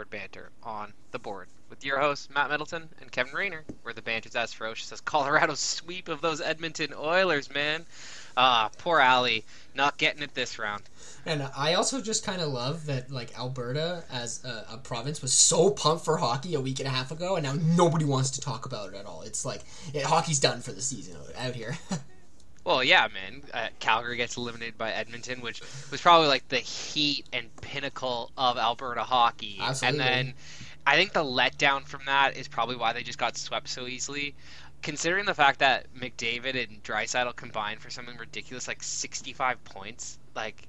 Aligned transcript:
court 0.00 0.08
banter 0.08 0.48
on 0.62 0.94
the 1.10 1.18
board 1.18 1.46
with 1.68 1.84
your 1.84 2.00
hosts 2.00 2.30
Matt 2.30 2.48
Middleton 2.48 2.88
and 3.02 3.12
Kevin 3.12 3.34
Rayner, 3.34 3.64
where 3.82 3.92
the 3.92 4.00
banter's 4.00 4.34
as 4.34 4.50
ferocious 4.50 4.90
as 4.92 5.02
Colorado's 5.02 5.60
sweep 5.60 6.08
of 6.08 6.22
those 6.22 6.40
Edmonton 6.40 6.94
Oilers, 6.96 7.52
man. 7.52 7.84
Ah, 8.34 8.70
poor 8.78 8.98
Allie, 8.98 9.44
not 9.74 9.98
getting 9.98 10.22
it 10.22 10.32
this 10.32 10.58
round. 10.58 10.84
And 11.26 11.46
I 11.54 11.74
also 11.74 12.00
just 12.00 12.24
kind 12.24 12.40
of 12.40 12.48
love 12.48 12.86
that 12.86 13.10
like 13.10 13.38
Alberta 13.38 14.02
as 14.10 14.42
a, 14.42 14.68
a, 14.70 14.78
province 14.78 15.20
was 15.20 15.34
so 15.34 15.68
pumped 15.68 16.06
for 16.06 16.16
hockey 16.16 16.54
a 16.54 16.60
week 16.62 16.78
and 16.78 16.88
a 16.88 16.90
half 16.90 17.10
ago, 17.10 17.36
and 17.36 17.44
now 17.44 17.52
nobody 17.76 18.06
wants 18.06 18.30
to 18.30 18.40
talk 18.40 18.64
about 18.64 18.94
it 18.94 18.96
at 18.96 19.04
all. 19.04 19.20
It's 19.20 19.44
like 19.44 19.60
it, 19.92 20.04
hockey's 20.04 20.40
done 20.40 20.62
for 20.62 20.72
the 20.72 20.80
season 20.80 21.14
out 21.36 21.54
here. 21.54 21.76
Well, 22.70 22.84
yeah, 22.84 23.08
man. 23.12 23.42
Uh, 23.52 23.66
Calgary 23.80 24.16
gets 24.16 24.36
eliminated 24.36 24.78
by 24.78 24.92
Edmonton, 24.92 25.40
which 25.40 25.60
was 25.90 26.00
probably 26.00 26.28
like 26.28 26.46
the 26.46 26.60
heat 26.60 27.26
and 27.32 27.48
pinnacle 27.56 28.30
of 28.38 28.58
Alberta 28.58 29.02
hockey. 29.02 29.58
Absolutely. 29.60 29.98
And 29.98 30.08
then 30.08 30.34
I 30.86 30.94
think 30.94 31.12
the 31.12 31.24
letdown 31.24 31.84
from 31.84 32.02
that 32.06 32.36
is 32.36 32.46
probably 32.46 32.76
why 32.76 32.92
they 32.92 33.02
just 33.02 33.18
got 33.18 33.36
swept 33.36 33.68
so 33.68 33.88
easily. 33.88 34.36
Considering 34.82 35.26
the 35.26 35.34
fact 35.34 35.58
that 35.58 35.92
McDavid 35.96 36.62
and 36.62 36.80
Draisaitl 36.84 37.34
combined 37.34 37.80
for 37.80 37.90
something 37.90 38.16
ridiculous 38.16 38.68
like 38.68 38.84
65 38.84 39.64
points, 39.64 40.20
like 40.36 40.68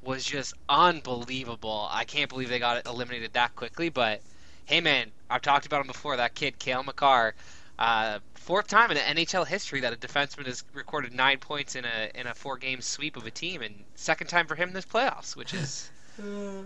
was 0.00 0.24
just 0.24 0.54
unbelievable. 0.70 1.88
I 1.90 2.04
can't 2.04 2.30
believe 2.30 2.48
they 2.48 2.58
got 2.58 2.86
eliminated 2.86 3.34
that 3.34 3.54
quickly. 3.54 3.90
But 3.90 4.22
hey, 4.64 4.80
man, 4.80 5.10
I've 5.28 5.42
talked 5.42 5.66
about 5.66 5.82
him 5.82 5.88
before. 5.88 6.16
That 6.16 6.34
kid, 6.34 6.58
Cale 6.58 6.84
Makar, 6.84 7.34
uh, 7.78 8.18
fourth 8.34 8.66
time 8.68 8.90
in 8.90 8.96
NHL 8.96 9.46
history 9.46 9.80
that 9.80 9.92
a 9.92 9.96
defenseman 9.96 10.46
has 10.46 10.64
recorded 10.74 11.14
nine 11.14 11.38
points 11.38 11.74
in 11.74 11.84
a 11.84 12.10
in 12.14 12.26
a 12.26 12.34
four 12.34 12.56
game 12.56 12.80
sweep 12.80 13.16
of 13.16 13.26
a 13.26 13.30
team, 13.30 13.62
and 13.62 13.84
second 13.94 14.28
time 14.28 14.46
for 14.46 14.54
him 14.54 14.72
this 14.72 14.84
playoffs, 14.84 15.34
which 15.34 15.54
is 15.54 15.90
uh, 16.22 16.62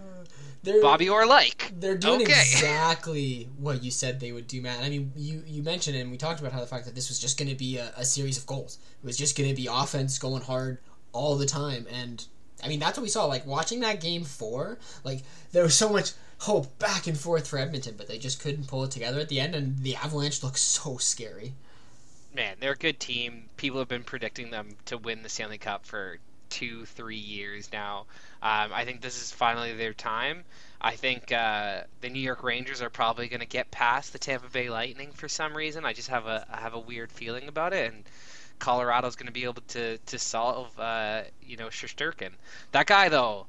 Bobby 0.82 1.08
Orr 1.08 1.26
like. 1.26 1.72
They're 1.78 1.96
doing 1.96 2.22
okay. 2.22 2.32
exactly 2.52 3.48
what 3.58 3.82
you 3.82 3.90
said 3.90 4.20
they 4.20 4.32
would 4.32 4.46
do, 4.46 4.60
Matt. 4.60 4.82
I 4.82 4.90
mean, 4.90 5.12
you 5.16 5.42
you 5.46 5.62
mentioned 5.62 5.96
and 5.96 6.10
we 6.10 6.18
talked 6.18 6.40
about 6.40 6.52
how 6.52 6.60
the 6.60 6.66
fact 6.66 6.84
that 6.84 6.94
this 6.94 7.08
was 7.08 7.18
just 7.18 7.38
going 7.38 7.48
to 7.48 7.56
be 7.56 7.78
a, 7.78 7.92
a 7.96 8.04
series 8.04 8.36
of 8.36 8.46
goals. 8.46 8.78
It 9.02 9.06
was 9.06 9.16
just 9.16 9.36
going 9.36 9.48
to 9.48 9.56
be 9.56 9.68
offense 9.70 10.18
going 10.18 10.42
hard 10.42 10.78
all 11.12 11.36
the 11.36 11.46
time, 11.46 11.86
and 11.90 12.26
I 12.62 12.68
mean 12.68 12.80
that's 12.80 12.96
what 12.96 13.02
we 13.02 13.08
saw. 13.08 13.24
Like 13.26 13.46
watching 13.46 13.80
that 13.80 14.00
game 14.00 14.24
four, 14.24 14.78
like 15.04 15.22
there 15.52 15.62
was 15.62 15.74
so 15.74 15.88
much 15.90 16.12
hope 16.38 16.78
back 16.78 17.06
and 17.06 17.18
forth 17.18 17.48
for 17.48 17.58
Edmonton, 17.58 17.94
but 17.96 18.08
they 18.08 18.18
just 18.18 18.40
couldn't 18.40 18.68
pull 18.68 18.84
it 18.84 18.90
together 18.90 19.20
at 19.20 19.28
the 19.28 19.40
end, 19.40 19.54
and 19.54 19.78
the 19.78 19.96
Avalanche 19.96 20.42
looks 20.42 20.60
so 20.60 20.96
scary. 20.96 21.54
Man, 22.34 22.56
they're 22.60 22.72
a 22.72 22.76
good 22.76 23.00
team. 23.00 23.48
People 23.56 23.80
have 23.80 23.88
been 23.88 24.04
predicting 24.04 24.50
them 24.50 24.76
to 24.86 24.98
win 24.98 25.22
the 25.22 25.28
Stanley 25.28 25.58
Cup 25.58 25.84
for 25.86 26.18
two, 26.48 26.84
three 26.86 27.16
years 27.16 27.70
now. 27.72 28.06
Um, 28.42 28.70
I 28.72 28.84
think 28.84 29.00
this 29.00 29.20
is 29.20 29.32
finally 29.32 29.74
their 29.74 29.94
time. 29.94 30.44
I 30.80 30.94
think 30.94 31.32
uh, 31.32 31.82
the 32.00 32.08
New 32.08 32.20
York 32.20 32.44
Rangers 32.44 32.80
are 32.82 32.90
probably 32.90 33.28
going 33.28 33.40
to 33.40 33.46
get 33.46 33.70
past 33.70 34.12
the 34.12 34.18
Tampa 34.18 34.48
Bay 34.48 34.70
Lightning 34.70 35.10
for 35.12 35.28
some 35.28 35.56
reason. 35.56 35.84
I 35.84 35.92
just 35.92 36.08
have 36.08 36.26
a 36.26 36.46
I 36.50 36.60
have 36.60 36.74
a 36.74 36.78
weird 36.78 37.10
feeling 37.10 37.48
about 37.48 37.72
it, 37.72 37.92
and 37.92 38.04
Colorado's 38.58 39.16
going 39.16 39.26
to 39.26 39.32
be 39.32 39.44
able 39.44 39.62
to 39.68 39.98
to 39.98 40.18
solve 40.18 40.78
uh, 40.78 41.22
you 41.42 41.56
know 41.56 41.68
Shesterkin. 41.68 42.30
That 42.72 42.86
guy 42.86 43.08
though, 43.08 43.46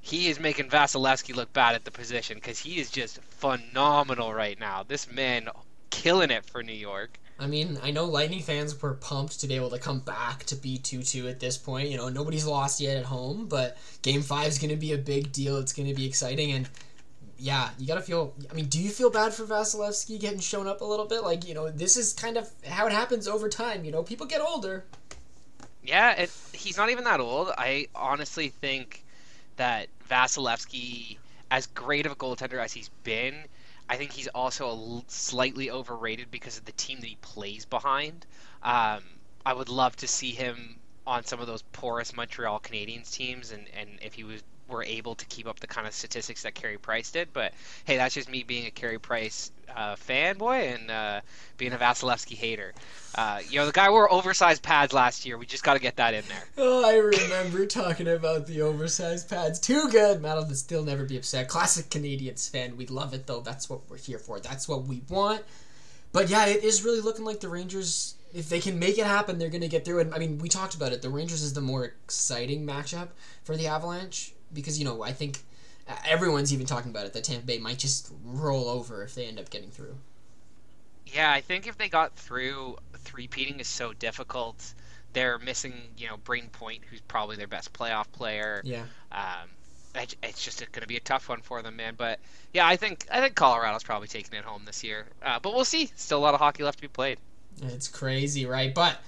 he 0.00 0.28
is 0.28 0.40
making 0.40 0.68
Vasilevskiy 0.68 1.34
look 1.34 1.52
bad 1.52 1.74
at 1.74 1.84
the 1.84 1.90
position 1.90 2.36
because 2.36 2.58
he 2.58 2.78
is 2.78 2.90
just 2.90 3.22
phenomenal 3.24 4.32
right 4.32 4.58
now. 4.58 4.84
This 4.86 5.10
man 5.10 5.48
killing 5.90 6.30
it 6.30 6.44
for 6.44 6.62
New 6.62 6.72
York. 6.72 7.18
I 7.38 7.46
mean, 7.46 7.78
I 7.82 7.90
know 7.90 8.06
Lightning 8.06 8.40
fans 8.40 8.80
were 8.80 8.94
pumped 8.94 9.40
to 9.40 9.46
be 9.46 9.56
able 9.56 9.68
to 9.70 9.78
come 9.78 10.00
back 10.00 10.44
to 10.44 10.56
be 10.56 10.78
2 10.78 11.02
2 11.02 11.28
at 11.28 11.40
this 11.40 11.58
point. 11.58 11.90
You 11.90 11.98
know, 11.98 12.08
nobody's 12.08 12.46
lost 12.46 12.80
yet 12.80 12.96
at 12.96 13.04
home, 13.04 13.46
but 13.46 13.76
game 14.02 14.22
five 14.22 14.48
is 14.48 14.58
going 14.58 14.70
to 14.70 14.76
be 14.76 14.92
a 14.92 14.98
big 14.98 15.32
deal. 15.32 15.58
It's 15.58 15.74
going 15.74 15.88
to 15.88 15.94
be 15.94 16.06
exciting. 16.06 16.52
And 16.52 16.68
yeah, 17.38 17.70
you 17.78 17.86
got 17.86 17.96
to 17.96 18.02
feel. 18.02 18.34
I 18.50 18.54
mean, 18.54 18.66
do 18.66 18.80
you 18.80 18.90
feel 18.90 19.10
bad 19.10 19.34
for 19.34 19.44
Vasilevskiy 19.44 20.18
getting 20.20 20.40
shown 20.40 20.66
up 20.66 20.80
a 20.80 20.84
little 20.84 21.06
bit? 21.06 21.22
Like, 21.22 21.46
you 21.46 21.54
know, 21.54 21.70
this 21.70 21.96
is 21.96 22.12
kind 22.12 22.36
of 22.36 22.48
how 22.66 22.86
it 22.86 22.92
happens 22.92 23.28
over 23.28 23.48
time. 23.48 23.84
You 23.84 23.92
know, 23.92 24.02
people 24.02 24.26
get 24.26 24.40
older. 24.40 24.84
Yeah, 25.82 26.12
it, 26.12 26.32
he's 26.52 26.76
not 26.76 26.90
even 26.90 27.04
that 27.04 27.20
old. 27.20 27.50
I 27.56 27.88
honestly 27.94 28.48
think 28.48 29.04
that 29.56 29.88
Vasilevskiy, 30.10 31.18
as 31.50 31.66
great 31.68 32.06
of 32.06 32.12
a 32.12 32.16
goaltender 32.16 32.62
as 32.62 32.72
he's 32.72 32.90
been, 33.04 33.34
I 33.88 33.96
think 33.96 34.12
he's 34.12 34.28
also 34.28 35.04
slightly 35.06 35.70
overrated 35.70 36.30
because 36.30 36.58
of 36.58 36.64
the 36.64 36.72
team 36.72 37.00
that 37.00 37.06
he 37.06 37.16
plays 37.20 37.64
behind. 37.64 38.26
Um, 38.62 39.02
I 39.44 39.52
would 39.52 39.68
love 39.68 39.94
to 39.96 40.08
see 40.08 40.32
him 40.32 40.76
on 41.06 41.24
some 41.24 41.40
of 41.40 41.46
those 41.46 41.62
porous 41.72 42.16
Montreal 42.16 42.58
Canadiens 42.60 43.12
teams, 43.12 43.52
and, 43.52 43.66
and 43.78 43.88
if 44.02 44.14
he 44.14 44.24
was 44.24 44.42
were 44.68 44.82
able 44.84 45.14
to 45.14 45.24
keep 45.26 45.46
up 45.46 45.60
the 45.60 45.66
kind 45.66 45.86
of 45.86 45.92
statistics 45.92 46.42
that 46.42 46.54
Carey 46.54 46.78
Price 46.78 47.10
did. 47.10 47.32
But 47.32 47.52
hey, 47.84 47.96
that's 47.96 48.14
just 48.14 48.28
me 48.28 48.42
being 48.42 48.66
a 48.66 48.70
Carey 48.70 48.98
Price 48.98 49.50
uh, 49.74 49.96
fanboy 49.96 50.74
and 50.74 50.90
uh, 50.90 51.20
being 51.56 51.72
a 51.72 51.76
Vasilevskiy 51.76 52.34
hater. 52.34 52.72
Uh, 53.14 53.40
you 53.48 53.58
know, 53.58 53.66
the 53.66 53.72
guy 53.72 53.90
wore 53.90 54.12
oversized 54.12 54.62
pads 54.62 54.92
last 54.92 55.26
year. 55.26 55.38
We 55.38 55.46
just 55.46 55.64
got 55.64 55.74
to 55.74 55.80
get 55.80 55.96
that 55.96 56.14
in 56.14 56.24
there. 56.28 56.44
Oh, 56.58 56.84
I 56.84 56.96
remember 56.96 57.66
talking 57.66 58.08
about 58.08 58.46
the 58.46 58.62
oversized 58.62 59.28
pads. 59.28 59.58
Too 59.58 59.88
good. 59.90 60.22
Will 60.22 60.46
still 60.54 60.84
never 60.84 61.04
be 61.04 61.16
upset. 61.16 61.48
Classic 61.48 61.88
Canadiens 61.88 62.50
fan. 62.50 62.76
We 62.76 62.86
love 62.86 63.14
it 63.14 63.26
though. 63.26 63.40
That's 63.40 63.70
what 63.70 63.88
we're 63.88 63.98
here 63.98 64.18
for. 64.18 64.40
That's 64.40 64.68
what 64.68 64.84
we 64.84 65.02
want. 65.08 65.42
But 66.12 66.28
yeah, 66.28 66.46
it 66.46 66.64
is 66.64 66.84
really 66.84 67.00
looking 67.00 67.24
like 67.24 67.40
the 67.40 67.48
Rangers. 67.48 68.14
If 68.34 68.48
they 68.48 68.60
can 68.60 68.78
make 68.78 68.98
it 68.98 69.06
happen, 69.06 69.38
they're 69.38 69.48
going 69.48 69.62
to 69.62 69.68
get 69.68 69.84
through 69.84 70.00
it. 70.00 70.08
I 70.14 70.18
mean, 70.18 70.38
we 70.38 70.48
talked 70.48 70.74
about 70.74 70.92
it. 70.92 71.00
The 71.00 71.08
Rangers 71.08 71.42
is 71.42 71.54
the 71.54 71.60
more 71.60 71.84
exciting 71.84 72.66
matchup 72.66 73.08
for 73.44 73.56
the 73.56 73.66
Avalanche 73.66 74.32
because 74.52 74.78
you 74.78 74.84
know 74.84 75.02
I 75.02 75.12
think 75.12 75.40
everyone's 76.04 76.52
even 76.52 76.66
talking 76.66 76.90
about 76.90 77.06
it 77.06 77.12
that 77.12 77.24
Tampa 77.24 77.46
Bay 77.46 77.58
might 77.58 77.78
just 77.78 78.12
roll 78.24 78.68
over 78.68 79.02
if 79.02 79.14
they 79.14 79.26
end 79.26 79.38
up 79.38 79.50
getting 79.50 79.70
through. 79.70 79.96
Yeah, 81.06 81.30
I 81.30 81.40
think 81.40 81.66
if 81.66 81.78
they 81.78 81.88
got 81.88 82.16
through, 82.16 82.76
three-peating 82.98 83.60
is 83.60 83.68
so 83.68 83.92
difficult. 83.92 84.74
They're 85.12 85.38
missing, 85.38 85.74
you 85.96 86.08
know, 86.08 86.16
Brayden 86.16 86.50
Point, 86.50 86.82
who's 86.90 87.00
probably 87.02 87.36
their 87.36 87.46
best 87.46 87.72
playoff 87.72 88.10
player. 88.10 88.60
Yeah. 88.64 88.82
Um, 89.12 89.48
it's 89.94 90.44
just 90.44 90.60
going 90.72 90.82
to 90.82 90.88
be 90.88 90.96
a 90.96 91.00
tough 91.00 91.28
one 91.28 91.40
for 91.40 91.62
them, 91.62 91.76
man. 91.76 91.94
But 91.96 92.18
yeah, 92.52 92.66
I 92.66 92.76
think 92.76 93.06
I 93.10 93.20
think 93.20 93.34
Colorado's 93.34 93.82
probably 93.82 94.08
taking 94.08 94.38
it 94.38 94.44
home 94.44 94.62
this 94.66 94.84
year. 94.84 95.06
Uh, 95.22 95.38
but 95.40 95.54
we'll 95.54 95.64
see. 95.64 95.90
Still 95.96 96.18
a 96.18 96.20
lot 96.20 96.34
of 96.34 96.40
hockey 96.40 96.64
left 96.64 96.78
to 96.78 96.82
be 96.82 96.88
played. 96.88 97.18
It's 97.62 97.88
crazy, 97.88 98.44
right? 98.44 98.74
But 98.74 99.00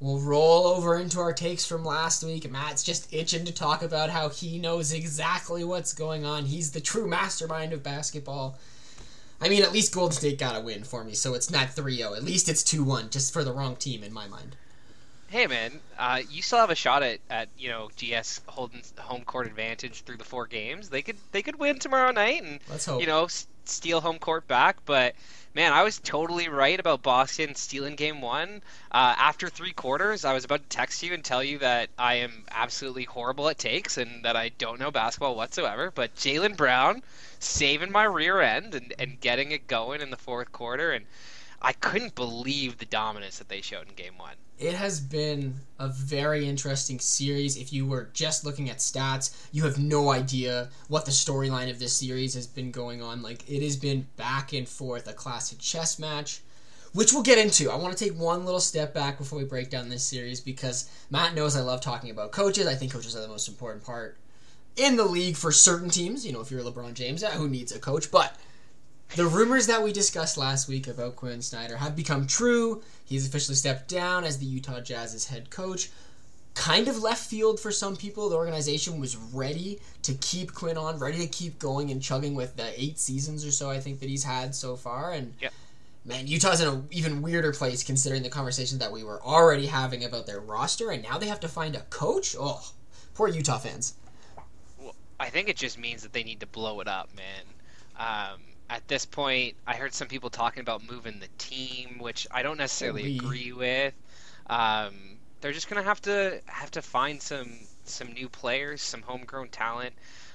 We'll 0.00 0.20
roll 0.20 0.66
over 0.66 0.98
into 0.98 1.20
our 1.20 1.32
takes 1.32 1.64
from 1.64 1.84
last 1.84 2.22
week. 2.24 2.50
Matt's 2.50 2.82
just 2.82 3.12
itching 3.12 3.44
to 3.46 3.52
talk 3.52 3.82
about 3.82 4.10
how 4.10 4.28
he 4.28 4.58
knows 4.58 4.92
exactly 4.92 5.64
what's 5.64 5.94
going 5.94 6.24
on. 6.24 6.44
He's 6.44 6.72
the 6.72 6.80
true 6.80 7.06
mastermind 7.06 7.72
of 7.72 7.82
basketball. 7.82 8.58
I 9.40 9.48
mean, 9.48 9.62
at 9.62 9.72
least 9.72 9.94
Golden 9.94 10.12
State 10.16 10.38
got 10.38 10.56
a 10.56 10.60
win 10.60 10.84
for 10.84 11.04
me, 11.04 11.14
so 11.14 11.34
it's 11.34 11.50
not 11.50 11.70
3 11.70 11.96
0. 11.96 12.14
At 12.14 12.24
least 12.24 12.48
it's 12.48 12.62
2 12.62 12.82
1, 12.84 13.10
just 13.10 13.32
for 13.32 13.44
the 13.44 13.52
wrong 13.52 13.76
team 13.76 14.02
in 14.02 14.12
my 14.12 14.26
mind. 14.26 14.56
Hey, 15.28 15.46
man, 15.46 15.80
uh, 15.98 16.20
you 16.30 16.42
still 16.42 16.58
have 16.58 16.70
a 16.70 16.74
shot 16.76 17.02
at, 17.02 17.18
at 17.28 17.48
you 17.58 17.68
know 17.68 17.90
GS 17.96 18.40
holding 18.46 18.82
home 18.98 19.22
court 19.24 19.46
advantage 19.46 20.02
through 20.02 20.18
the 20.18 20.24
four 20.24 20.46
games. 20.46 20.90
They 20.90 21.02
could 21.02 21.16
they 21.32 21.42
could 21.42 21.58
win 21.58 21.78
tomorrow 21.78 22.12
night 22.12 22.42
and 22.42 22.60
Let's 22.70 22.84
hope. 22.86 23.00
you 23.00 23.06
know 23.06 23.26
steal 23.68 24.00
home 24.00 24.18
court 24.18 24.46
back, 24.48 24.76
but 24.84 25.14
man, 25.54 25.72
I 25.72 25.82
was 25.82 25.98
totally 25.98 26.48
right 26.48 26.78
about 26.78 27.02
Boston 27.02 27.54
stealing 27.54 27.94
game 27.94 28.20
one. 28.20 28.62
Uh, 28.90 29.14
after 29.16 29.48
three 29.48 29.72
quarters, 29.72 30.24
I 30.24 30.34
was 30.34 30.44
about 30.44 30.62
to 30.62 30.76
text 30.76 31.02
you 31.02 31.14
and 31.14 31.24
tell 31.24 31.44
you 31.44 31.58
that 31.58 31.90
I 31.98 32.14
am 32.14 32.44
absolutely 32.50 33.04
horrible 33.04 33.48
at 33.48 33.58
takes 33.58 33.96
and 33.96 34.24
that 34.24 34.36
I 34.36 34.50
don't 34.58 34.80
know 34.80 34.90
basketball 34.90 35.36
whatsoever. 35.36 35.92
But 35.94 36.14
Jaylen 36.16 36.56
Brown 36.56 37.02
saving 37.38 37.92
my 37.92 38.04
rear 38.04 38.40
end 38.40 38.74
and, 38.74 38.92
and 38.98 39.20
getting 39.20 39.52
it 39.52 39.68
going 39.68 40.00
in 40.00 40.10
the 40.10 40.16
fourth 40.16 40.50
quarter. 40.50 40.92
And 40.92 41.04
I 41.64 41.72
couldn't 41.72 42.14
believe 42.14 42.78
the 42.78 42.84
dominance 42.84 43.38
that 43.38 43.48
they 43.48 43.60
showed 43.60 43.88
in 43.88 43.94
game 43.94 44.18
one 44.18 44.34
it 44.58 44.74
has 44.74 45.00
been 45.00 45.54
a 45.78 45.88
very 45.88 46.46
interesting 46.46 47.00
series. 47.00 47.56
If 47.56 47.72
you 47.72 47.86
were 47.86 48.10
just 48.12 48.44
looking 48.44 48.70
at 48.70 48.78
stats, 48.78 49.34
you 49.52 49.64
have 49.64 49.78
no 49.78 50.10
idea 50.10 50.68
what 50.88 51.04
the 51.04 51.10
storyline 51.10 51.70
of 51.70 51.78
this 51.78 51.96
series 51.96 52.34
has 52.34 52.46
been 52.46 52.70
going 52.70 53.02
on. 53.02 53.20
Like, 53.20 53.48
it 53.50 53.62
has 53.62 53.76
been 53.76 54.06
back 54.16 54.52
and 54.52 54.68
forth, 54.68 55.08
a 55.08 55.12
classic 55.12 55.58
chess 55.58 55.98
match, 55.98 56.40
which 56.92 57.12
we'll 57.12 57.22
get 57.22 57.38
into. 57.38 57.70
I 57.70 57.76
want 57.76 57.96
to 57.96 58.04
take 58.04 58.16
one 58.16 58.44
little 58.44 58.60
step 58.60 58.94
back 58.94 59.18
before 59.18 59.40
we 59.40 59.44
break 59.44 59.70
down 59.70 59.88
this 59.88 60.04
series 60.04 60.40
because 60.40 60.88
Matt 61.10 61.34
knows 61.34 61.56
I 61.56 61.60
love 61.60 61.80
talking 61.80 62.10
about 62.10 62.30
coaches. 62.30 62.68
I 62.68 62.76
think 62.76 62.92
coaches 62.92 63.16
are 63.16 63.22
the 63.22 63.28
most 63.28 63.48
important 63.48 63.84
part 63.84 64.16
in 64.76 64.96
the 64.96 65.04
league 65.04 65.36
for 65.36 65.50
certain 65.50 65.90
teams. 65.90 66.24
You 66.24 66.32
know, 66.32 66.40
if 66.40 66.50
you're 66.50 66.62
LeBron 66.62 66.94
James, 66.94 67.24
who 67.24 67.48
needs 67.48 67.72
a 67.72 67.80
coach? 67.80 68.12
But 68.12 68.36
the 69.16 69.26
rumors 69.26 69.66
that 69.66 69.82
we 69.82 69.92
discussed 69.92 70.36
last 70.36 70.68
week 70.68 70.88
about 70.88 71.16
Quin 71.16 71.42
Snyder 71.42 71.76
have 71.76 71.94
become 71.94 72.26
true. 72.26 72.82
He's 73.04 73.26
officially 73.26 73.54
stepped 73.54 73.88
down 73.88 74.24
as 74.24 74.38
the 74.38 74.46
Utah 74.46 74.80
Jazz's 74.80 75.26
head 75.26 75.50
coach. 75.50 75.90
Kind 76.54 76.86
of 76.88 77.02
left 77.02 77.28
field 77.28 77.58
for 77.58 77.72
some 77.72 77.96
people. 77.96 78.28
The 78.28 78.36
organization 78.36 79.00
was 79.00 79.16
ready 79.16 79.80
to 80.02 80.14
keep 80.14 80.54
Quin 80.54 80.76
on, 80.76 80.98
ready 80.98 81.18
to 81.18 81.26
keep 81.26 81.58
going 81.58 81.90
and 81.90 82.00
chugging 82.00 82.34
with 82.34 82.56
the 82.56 82.80
eight 82.80 82.98
seasons 82.98 83.44
or 83.44 83.50
so 83.50 83.70
I 83.70 83.80
think 83.80 84.00
that 84.00 84.08
he's 84.08 84.24
had 84.24 84.54
so 84.54 84.76
far. 84.76 85.12
And 85.12 85.34
yep. 85.40 85.52
man, 86.04 86.26
Utah's 86.26 86.60
in 86.60 86.68
an 86.68 86.86
even 86.90 87.22
weirder 87.22 87.52
place 87.52 87.82
considering 87.82 88.22
the 88.22 88.28
conversation 88.28 88.78
that 88.78 88.92
we 88.92 89.02
were 89.02 89.22
already 89.22 89.66
having 89.66 90.04
about 90.04 90.26
their 90.26 90.40
roster, 90.40 90.90
and 90.90 91.02
now 91.02 91.18
they 91.18 91.26
have 91.26 91.40
to 91.40 91.48
find 91.48 91.74
a 91.74 91.80
coach. 91.90 92.36
Oh, 92.38 92.62
poor 93.14 93.28
Utah 93.28 93.58
fans. 93.58 93.94
Well, 94.78 94.94
I 95.18 95.30
think 95.30 95.48
it 95.48 95.56
just 95.56 95.78
means 95.78 96.02
that 96.02 96.12
they 96.12 96.22
need 96.22 96.40
to 96.40 96.46
blow 96.46 96.80
it 96.80 96.88
up, 96.88 97.10
man. 97.16 97.44
Um, 97.98 98.40
at 98.70 98.86
this 98.88 99.04
point, 99.04 99.56
I 99.66 99.74
heard 99.76 99.94
some 99.94 100.08
people 100.08 100.30
talking 100.30 100.60
about 100.60 100.82
moving 100.88 101.20
the 101.20 101.28
team, 101.38 101.98
which 101.98 102.26
I 102.30 102.42
don't 102.42 102.58
necessarily 102.58 103.06
Holy. 103.06 103.06
agree 103.06 103.52
with. 103.52 103.94
Um, 104.48 105.18
they're 105.40 105.52
just 105.52 105.68
gonna 105.68 105.82
have 105.82 106.00
to 106.02 106.40
have 106.46 106.70
to 106.72 106.82
find 106.82 107.20
some 107.22 107.68
some 107.84 108.12
new 108.12 108.28
players, 108.28 108.82
some 108.82 109.02
homegrown 109.02 109.48
talent. 109.50 109.94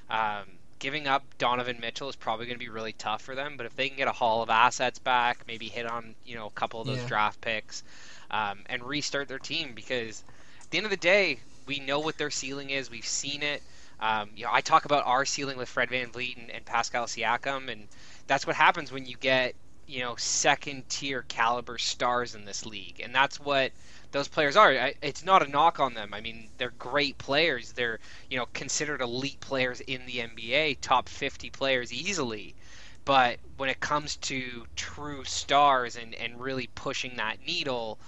Um, 0.09 0.59
giving 0.79 1.07
up 1.07 1.25
Donovan 1.37 1.79
Mitchell 1.79 2.09
is 2.09 2.15
probably 2.15 2.45
going 2.45 2.55
to 2.55 2.63
be 2.65 2.69
really 2.69 2.93
tough 2.93 3.21
for 3.21 3.35
them, 3.35 3.57
but 3.57 3.65
if 3.65 3.75
they 3.75 3.89
can 3.89 3.97
get 3.97 4.07
a 4.07 4.11
haul 4.13 4.41
of 4.41 4.49
assets 4.49 4.99
back, 4.99 5.43
maybe 5.47 5.67
hit 5.67 5.85
on 5.85 6.15
you 6.23 6.35
know 6.35 6.47
a 6.47 6.51
couple 6.51 6.79
of 6.81 6.87
those 6.87 7.03
Yeah. 7.03 7.05
draft 7.05 7.41
picks, 7.41 7.83
um, 8.31 8.63
and 8.67 8.83
restart 8.83 9.27
their 9.27 9.39
team, 9.39 9.73
because 9.73 10.23
at 10.63 10.69
the 10.71 10.77
end 10.77 10.85
of 10.85 10.91
the 10.91 10.97
day, 10.97 11.41
we 11.65 11.79
know 11.79 11.99
what 11.99 12.17
their 12.17 12.29
ceiling 12.31 12.69
is. 12.69 12.89
We've 12.89 13.05
seen 13.05 13.43
it. 13.43 13.63
Um, 13.99 14.29
you 14.35 14.45
know, 14.45 14.51
I 14.53 14.61
talk 14.61 14.85
about 14.85 15.05
our 15.05 15.25
ceiling 15.25 15.57
with 15.57 15.67
Fred 15.69 15.89
VanVleet 15.89 16.37
and, 16.37 16.49
and 16.51 16.65
Pascal 16.65 17.05
Siakam, 17.05 17.69
and 17.69 17.87
that's 18.27 18.47
what 18.47 18.55
happens 18.55 18.91
when 18.91 19.05
you 19.05 19.17
get 19.17 19.55
you 19.89 20.01
know 20.01 20.15
second 20.17 20.87
tier 20.87 21.23
caliber 21.27 21.77
stars 21.77 22.35
in 22.35 22.45
this 22.45 22.65
league, 22.65 23.01
and 23.01 23.13
that's 23.13 23.39
what 23.39 23.71
those 24.11 24.27
players 24.27 24.55
are. 24.55 24.71
It's 25.01 25.23
not 25.23 25.45
a 25.45 25.49
knock 25.49 25.79
on 25.79 25.95
them. 25.95 26.13
I 26.13 26.21
mean, 26.21 26.49
they're 26.57 26.73
great 26.77 27.17
players. 27.17 27.73
They're 27.73 27.99
you 28.29 28.37
know 28.37 28.45
considered 28.53 29.01
elite 29.01 29.39
players 29.39 29.81
in 29.81 30.05
the 30.05 30.19
NBA, 30.19 30.77
top 30.81 31.09
50 31.09 31.49
players 31.49 31.91
easily. 31.91 32.55
But 33.03 33.39
when 33.57 33.69
it 33.69 33.79
comes 33.79 34.17
to 34.17 34.67
true 34.75 35.23
stars 35.23 35.95
and, 35.95 36.13
and 36.15 36.39
really 36.39 36.67
pushing 36.75 37.15
that 37.17 37.41
needle, 37.45 37.99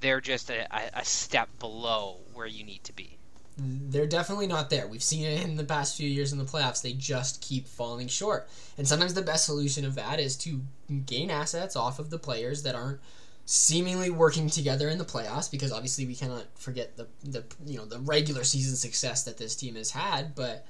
they're 0.00 0.20
just 0.20 0.50
a, 0.50 0.66
a 0.96 1.04
step 1.04 1.48
below 1.58 2.20
where 2.32 2.46
you 2.46 2.62
need 2.62 2.84
to 2.84 2.92
be. 2.92 3.18
They're 3.56 4.06
definitely 4.06 4.46
not 4.46 4.70
there. 4.70 4.86
We've 4.86 5.02
seen 5.02 5.24
it 5.24 5.44
in 5.44 5.56
the 5.56 5.64
past 5.64 5.96
few 5.96 6.08
years 6.08 6.32
in 6.32 6.38
the 6.38 6.44
playoffs. 6.44 6.82
They 6.82 6.92
just 6.92 7.40
keep 7.40 7.68
falling 7.68 8.08
short. 8.08 8.48
And 8.76 8.86
sometimes 8.86 9.14
the 9.14 9.22
best 9.22 9.46
solution 9.46 9.84
of 9.84 9.94
that 9.94 10.18
is 10.18 10.36
to 10.38 10.60
gain 11.06 11.30
assets 11.30 11.76
off 11.76 11.98
of 11.98 12.10
the 12.10 12.18
players 12.18 12.62
that 12.64 12.74
aren't 12.74 13.00
seemingly 13.46 14.10
working 14.10 14.48
together 14.48 14.88
in 14.88 14.98
the 14.98 15.04
playoffs 15.04 15.50
because 15.50 15.70
obviously 15.70 16.06
we 16.06 16.14
cannot 16.14 16.46
forget 16.54 16.96
the 16.96 17.06
the 17.22 17.44
you 17.66 17.76
know 17.76 17.84
the 17.84 17.98
regular 18.00 18.42
season 18.42 18.74
success 18.74 19.24
that 19.24 19.36
this 19.36 19.54
team 19.54 19.76
has 19.76 19.90
had, 19.90 20.34
but 20.34 20.66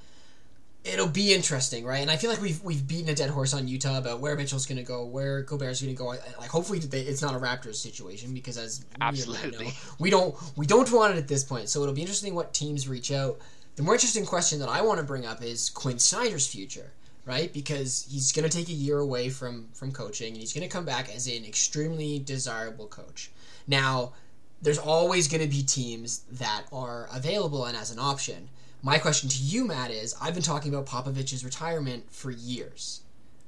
it'll 0.85 1.07
be 1.07 1.33
interesting, 1.33 1.83
right? 1.83 2.01
And 2.01 2.11
I 2.11 2.15
feel 2.17 2.29
like 2.29 2.41
we've 2.41 2.63
we've 2.63 2.87
beaten 2.87 3.09
a 3.09 3.15
dead 3.15 3.29
horse 3.29 3.53
on 3.53 3.67
Utah 3.67 3.97
about 3.97 4.19
where 4.19 4.35
Mitchell's 4.35 4.65
going 4.65 4.77
to 4.77 4.83
go, 4.83 5.05
where 5.05 5.41
Gobert's 5.41 5.81
going 5.81 5.93
to 5.93 5.97
go. 5.97 6.07
Like 6.39 6.49
hopefully 6.49 6.79
they, 6.79 7.01
it's 7.01 7.21
not 7.21 7.35
a 7.35 7.39
Raptors 7.39 7.75
situation 7.75 8.33
because 8.33 8.57
as 8.57 8.81
we 8.81 9.01
Absolutely. 9.01 9.65
know, 9.65 9.71
we 9.99 10.09
don't 10.09 10.35
we 10.55 10.65
don't 10.65 10.91
want 10.91 11.15
it 11.15 11.17
at 11.17 11.27
this 11.27 11.43
point. 11.43 11.69
So 11.69 11.81
it'll 11.81 11.95
be 11.95 12.01
interesting 12.01 12.35
what 12.35 12.53
teams 12.53 12.87
reach 12.87 13.11
out. 13.11 13.39
The 13.75 13.83
more 13.83 13.95
interesting 13.95 14.25
question 14.25 14.59
that 14.59 14.69
I 14.69 14.81
want 14.81 14.99
to 14.99 15.05
bring 15.05 15.25
up 15.25 15.43
is 15.43 15.69
Quin 15.69 15.99
Snyder's 15.99 16.47
future, 16.47 16.91
right? 17.25 17.51
Because 17.51 18.07
he's 18.09 18.31
going 18.31 18.49
to 18.49 18.57
take 18.57 18.69
a 18.69 18.73
year 18.73 18.99
away 18.99 19.29
from 19.29 19.67
from 19.73 19.91
coaching 19.91 20.33
and 20.33 20.37
he's 20.37 20.53
going 20.53 20.67
to 20.67 20.73
come 20.73 20.85
back 20.85 21.13
as 21.13 21.27
an 21.27 21.43
extremely 21.45 22.19
desirable 22.19 22.87
coach. 22.87 23.31
Now, 23.67 24.13
there's 24.61 24.77
always 24.77 25.27
going 25.27 25.41
to 25.41 25.49
be 25.49 25.63
teams 25.63 26.21
that 26.33 26.63
are 26.71 27.09
available 27.11 27.65
and 27.65 27.75
as 27.75 27.91
an 27.91 27.99
option. 27.99 28.49
My 28.85 28.99
question 28.99 29.29
to 29.29 29.37
you, 29.39 29.65
Matt, 29.65 29.89
is 29.89 30.13
I've 30.21 30.35
been 30.35 30.43
talking 30.43 30.71
about 30.71 30.85
Popovich's 30.85 31.43
retirement 31.43 32.03
for 32.11 32.29
years. 32.29 33.01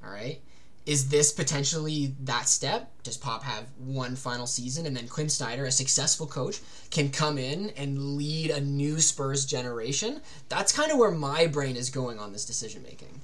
All 0.03 0.09
right. 0.09 0.41
Is 0.87 1.09
this 1.09 1.31
potentially 1.31 2.15
that 2.23 2.49
step? 2.49 2.91
Does 3.03 3.17
Pop 3.17 3.43
have 3.43 3.65
one 3.77 4.15
final 4.15 4.47
season 4.47 4.87
and 4.87 4.97
then 4.97 5.07
Quin 5.07 5.29
Snyder, 5.29 5.65
a 5.65 5.71
successful 5.71 6.25
coach, 6.25 6.59
can 6.89 7.11
come 7.11 7.37
in 7.37 7.69
and 7.77 8.15
lead 8.17 8.49
a 8.49 8.61
new 8.61 8.99
Spurs 8.99 9.45
generation? 9.45 10.21
That's 10.49 10.75
kind 10.75 10.91
of 10.91 10.97
where 10.97 11.11
my 11.11 11.45
brain 11.45 11.75
is 11.75 11.91
going 11.91 12.17
on 12.17 12.33
this 12.33 12.43
decision 12.43 12.81
making. 12.81 13.21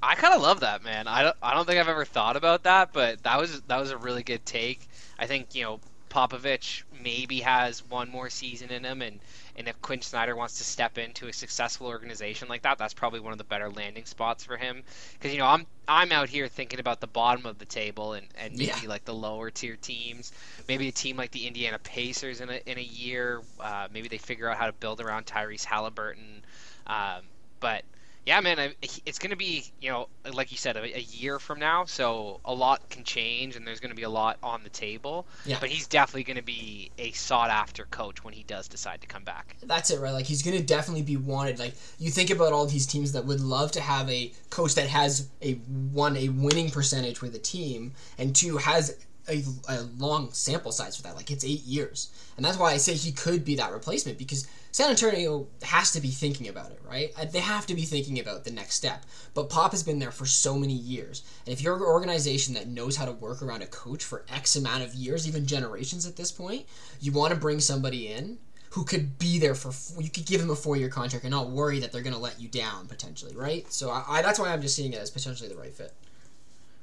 I 0.00 0.14
kind 0.14 0.34
of 0.34 0.42
love 0.42 0.60
that, 0.60 0.84
man. 0.84 1.08
I 1.08 1.24
don't, 1.24 1.36
I 1.42 1.54
don't 1.54 1.66
think 1.66 1.80
I've 1.80 1.88
ever 1.88 2.04
thought 2.04 2.36
about 2.36 2.62
that, 2.62 2.92
but 2.92 3.20
that 3.24 3.40
was 3.40 3.62
that 3.62 3.80
was 3.80 3.90
a 3.90 3.96
really 3.96 4.22
good 4.22 4.46
take. 4.46 4.88
I 5.18 5.26
think 5.26 5.56
you 5.56 5.64
know 5.64 5.80
Popovich 6.12 6.84
maybe 6.92 7.40
has 7.40 7.82
one 7.84 8.10
more 8.10 8.30
season 8.30 8.70
in 8.70 8.84
him, 8.84 9.02
and 9.02 9.20
and 9.56 9.68
if 9.68 9.80
Quin 9.82 10.02
Snyder 10.02 10.36
wants 10.36 10.58
to 10.58 10.64
step 10.64 10.98
into 10.98 11.28
a 11.28 11.32
successful 11.32 11.86
organization 11.88 12.48
like 12.48 12.62
that, 12.62 12.78
that's 12.78 12.94
probably 12.94 13.20
one 13.20 13.32
of 13.32 13.38
the 13.38 13.44
better 13.44 13.70
landing 13.70 14.04
spots 14.04 14.44
for 14.44 14.56
him. 14.58 14.84
Because 15.14 15.32
you 15.32 15.38
know 15.38 15.46
I'm 15.46 15.66
I'm 15.88 16.12
out 16.12 16.28
here 16.28 16.48
thinking 16.48 16.80
about 16.80 17.00
the 17.00 17.06
bottom 17.08 17.46
of 17.46 17.58
the 17.58 17.66
table 17.66 18.12
and 18.14 18.26
and 18.36 18.58
maybe 18.58 18.66
Yeah. 18.66 18.80
like 18.86 19.04
the 19.04 19.14
lower 19.14 19.50
tier 19.50 19.76
teams, 19.76 20.32
maybe 20.68 20.88
a 20.88 20.92
team 20.92 21.16
like 21.16 21.32
the 21.32 21.46
Indiana 21.46 21.78
Pacers 21.78 22.40
in 22.40 22.50
a 22.50 22.60
in 22.66 22.78
a 22.78 22.82
year, 22.82 23.42
uh, 23.60 23.88
maybe 23.90 24.08
they 24.08 24.18
figure 24.18 24.48
out 24.48 24.58
how 24.58 24.66
to 24.66 24.72
build 24.72 25.00
around 25.00 25.26
Tyrese 25.26 25.64
Halliburton, 25.64 26.44
um, 26.86 27.22
but 27.60 27.84
yeah, 28.24 28.40
man, 28.40 28.58
I, 28.60 28.74
it's 29.04 29.18
going 29.18 29.30
to 29.30 29.36
be, 29.36 29.64
you 29.80 29.90
know, 29.90 30.08
like 30.32 30.52
you 30.52 30.56
said, 30.56 30.76
a, 30.76 30.82
a 30.96 31.00
year 31.00 31.40
from 31.40 31.58
now, 31.58 31.84
so 31.86 32.40
a 32.44 32.54
lot 32.54 32.88
can 32.88 33.02
change, 33.02 33.56
and 33.56 33.66
there's 33.66 33.80
going 33.80 33.90
to 33.90 33.96
be 33.96 34.04
a 34.04 34.10
lot 34.10 34.38
on 34.44 34.62
the 34.62 34.70
table. 34.70 35.26
Yeah. 35.44 35.56
But 35.58 35.70
he's 35.70 35.88
definitely 35.88 36.22
going 36.24 36.36
to 36.36 36.42
be 36.44 36.92
a 36.98 37.10
sought-after 37.12 37.86
coach 37.86 38.22
when 38.22 38.32
he 38.32 38.44
does 38.44 38.68
decide 38.68 39.00
to 39.00 39.08
come 39.08 39.24
back. 39.24 39.56
That's 39.64 39.90
it, 39.90 39.98
right? 39.98 40.12
Like 40.12 40.26
he's 40.26 40.42
going 40.42 40.56
to 40.56 40.62
definitely 40.62 41.02
be 41.02 41.16
wanted. 41.16 41.58
Like 41.58 41.74
you 41.98 42.10
think 42.10 42.30
about 42.30 42.52
all 42.52 42.66
these 42.66 42.86
teams 42.86 43.10
that 43.12 43.24
would 43.24 43.40
love 43.40 43.72
to 43.72 43.80
have 43.80 44.08
a 44.08 44.32
coach 44.50 44.76
that 44.76 44.88
has 44.88 45.28
a 45.40 45.54
one 45.54 46.16
a 46.16 46.28
winning 46.28 46.70
percentage 46.70 47.22
with 47.22 47.34
a 47.34 47.40
team, 47.40 47.92
and 48.18 48.36
two 48.36 48.56
has 48.56 48.96
a, 49.28 49.42
a 49.68 49.82
long 49.98 50.32
sample 50.32 50.70
size 50.70 50.96
for 50.96 51.02
that. 51.02 51.16
Like 51.16 51.32
it's 51.32 51.44
eight 51.44 51.64
years, 51.64 52.12
and 52.36 52.44
that's 52.44 52.58
why 52.58 52.72
I 52.72 52.76
say 52.76 52.94
he 52.94 53.10
could 53.10 53.44
be 53.44 53.56
that 53.56 53.72
replacement 53.72 54.16
because 54.18 54.46
San 54.72 54.88
Antonio 54.88 55.46
has 55.62 55.92
to 55.92 56.00
be 56.00 56.08
thinking 56.08 56.48
about 56.48 56.70
it, 56.70 56.80
right? 56.88 57.12
Uh, 57.14 57.26
They 57.26 57.40
have 57.40 57.66
to 57.66 57.74
be 57.74 57.82
thinking 57.82 58.18
about 58.18 58.44
the 58.44 58.50
next 58.50 58.74
step. 58.74 59.04
But 59.34 59.50
Pop 59.50 59.72
has 59.72 59.82
been 59.82 59.98
there 59.98 60.10
for 60.10 60.24
so 60.24 60.58
many 60.58 60.72
years, 60.72 61.22
and 61.46 61.52
if 61.52 61.60
you're 61.60 61.76
an 61.76 61.82
organization 61.82 62.54
that 62.54 62.68
knows 62.68 62.96
how 62.96 63.04
to 63.04 63.12
work 63.12 63.42
around 63.42 63.62
a 63.62 63.66
coach 63.66 64.02
for 64.02 64.24
X 64.30 64.56
amount 64.56 64.82
of 64.82 64.94
years, 64.94 65.28
even 65.28 65.46
generations 65.46 66.06
at 66.06 66.16
this 66.16 66.32
point, 66.32 66.64
you 67.00 67.12
want 67.12 67.34
to 67.34 67.38
bring 67.38 67.60
somebody 67.60 68.08
in 68.08 68.38
who 68.70 68.84
could 68.84 69.18
be 69.18 69.38
there 69.38 69.54
for 69.54 69.72
you 70.02 70.08
could 70.08 70.24
give 70.24 70.40
him 70.40 70.48
a 70.48 70.56
four 70.56 70.78
year 70.78 70.88
contract 70.88 71.24
and 71.24 71.30
not 71.32 71.50
worry 71.50 71.78
that 71.78 71.92
they're 71.92 72.00
going 72.00 72.14
to 72.14 72.18
let 72.18 72.40
you 72.40 72.48
down 72.48 72.86
potentially, 72.86 73.36
right? 73.36 73.70
So 73.70 73.90
I, 73.90 74.04
I 74.08 74.22
that's 74.22 74.38
why 74.38 74.50
I'm 74.50 74.62
just 74.62 74.74
seeing 74.74 74.94
it 74.94 74.98
as 74.98 75.10
potentially 75.10 75.50
the 75.50 75.56
right 75.56 75.74
fit. 75.74 75.92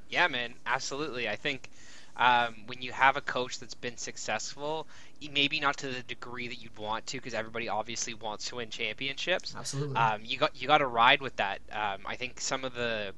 Yeah, 0.08 0.28
man, 0.28 0.54
absolutely. 0.64 1.28
I 1.28 1.34
think 1.34 1.70
um, 2.16 2.54
when 2.66 2.82
you 2.82 2.92
have 2.92 3.16
a 3.16 3.20
coach 3.20 3.58
that's 3.58 3.74
been 3.74 3.96
successful, 3.96 4.86
maybe 5.32 5.60
not 5.60 5.76
to 5.78 5.88
the 5.88 6.02
degree 6.02 6.48
that 6.48 6.60
you'd 6.60 6.76
want 6.78 7.06
to, 7.06 7.18
because 7.18 7.34
everybody 7.34 7.68
obviously 7.68 8.14
wants 8.14 8.46
to 8.48 8.56
win 8.56 8.70
championships. 8.70 9.54
Absolutely. 9.56 9.96
Um, 9.96 10.22
you 10.24 10.38
got 10.38 10.60
you 10.60 10.66
got 10.66 10.78
to 10.78 10.86
ride 10.86 11.20
with 11.20 11.36
that. 11.36 11.60
Um, 11.72 12.00
I 12.06 12.16
think 12.16 12.40
some 12.40 12.64
of 12.64 12.74
the 12.74 13.12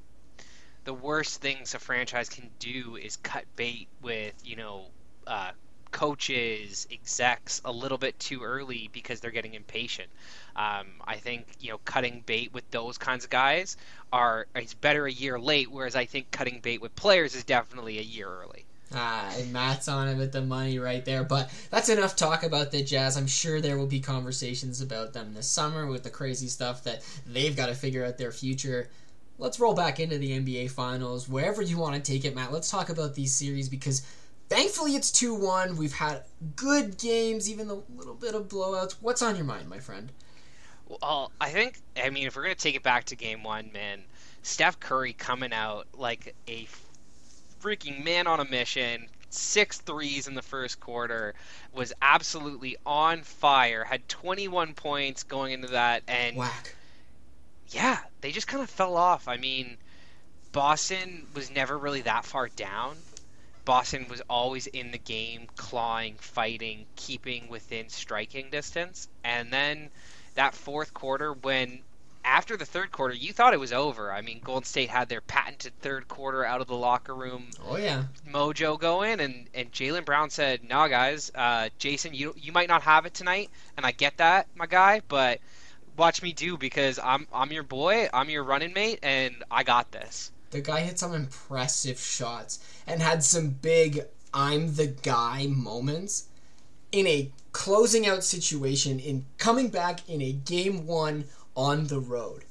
the 0.85 0.93
worst 0.93 1.41
things 1.41 1.73
a 1.73 1.79
franchise 1.79 2.29
can 2.29 2.49
do 2.59 2.97
is 2.97 3.15
cut 3.17 3.45
bait 3.55 3.87
with 4.01 4.33
you 4.43 4.55
know 4.55 4.85
uh, 5.27 5.51
coaches, 5.91 6.87
execs 6.91 7.61
a 7.63 7.71
little 7.71 7.97
bit 7.97 8.19
too 8.19 8.41
early 8.41 8.89
because 8.91 9.21
they're 9.21 9.31
getting 9.31 9.53
impatient. 9.53 10.09
Um, 10.55 10.87
I 11.05 11.15
think 11.17 11.45
you 11.61 11.71
know 11.71 11.79
cutting 11.85 12.23
bait 12.25 12.53
with 12.53 12.69
those 12.71 12.97
kinds 12.97 13.23
of 13.23 13.29
guys 13.29 13.77
are 14.11 14.47
it's 14.55 14.73
better 14.73 15.05
a 15.05 15.11
year 15.11 15.39
late, 15.39 15.71
whereas 15.71 15.95
I 15.95 16.05
think 16.05 16.31
cutting 16.31 16.59
bait 16.61 16.81
with 16.81 16.95
players 16.95 17.35
is 17.35 17.45
definitely 17.45 17.99
a 17.99 18.01
year 18.01 18.27
early. 18.27 18.65
Ah, 18.95 19.33
and 19.37 19.51
Matt's 19.51 19.87
on 19.87 20.07
it 20.07 20.17
with 20.17 20.31
the 20.31 20.41
money 20.41 20.79
right 20.79 21.03
there. 21.03 21.23
But 21.23 21.51
that's 21.69 21.89
enough 21.89 22.15
talk 22.15 22.43
about 22.43 22.71
the 22.71 22.83
Jazz. 22.83 23.17
I'm 23.17 23.27
sure 23.27 23.59
there 23.59 23.77
will 23.77 23.87
be 23.87 23.99
conversations 23.99 24.81
about 24.81 25.13
them 25.13 25.33
this 25.33 25.47
summer 25.47 25.87
with 25.87 26.03
the 26.03 26.09
crazy 26.09 26.47
stuff 26.47 26.83
that 26.83 27.03
they've 27.25 27.55
got 27.55 27.67
to 27.67 27.75
figure 27.75 28.05
out 28.05 28.17
their 28.17 28.31
future. 28.31 28.89
Let's 29.39 29.59
roll 29.59 29.73
back 29.73 29.99
into 29.99 30.17
the 30.17 30.39
NBA 30.39 30.71
Finals. 30.71 31.27
Wherever 31.27 31.61
you 31.61 31.77
want 31.77 31.95
to 31.95 32.01
take 32.01 32.23
it, 32.23 32.35
Matt, 32.35 32.53
let's 32.53 32.69
talk 32.69 32.89
about 32.89 33.15
these 33.15 33.33
series 33.33 33.67
because 33.67 34.03
thankfully 34.49 34.95
it's 34.95 35.11
2 35.11 35.33
1. 35.33 35.75
We've 35.75 35.93
had 35.93 36.23
good 36.55 36.97
games, 36.97 37.49
even 37.49 37.69
a 37.69 37.81
little 37.97 38.13
bit 38.13 38.35
of 38.35 38.47
blowouts. 38.47 38.95
What's 39.01 39.21
on 39.21 39.35
your 39.35 39.45
mind, 39.45 39.67
my 39.69 39.79
friend? 39.79 40.11
Well, 41.01 41.31
I 41.41 41.49
think 41.49 41.81
I 42.01 42.09
mean 42.09 42.27
if 42.27 42.35
we're 42.35 42.43
gonna 42.43 42.55
take 42.55 42.75
it 42.75 42.83
back 42.83 43.05
to 43.05 43.15
game 43.15 43.43
one, 43.43 43.71
man, 43.73 44.01
Steph 44.43 44.79
Curry 44.79 45.13
coming 45.13 45.53
out 45.53 45.87
like 45.97 46.35
a 46.47 46.67
freaking 47.63 48.03
man 48.03 48.27
on 48.27 48.39
a 48.39 48.45
mission. 48.45 49.07
Six 49.29 49.79
threes 49.79 50.27
in 50.27 50.35
the 50.35 50.41
first 50.41 50.79
quarter 50.79 51.33
was 51.73 51.93
absolutely 52.01 52.77
on 52.85 53.21
fire. 53.21 53.83
Had 53.83 54.07
21 54.07 54.73
points 54.73 55.23
going 55.23 55.53
into 55.53 55.69
that, 55.69 56.03
and 56.07 56.35
Whack. 56.35 56.75
yeah, 57.69 57.99
they 58.21 58.31
just 58.31 58.47
kind 58.47 58.61
of 58.61 58.69
fell 58.69 58.95
off. 58.95 59.27
I 59.27 59.37
mean, 59.37 59.77
Boston 60.51 61.25
was 61.33 61.49
never 61.49 61.75
really 61.77 62.01
that 62.01 62.25
far 62.25 62.47
down. 62.49 62.95
Boston 63.65 64.07
was 64.09 64.21
always 64.29 64.67
in 64.67 64.91
the 64.91 64.97
game, 64.97 65.47
clawing, 65.55 66.15
fighting, 66.19 66.85
keeping 66.95 67.47
within 67.47 67.89
striking 67.89 68.49
distance. 68.49 69.07
And 69.23 69.51
then 69.51 69.89
that 70.35 70.53
fourth 70.53 70.93
quarter, 70.93 71.33
when 71.33 71.79
after 72.25 72.55
the 72.57 72.65
third 72.65 72.91
quarter, 72.91 73.13
you 73.13 73.33
thought 73.33 73.53
it 73.53 73.59
was 73.59 73.73
over. 73.73 74.11
I 74.11 74.21
mean, 74.21 74.39
Golden 74.43 74.63
State 74.63 74.89
had 74.89 75.09
their 75.09 75.21
patented 75.21 75.73
third 75.81 76.07
quarter 76.07 76.45
out 76.45 76.61
of 76.61 76.67
the 76.67 76.75
locker 76.75 77.13
room 77.15 77.49
Oh, 77.67 77.77
yeah. 77.77 78.03
mojo 78.29 78.79
going, 78.79 79.19
and 79.19 79.47
and 79.53 79.71
Jaylen 79.71 80.05
Brown 80.05 80.29
said, 80.29 80.63
"No, 80.63 80.87
guys, 80.87 81.31
uh, 81.35 81.69
Jayson, 81.79 82.13
you 82.13 82.33
you 82.37 82.51
might 82.51 82.67
not 82.69 82.81
have 82.83 83.05
it 83.05 83.13
tonight, 83.13 83.49
and 83.77 83.85
I 83.85 83.91
get 83.91 84.17
that, 84.17 84.47
my 84.55 84.65
guy, 84.65 85.01
but 85.07 85.39
watch 85.97 86.21
me 86.21 86.33
do 86.33 86.57
because 86.57 86.99
I'm 86.99 87.27
I'm 87.33 87.51
your 87.51 87.63
boy, 87.63 88.09
I'm 88.13 88.29
your 88.29 88.43
running 88.43 88.73
mate, 88.73 88.99
and 89.03 89.43
I 89.51 89.63
got 89.63 89.91
this." 89.91 90.31
The 90.51 90.61
guy 90.61 90.81
hit 90.81 90.99
some 90.99 91.13
impressive 91.13 91.99
shots 91.99 92.59
and 92.85 93.01
had 93.01 93.23
some 93.23 93.49
big 93.49 94.01
I'm 94.33 94.75
the 94.75 94.87
guy 94.87 95.47
moments 95.47 96.25
in 96.91 97.07
a 97.07 97.31
closing 97.51 98.07
out 98.07 98.23
situation 98.23 98.99
in 98.99 99.25
coming 99.37 99.69
back 99.69 100.07
in 100.07 100.21
a 100.21 100.31
game 100.31 100.85
one 100.87 101.25
on 101.55 101.87
the 101.87 101.99
road. 101.99 102.43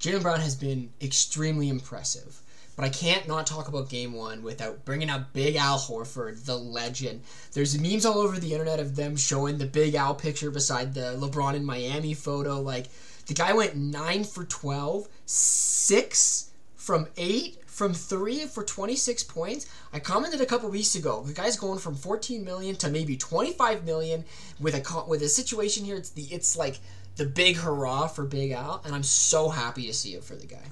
Jaylen 0.00 0.22
Brown 0.22 0.40
has 0.40 0.54
been 0.54 0.90
extremely 1.00 1.68
impressive. 1.68 2.40
But 2.76 2.84
I 2.84 2.90
can't 2.90 3.26
not 3.26 3.46
talk 3.46 3.68
about 3.68 3.88
game 3.88 4.12
one 4.12 4.42
without 4.42 4.84
bringing 4.84 5.08
up 5.08 5.32
Big 5.32 5.56
Al 5.56 5.78
Horford, 5.78 6.44
the 6.44 6.58
legend. 6.58 7.22
There's 7.52 7.80
memes 7.80 8.04
all 8.04 8.18
over 8.18 8.38
the 8.38 8.52
internet 8.52 8.80
of 8.80 8.96
them 8.96 9.16
showing 9.16 9.56
the 9.56 9.64
Big 9.64 9.94
Al 9.94 10.14
picture 10.14 10.50
beside 10.50 10.92
the 10.92 11.16
LeBron 11.18 11.54
in 11.54 11.64
Miami 11.64 12.12
photo. 12.12 12.60
Like, 12.60 12.88
the 13.26 13.34
guy 13.34 13.54
went 13.54 13.76
9 13.76 14.24
for 14.24 14.44
12, 14.44 15.08
6 15.24 16.50
from 16.76 17.06
8 17.16 17.56
from 17.66 17.92
3 17.92 18.46
for 18.46 18.62
26 18.62 19.24
points. 19.24 19.66
I 19.92 19.98
commented 19.98 20.40
a 20.40 20.46
couple 20.46 20.70
weeks 20.70 20.94
ago, 20.94 21.22
the 21.22 21.34
guy's 21.34 21.58
going 21.58 21.78
from 21.78 21.94
14 21.94 22.42
million 22.42 22.74
to 22.76 22.88
maybe 22.88 23.18
25 23.18 23.84
million 23.84 24.24
with 24.58 24.74
a 24.74 25.04
with 25.06 25.20
a 25.20 25.28
situation 25.28 25.84
here 25.84 25.96
it's 25.96 26.08
the 26.10 26.22
it's 26.22 26.56
like 26.56 26.78
the 27.16 27.26
big 27.26 27.56
hurrah 27.56 28.06
for 28.06 28.24
Big 28.24 28.52
Al 28.52 28.82
and 28.84 28.94
I'm 28.94 29.02
so 29.02 29.48
happy 29.48 29.86
to 29.86 29.92
see 29.94 30.14
it 30.14 30.24
for 30.24 30.36
the 30.36 30.46
guy 30.46 30.62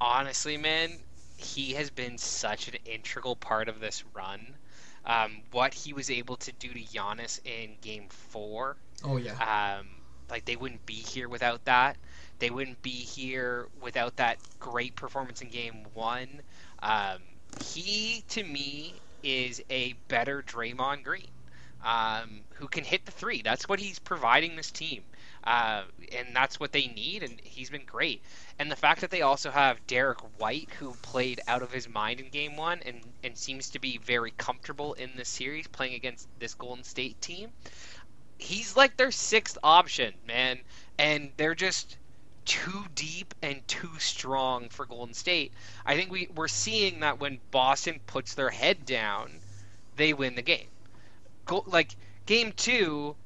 honestly, 0.00 0.56
man, 0.56 0.90
he 1.36 1.72
has 1.74 1.90
been 1.90 2.18
such 2.18 2.68
an 2.68 2.74
integral 2.84 3.36
part 3.36 3.68
of 3.68 3.80
this 3.80 4.04
run. 4.14 4.54
Um, 5.04 5.42
what 5.52 5.72
he 5.72 5.92
was 5.92 6.10
able 6.10 6.36
to 6.36 6.52
do 6.52 6.68
to 6.68 6.80
Giannis 6.80 7.40
in 7.44 7.76
Game 7.80 8.08
Four. 8.08 8.76
Oh 9.04 9.16
yeah. 9.18 9.78
Um, 9.78 9.86
like 10.28 10.44
they 10.44 10.56
wouldn't 10.56 10.84
be 10.84 10.94
here 10.94 11.28
without 11.28 11.64
that. 11.66 11.96
They 12.38 12.50
wouldn't 12.50 12.82
be 12.82 12.90
here 12.90 13.68
without 13.80 14.16
that 14.16 14.38
great 14.58 14.96
performance 14.96 15.42
in 15.42 15.48
Game 15.48 15.86
One. 15.94 16.28
Um, 16.82 17.18
he, 17.62 18.24
to 18.30 18.42
me, 18.42 18.94
is 19.22 19.62
a 19.70 19.94
better 20.08 20.42
Draymond 20.42 21.04
Green, 21.04 21.28
um, 21.86 22.42
who 22.56 22.68
can 22.68 22.84
hit 22.84 23.06
the 23.06 23.12
three. 23.12 23.42
That's 23.42 23.68
what 23.70 23.80
he's 23.80 24.00
providing 24.00 24.56
this 24.56 24.72
team, 24.72 25.04
uh, 25.44 25.84
and 26.12 26.36
that's 26.36 26.60
what 26.60 26.72
they 26.72 26.88
need. 26.88 27.22
And 27.24 27.40
he's 27.42 27.70
been 27.70 27.86
great 27.86 28.22
and 28.58 28.70
the 28.70 28.76
fact 28.76 29.00
that 29.02 29.10
they 29.10 29.22
also 29.22 29.50
have 29.50 29.86
Derrick 29.86 30.20
White, 30.38 30.70
who 30.78 30.94
played 31.02 31.40
out 31.48 31.62
of 31.62 31.72
his 31.72 31.88
mind 31.88 32.20
in 32.20 32.30
Game 32.30 32.56
One 32.56 32.80
and 32.86 33.02
and 33.24 33.36
seems 33.38 33.70
to 33.70 33.78
be 33.78 33.98
very 33.98 34.32
comfortable 34.32 34.94
in 34.94 35.16
this 35.16 35.28
series 35.28 35.68
playing 35.68 35.94
against 35.94 36.28
this 36.38 36.54
Golden 36.54 36.84
State 36.84 37.20
team. 37.20 37.52
He's 38.38 38.76
like 38.76 38.96
their 38.96 39.12
sixth 39.12 39.58
option, 39.62 40.14
man, 40.26 40.60
and 40.98 41.32
they're 41.36 41.54
just 41.54 41.98
too 42.46 42.86
deep 42.94 43.34
and 43.42 43.66
too 43.68 43.98
strong 43.98 44.68
for 44.70 44.86
Golden 44.86 45.14
State. 45.14 45.52
I 45.84 45.96
think 45.96 46.10
we 46.10 46.28
we're 46.34 46.48
seeing 46.48 47.00
that 47.00 47.20
when 47.20 47.40
Boston 47.50 48.00
puts 48.06 48.34
their 48.34 48.50
head 48.50 48.86
down, 48.86 49.42
they 49.96 50.14
win 50.14 50.34
the 50.36 50.42
game. 50.42 50.68
Go, 51.46 51.64
like 51.66 51.96
game 52.26 52.52
two, 52.52 53.16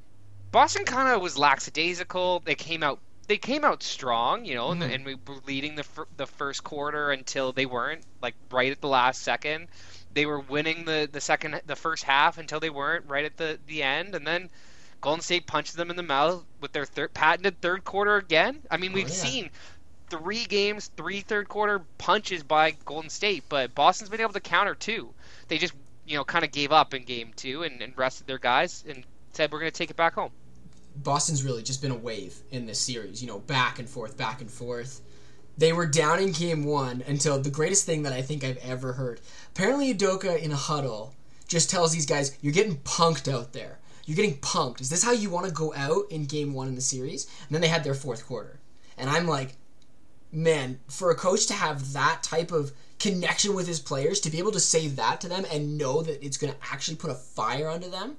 Boston 0.51 0.85
kind 0.85 1.09
of 1.09 1.21
was 1.21 1.37
lackadaisical. 1.37 2.41
They 2.45 2.55
came 2.55 2.83
out 2.83 2.99
they 3.27 3.37
came 3.37 3.63
out 3.63 3.81
strong, 3.81 4.43
you 4.43 4.55
know, 4.55 4.69
mm-hmm. 4.69 4.81
and, 4.81 4.93
and, 4.93 5.05
we 5.05 5.15
were 5.15 5.37
leading 5.47 5.75
the 5.75 5.85
the 6.17 6.25
first 6.25 6.63
quarter 6.63 7.11
until 7.11 7.53
they 7.53 7.65
weren't 7.65 8.03
like 8.21 8.35
right 8.49 8.71
at 8.71 8.81
the 8.81 8.87
last 8.87 9.21
second. 9.21 9.67
They 10.13 10.25
were 10.25 10.39
winning 10.39 10.85
the 10.85 11.07
the 11.11 11.21
second 11.21 11.61
the 11.65 11.75
first 11.75 12.03
half 12.03 12.37
until 12.37 12.59
they 12.59 12.69
weren't 12.69 13.05
right 13.07 13.25
at 13.25 13.37
the 13.37 13.59
the 13.67 13.83
end, 13.83 14.15
and 14.15 14.25
then 14.27 14.49
Golden 14.99 15.21
State 15.21 15.47
punched 15.47 15.75
them 15.75 15.89
in 15.89 15.95
the 15.95 16.03
mouth 16.03 16.43
with 16.59 16.73
their 16.73 16.85
third, 16.85 17.13
patented 17.13 17.61
third 17.61 17.83
quarter 17.83 18.17
again. 18.17 18.61
I 18.69 18.77
mean, 18.77 18.93
we've 18.93 19.05
oh, 19.05 19.09
yeah. 19.09 19.13
seen 19.13 19.49
three 20.09 20.45
games, 20.45 20.91
three 20.97 21.21
third 21.21 21.47
quarter 21.47 21.79
punches 21.97 22.43
by 22.43 22.71
Golden 22.85 23.09
State, 23.09 23.45
but 23.49 23.73
Boston's 23.73 24.09
been 24.09 24.21
able 24.21 24.33
to 24.33 24.41
counter 24.41 24.75
two. 24.75 25.13
They 25.47 25.57
just 25.57 25.73
you 26.11 26.17
know 26.17 26.23
kind 26.25 26.43
of 26.43 26.51
gave 26.51 26.71
up 26.71 26.93
in 26.93 27.03
game 27.03 27.31
two 27.35 27.63
and, 27.63 27.81
and 27.81 27.97
rested 27.97 28.27
their 28.27 28.37
guys 28.37 28.83
and 28.87 29.05
said 29.31 29.51
we're 29.51 29.59
going 29.59 29.71
to 29.71 29.77
take 29.77 29.89
it 29.89 29.95
back 29.95 30.13
home. 30.13 30.31
Boston's 30.97 31.43
really 31.43 31.63
just 31.63 31.81
been 31.81 31.91
a 31.91 31.95
wave 31.95 32.35
in 32.51 32.65
this 32.65 32.79
series, 32.79 33.21
you 33.21 33.27
know, 33.27 33.39
back 33.39 33.79
and 33.79 33.89
forth, 33.89 34.17
back 34.17 34.41
and 34.41 34.51
forth. 34.51 35.01
They 35.57 35.71
were 35.71 35.85
down 35.85 36.19
in 36.19 36.33
game 36.33 36.65
one 36.65 37.01
until 37.07 37.39
the 37.39 37.49
greatest 37.49 37.85
thing 37.85 38.03
that 38.03 38.11
I 38.11 38.21
think 38.21 38.43
I've 38.43 38.57
ever 38.57 38.93
heard. 38.93 39.21
Apparently, 39.55 39.93
Udoka 39.93 40.37
in 40.37 40.51
a 40.51 40.55
huddle 40.55 41.15
just 41.47 41.69
tells 41.69 41.93
these 41.93 42.05
guys, 42.05 42.37
You're 42.41 42.53
getting 42.53 42.77
punked 42.77 43.31
out 43.31 43.53
there. 43.53 43.79
You're 44.05 44.15
getting 44.15 44.37
punked. 44.39 44.81
Is 44.81 44.89
this 44.89 45.03
how 45.03 45.13
you 45.13 45.29
want 45.29 45.45
to 45.45 45.53
go 45.53 45.73
out 45.75 46.03
in 46.09 46.25
game 46.25 46.53
one 46.53 46.67
in 46.67 46.75
the 46.75 46.81
series? 46.81 47.25
And 47.47 47.51
then 47.51 47.61
they 47.61 47.67
had 47.67 47.83
their 47.83 47.93
fourth 47.93 48.25
quarter. 48.25 48.59
And 48.97 49.09
I'm 49.09 49.27
like, 49.27 49.53
man, 50.31 50.79
for 50.87 51.11
a 51.11 51.15
coach 51.15 51.45
to 51.47 51.53
have 51.53 51.93
that 51.93 52.23
type 52.23 52.51
of 52.51 52.73
connection 53.01 53.55
with 53.55 53.67
his 53.67 53.79
players, 53.79 54.19
to 54.21 54.29
be 54.29 54.39
able 54.39 54.51
to 54.51 54.59
say 54.59 54.87
that 54.87 55.21
to 55.21 55.27
them 55.27 55.45
and 55.51 55.77
know 55.77 56.01
that 56.01 56.23
it's 56.23 56.37
going 56.37 56.53
to 56.53 56.59
actually 56.71 56.97
put 56.97 57.11
a 57.11 57.15
fire 57.15 57.69
under 57.69 57.87
them 57.87 58.17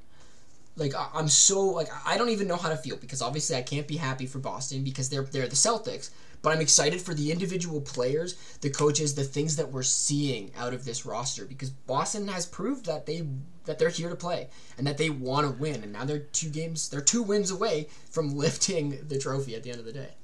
like 0.76 0.92
I'm 1.14 1.28
so 1.28 1.64
like 1.66 1.88
I 2.06 2.16
don't 2.16 2.30
even 2.30 2.48
know 2.48 2.56
how 2.56 2.70
to 2.70 2.76
feel 2.76 2.96
because 2.96 3.20
obviously 3.20 3.56
I 3.56 3.62
can't 3.62 3.86
be 3.86 3.96
happy 3.96 4.26
for 4.26 4.38
Boston 4.38 4.82
because 4.82 5.08
they're 5.08 5.24
they're 5.24 5.48
the 5.48 5.54
Celtics, 5.54 6.10
but 6.40 6.50
I'm 6.50 6.60
excited 6.60 7.00
for 7.00 7.14
the 7.14 7.30
individual 7.30 7.80
players, 7.80 8.34
the 8.60 8.70
coaches, 8.70 9.14
the 9.14 9.24
things 9.24 9.56
that 9.56 9.70
we're 9.70 9.82
seeing 9.82 10.50
out 10.56 10.72
of 10.72 10.84
this 10.84 11.04
roster 11.04 11.44
because 11.44 11.70
Boston 11.70 12.26
has 12.28 12.46
proved 12.46 12.86
that 12.86 13.06
they 13.06 13.26
that 13.64 13.78
they're 13.78 13.90
here 13.90 14.08
to 14.08 14.16
play 14.16 14.48
and 14.78 14.86
that 14.86 14.98
they 14.98 15.10
want 15.10 15.46
to 15.46 15.52
win 15.52 15.82
and 15.82 15.92
now 15.92 16.04
they're 16.04 16.18
two 16.18 16.48
games 16.48 16.88
they're 16.88 17.00
two 17.00 17.22
wins 17.22 17.50
away 17.50 17.88
from 18.10 18.30
lifting 18.36 18.98
the 19.08 19.18
trophy 19.18 19.54
at 19.54 19.62
the 19.62 19.70
end 19.70 19.78
of 19.78 19.84
the 19.84 19.92
day. 19.92 20.14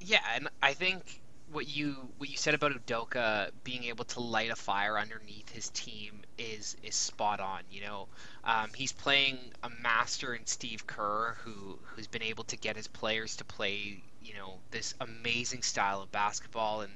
Yeah, 0.00 0.20
and 0.34 0.48
I 0.62 0.74
think 0.74 1.20
what 1.52 1.68
you 1.68 1.96
what 2.18 2.28
you 2.28 2.36
said 2.36 2.54
about 2.54 2.72
Udoka 2.72 3.50
being 3.64 3.84
able 3.84 4.04
to 4.04 4.20
light 4.20 4.50
a 4.50 4.56
fire 4.56 4.98
underneath 4.98 5.48
his 5.50 5.68
team 5.70 6.22
is 6.38 6.76
is 6.82 6.94
spot 6.94 7.40
on. 7.40 7.62
You 7.70 7.82
know, 7.82 8.08
um, 8.44 8.70
he's 8.74 8.92
playing 8.92 9.38
a 9.62 9.70
master 9.82 10.34
in 10.34 10.46
Steve 10.46 10.86
Kerr, 10.86 11.36
who 11.42 11.78
who's 11.82 12.06
been 12.06 12.22
able 12.22 12.44
to 12.44 12.56
get 12.56 12.76
his 12.76 12.86
players 12.86 13.36
to 13.36 13.44
play 13.44 14.02
you 14.22 14.34
know 14.34 14.58
this 14.70 14.94
amazing 15.00 15.62
style 15.62 16.02
of 16.02 16.12
basketball 16.12 16.82
and 16.82 16.92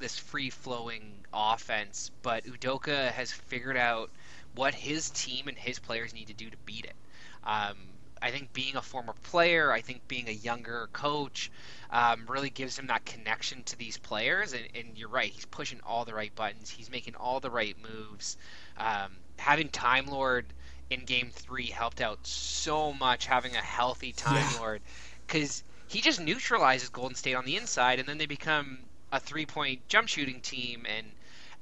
this 0.00 0.18
free 0.18 0.50
flowing 0.50 1.24
offense. 1.32 2.10
But 2.22 2.44
Udoka 2.44 3.10
has 3.12 3.30
figured 3.30 3.76
out 3.76 4.10
what 4.54 4.74
his 4.74 5.10
team 5.10 5.48
and 5.48 5.56
his 5.56 5.78
players 5.78 6.12
need 6.12 6.26
to 6.26 6.34
do 6.34 6.50
to 6.50 6.56
beat 6.66 6.84
it. 6.84 6.96
Um, 7.44 7.76
I 8.22 8.30
think 8.30 8.52
being 8.52 8.76
a 8.76 8.82
former 8.82 9.14
player, 9.24 9.72
I 9.72 9.80
think 9.80 10.06
being 10.06 10.28
a 10.28 10.32
younger 10.32 10.88
coach, 10.92 11.50
um, 11.90 12.24
really 12.28 12.50
gives 12.50 12.78
him 12.78 12.86
that 12.86 13.04
connection 13.04 13.64
to 13.64 13.76
these 13.76 13.98
players. 13.98 14.52
And, 14.52 14.62
and, 14.74 14.96
you're 14.96 15.08
right, 15.08 15.30
he's 15.30 15.44
pushing 15.44 15.80
all 15.84 16.04
the 16.04 16.14
right 16.14 16.34
buttons. 16.34 16.70
He's 16.70 16.90
making 16.90 17.16
all 17.16 17.40
the 17.40 17.50
right 17.50 17.76
moves. 17.82 18.36
Um, 18.78 19.10
having 19.36 19.68
Time 19.68 20.06
Lord 20.06 20.46
in 20.88 21.04
Game 21.04 21.30
Three 21.32 21.66
helped 21.66 22.00
out 22.00 22.24
so 22.26 22.92
much. 22.92 23.26
Having 23.26 23.56
a 23.56 23.60
healthy 23.60 24.12
Time 24.12 24.46
yeah. 24.52 24.60
Lord, 24.60 24.82
because 25.26 25.64
he 25.88 26.00
just 26.00 26.20
neutralizes 26.20 26.88
Golden 26.88 27.16
State 27.16 27.34
on 27.34 27.44
the 27.44 27.56
inside, 27.56 27.98
and 27.98 28.08
then 28.08 28.18
they 28.18 28.26
become 28.26 28.78
a 29.10 29.18
three-point 29.20 29.86
jump 29.88 30.08
shooting 30.08 30.40
team. 30.40 30.86
And 30.88 31.06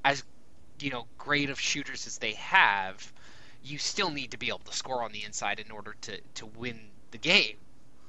as 0.05 0.23
you 0.79 0.91
know, 0.91 1.05
great 1.17 1.49
of 1.49 1.59
shooters 1.59 2.07
as 2.07 2.17
they 2.17 2.33
have, 2.33 3.11
you 3.63 3.77
still 3.77 4.09
need 4.09 4.31
to 4.31 4.37
be 4.37 4.47
able 4.47 4.59
to 4.59 4.73
score 4.73 5.03
on 5.03 5.11
the 5.11 5.23
inside 5.23 5.59
in 5.59 5.71
order 5.71 5.95
to 6.01 6.19
to 6.35 6.45
win 6.45 6.79
the 7.11 7.17
game 7.17 7.57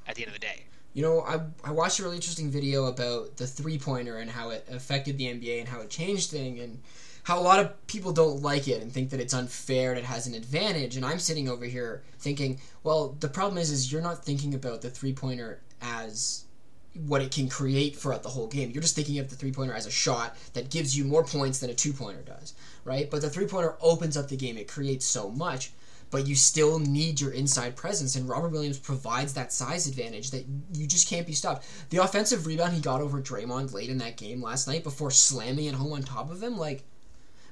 at 0.07 0.15
the 0.15 0.23
end 0.23 0.29
of 0.29 0.35
the 0.35 0.47
day. 0.47 0.65
You 0.95 1.03
know, 1.03 1.21
I, 1.23 1.41
I 1.65 1.71
watched 1.73 2.01
a 2.01 2.03
really 2.03 2.17
interesting 2.17 2.51
video 2.51 2.85
about 2.87 3.37
the 3.37 3.47
three 3.47 3.79
pointer 3.79 4.19
and 4.19 4.31
how 4.31 4.51
it 4.51 4.67
affected 4.71 5.17
the 5.17 5.25
NBA 5.25 5.61
and 5.61 5.69
how 5.69 5.81
it 5.81 5.89
changed 5.89 6.31
things 6.31 6.61
and 6.61 6.81
how 7.23 7.39
a 7.39 7.41
lot 7.41 7.61
of 7.61 7.87
people 7.87 8.13
don't 8.13 8.43
like 8.43 8.69
it 8.69 8.83
and 8.83 8.93
think 8.93 9.11
that 9.11 9.21
it's 9.21 9.33
unfair 9.33 9.91
and 9.91 9.99
it 9.99 10.05
has 10.05 10.27
an 10.27 10.35
advantage. 10.35 10.97
And 10.97 11.05
I'm 11.05 11.19
sitting 11.19 11.49
over 11.49 11.65
here 11.65 12.03
thinking, 12.19 12.61
well, 12.83 13.17
the 13.21 13.29
problem 13.29 13.59
is, 13.59 13.71
is 13.71 13.91
you're 13.91 14.03
not 14.03 14.25
thinking 14.25 14.55
about 14.55 14.83
the 14.83 14.91
three 14.91 15.15
pointer 15.15 15.61
as 15.81 16.45
what 17.07 17.23
it 17.23 17.31
can 17.31 17.49
create 17.49 17.97
throughout 17.97 18.23
the 18.23 18.29
whole 18.29 18.49
game. 18.49 18.71
You're 18.71 18.83
just 18.83 18.97
thinking 18.97 19.19
of 19.19 19.31
the 19.31 19.37
three 19.37 19.53
pointer 19.53 19.75
as 19.75 19.87
a 19.87 19.91
shot 19.91 20.37
that 20.53 20.71
gives 20.71 20.97
you 20.97 21.05
more 21.05 21.25
points 21.25 21.59
than 21.59 21.71
a 21.71 21.75
two 21.75 21.93
pointer 21.93 22.23
does, 22.23 22.55
right? 22.85 23.11
But 23.11 23.23
the 23.23 23.31
three 23.31 23.47
pointer 23.47 23.77
opens 23.81 24.17
up 24.17 24.29
the 24.29 24.37
game. 24.37 24.59
It 24.59 24.69
creates 24.69 25.07
so 25.07 25.31
much 25.31 25.73
but 26.13 26.27
you 26.27 26.37
still 26.37 26.79
need 26.79 27.21
your 27.21 27.33
inside 27.33 27.75
presence. 27.75 28.15
And 28.15 28.29
Robert 28.29 28.53
Williams 28.53 28.79
provides 28.79 29.33
that 29.33 29.51
size 29.51 29.87
advantage 29.87 30.31
that 30.31 30.45
you 30.75 30.87
just 30.87 31.09
can't 31.09 31.27
be 31.27 31.33
stopped. 31.33 31.67
The 31.89 31.97
offensive 31.97 32.47
rebound 32.47 32.75
he 32.75 32.81
got 32.81 33.01
over 33.01 33.21
Draymond 33.21 33.73
late 33.73 33.89
in 33.89 33.97
that 33.99 34.19
game 34.19 34.43
last 34.43 34.69
night 34.69 34.85
before 34.85 35.11
slamming 35.11 35.65
it 35.65 35.75
home 35.75 35.95
on 35.95 36.03
top 36.03 36.31
of 36.31 36.43
him, 36.43 36.59
like, 36.59 36.85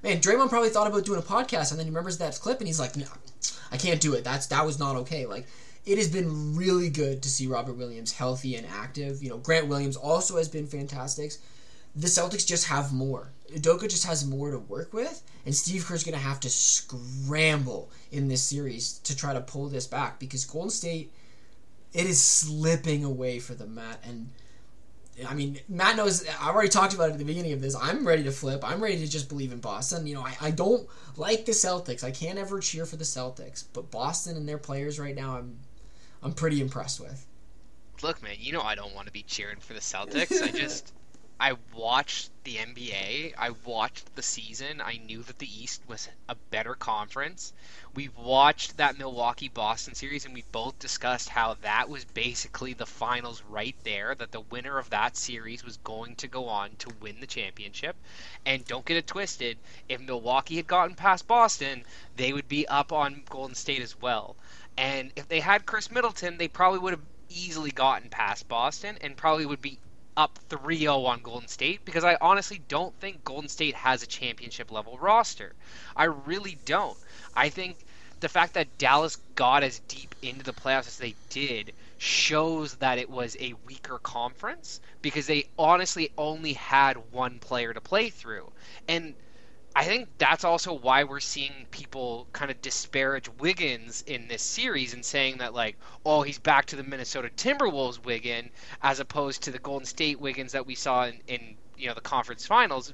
man, 0.03 0.21
Draymond 0.21 0.51
probably 0.51 0.69
thought 0.69 0.87
about 0.87 1.07
doing 1.07 1.19
a 1.19 1.23
podcast 1.23 1.71
and 1.71 1.81
then 1.81 1.87
he 1.87 1.91
remembers 1.91 2.19
that 2.19 2.39
clip 2.39 2.59
and 2.59 2.67
he's 2.67 2.79
like, 2.79 2.97
no, 2.99 3.07
I 3.73 3.79
can't 3.79 4.01
do 4.01 4.13
it. 4.13 4.25
That's 4.25 4.47
that 4.49 4.67
was 4.67 4.79
not 4.79 4.95
okay. 4.97 5.25
Like, 5.25 5.47
it 5.87 5.99
has 5.99 6.09
been 6.09 6.57
really 6.57 6.91
good 6.91 7.23
to 7.23 7.29
see 7.29 7.47
Robert 7.47 7.75
Williams 7.75 8.13
healthy 8.13 8.57
and 8.57 8.67
active. 8.67 9.23
You 9.23 9.31
know, 9.31 9.39
Grant 9.39 9.69
Williams 9.69 9.97
also 9.97 10.37
has 10.37 10.49
been 10.49 10.67
fantastic 10.67 11.33
the 11.95 12.07
Celtics 12.07 12.47
just 12.47 12.67
have 12.67 12.93
more. 12.93 13.31
Udoka 13.53 13.89
just 13.89 14.07
has 14.07 14.27
more 14.27 14.51
to 14.51 14.59
work 14.59 14.93
with, 14.93 15.23
and 15.45 15.55
Steve 15.55 15.85
Kerr's 15.85 16.05
going 16.05 16.17
to 16.17 16.23
have 16.23 16.41
to 16.41 16.51
scramble 16.51 17.91
in 18.13 18.29
this 18.29 18.43
series 18.43 18.99
to 19.01 19.17
try 19.17 19.33
to 19.33 19.41
pull 19.41 19.69
this 19.69 19.87
back 19.87 20.21
because 20.21 20.45
Golden 20.45 20.71
State, 20.71 21.13
it 21.93 22.07
is 22.07 22.23
slipping 22.23 23.05
away 23.05 23.41
for 23.41 23.55
the 23.55 23.67
mat, 23.67 24.01
and 24.05 24.31
I 25.29 25.35
mean, 25.35 25.59
Matt 25.69 25.97
knows. 25.97 26.27
I've 26.41 26.55
already 26.55 26.71
talked 26.71 26.95
about 26.95 27.11
it 27.11 27.13
at 27.15 27.19
the 27.19 27.25
beginning 27.25 27.53
of 27.53 27.61
this. 27.61 27.75
I'm 27.75 28.07
ready 28.07 28.23
to 28.23 28.33
flip. 28.33 28.63
I'm 28.65 28.81
ready 28.81 28.99
to 28.99 29.11
just 29.11 29.29
believe 29.29 29.53
in 29.53 29.59
Boston. 29.59 30.07
You 30.07 30.15
know, 30.15 30.23
I, 30.23 30.35
I 30.41 30.51
don't 30.51 30.89
like 31.17 31.45
the 31.45 31.53
Celtics. 31.53 32.05
I 32.05 32.11
can't 32.11 32.39
ever 32.39 32.61
cheer 32.61 32.87
for 32.87 32.97
the 32.97 33.05
Celtics, 33.05 33.65
but 33.75 33.91
Boston 33.91 34.37
and 34.37 34.49
their 34.49 34.57
players 34.57 34.99
right 34.99 35.15
now, 35.15 35.37
I'm 35.37 35.59
I'm 36.23 36.33
pretty 36.33 36.61
impressed 36.61 37.01
with. 37.01 37.27
Look, 38.03 38.23
man, 38.23 38.37
you 38.39 38.53
know 38.53 38.63
I 38.63 38.75
don't 38.75 38.95
want 38.95 39.07
to 39.07 39.13
be 39.13 39.23
cheering 39.23 39.61
for 39.61 39.75
the 39.75 39.81
Celtics. 39.81 40.43
I 40.43 40.51
just 40.51 40.93
I 41.43 41.57
watched 41.73 42.31
the 42.45 42.57
NBA. 42.57 43.33
I 43.39 43.51
watched 43.65 44.15
the 44.15 44.23
season. 44.23 44.83
I 44.83 44.99
knew 44.99 45.23
that 45.23 45.39
the 45.39 45.49
East 45.63 45.81
was 45.89 46.07
a 46.29 46.35
better 46.35 46.75
conference. 46.75 47.55
We 47.95 48.11
watched 48.11 48.77
that 48.77 48.99
Milwaukee 48.99 49.49
Boston 49.49 49.95
series 49.95 50.27
and 50.27 50.35
we 50.35 50.45
both 50.53 50.79
discussed 50.79 51.31
how 51.31 51.55
that 51.63 51.89
was 51.89 52.05
basically 52.05 52.75
the 52.75 52.85
finals 52.85 53.43
right 53.49 53.75
there, 53.85 54.15
that 54.17 54.33
the 54.33 54.43
winner 54.43 54.77
of 54.77 54.91
that 54.91 55.17
series 55.17 55.65
was 55.65 55.79
going 55.79 56.17
to 56.17 56.29
go 56.29 56.47
on 56.47 56.77
to 56.77 56.93
win 57.01 57.21
the 57.21 57.27
championship. 57.27 57.97
And 58.45 58.67
don't 58.67 58.85
get 58.85 58.99
it 58.99 59.07
twisted, 59.07 59.57
if 59.89 59.99
Milwaukee 59.99 60.57
had 60.57 60.67
gotten 60.67 60.95
past 60.95 61.27
Boston, 61.27 61.85
they 62.17 62.35
would 62.35 62.49
be 62.49 62.69
up 62.69 62.93
on 62.93 63.23
Golden 63.31 63.55
State 63.55 63.81
as 63.81 63.99
well. 63.99 64.37
And 64.77 65.13
if 65.17 65.29
they 65.29 65.41
had 65.41 65.67
Khris 65.67 65.91
Middleton, 65.91 66.39
they 66.39 66.49
probably 66.49 66.79
would 66.79 66.93
have 66.93 67.07
easily 67.29 67.71
gotten 67.71 68.09
past 68.11 68.49
Boston 68.49 68.99
and 69.01 69.17
probably 69.17 69.47
would 69.47 69.63
be 69.63 69.79
up 70.17 70.39
3-0 70.49 71.07
on 71.07 71.23
Golden 71.23 71.49
State 71.49 71.85
because 71.85 72.05
I 72.05 72.17
honestly 72.21 72.61
don't 72.69 72.95
think 72.99 73.25
Golden 73.25 73.49
State 73.49 73.75
has 73.75 74.03
a 74.03 74.07
championship 74.07 74.71
level 74.71 74.99
roster. 74.99 75.55
I 75.97 76.05
really 76.05 76.59
don't. 76.65 76.99
I 77.35 77.49
think 77.49 77.79
the 78.21 78.29
fact 78.29 78.55
that 78.55 78.77
Dallas 78.79 79.17
got 79.35 79.63
as 79.63 79.81
deep 79.89 80.15
into 80.23 80.45
the 80.45 80.53
playoffs 80.53 80.89
as 80.89 80.99
they 80.99 81.15
did 81.31 81.73
shows 81.97 82.75
that 82.77 82.99
it 82.99 83.09
was 83.09 83.37
a 83.41 83.55
weaker 83.67 83.99
conference 83.99 84.81
because 85.01 85.27
they 85.27 85.45
honestly 85.59 86.11
only 86.19 86.53
had 86.53 87.13
one 87.13 87.39
player 87.39 87.73
to 87.73 87.81
play 87.81 88.11
through. 88.11 88.53
And 88.89 89.15
I 89.75 89.85
think 89.85 90.09
that's 90.19 90.43
also 90.43 90.73
why 90.73 91.05
we're 91.05 91.21
seeing 91.21 91.67
people 91.71 92.27
kind 92.33 92.51
of 92.51 92.61
disparage 92.61 93.29
Wiggins 93.39 94.03
in 94.05 94.27
this 94.27 94.43
series 94.43 94.95
and 94.95 95.05
saying 95.05 95.39
that 95.39 95.55
like, 95.55 95.77
oh, 96.05 96.23
he's 96.23 96.41
back 96.41 96.67
to 96.67 96.77
the 96.77 96.83
Minnesota 96.83 97.31
Timberwolves 97.37 98.05
Wiggins 98.05 98.51
as 98.83 98.99
opposed 98.99 99.43
to 99.43 99.53
the 99.53 99.61
Golden 99.61 99.87
State 99.87 100.19
Wiggins 100.19 100.53
that 100.53 100.67
we 100.67 100.75
saw 100.75 101.05
in, 101.05 101.21
in 101.29 101.57
you 101.79 101.87
know 101.87 101.95
the 101.95 102.01
conference 102.01 102.47
finals. 102.47 102.93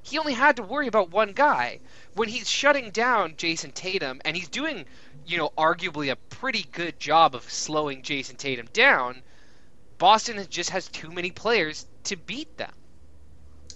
He 0.00 0.16
only 0.16 0.34
had 0.34 0.54
to 0.56 0.62
worry 0.62 0.86
about 0.86 1.10
one 1.10 1.32
guy 1.32 1.80
when 2.14 2.28
he's 2.28 2.48
shutting 2.48 2.92
down 2.92 3.34
Jayson 3.34 3.72
Tatum 3.72 4.22
and 4.24 4.36
he's 4.36 4.48
doing, 4.48 4.86
you 5.26 5.36
know, 5.36 5.50
arguably 5.58 6.12
a 6.12 6.16
pretty 6.16 6.62
good 6.70 7.00
job 7.00 7.34
of 7.34 7.50
slowing 7.50 8.02
Jayson 8.02 8.36
Tatum 8.36 8.68
down. 8.72 9.22
Boston 9.98 10.46
just 10.48 10.70
has 10.70 10.86
too 10.86 11.10
many 11.10 11.32
players 11.32 11.86
to 12.04 12.16
beat 12.16 12.56
them. 12.56 12.72